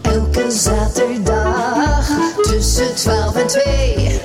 [0.02, 2.10] Elke zaterdag
[2.42, 4.22] tussen 12 en 2.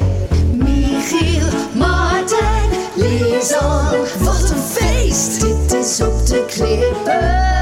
[0.52, 3.96] Michiel, Martijn, Lisan.
[4.20, 5.40] Wat een feest!
[5.40, 7.53] Dit is op de klippen.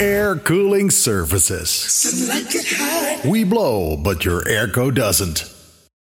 [0.00, 1.84] Air Cooling Services.
[3.24, 5.57] We blow, but your airco doesn't.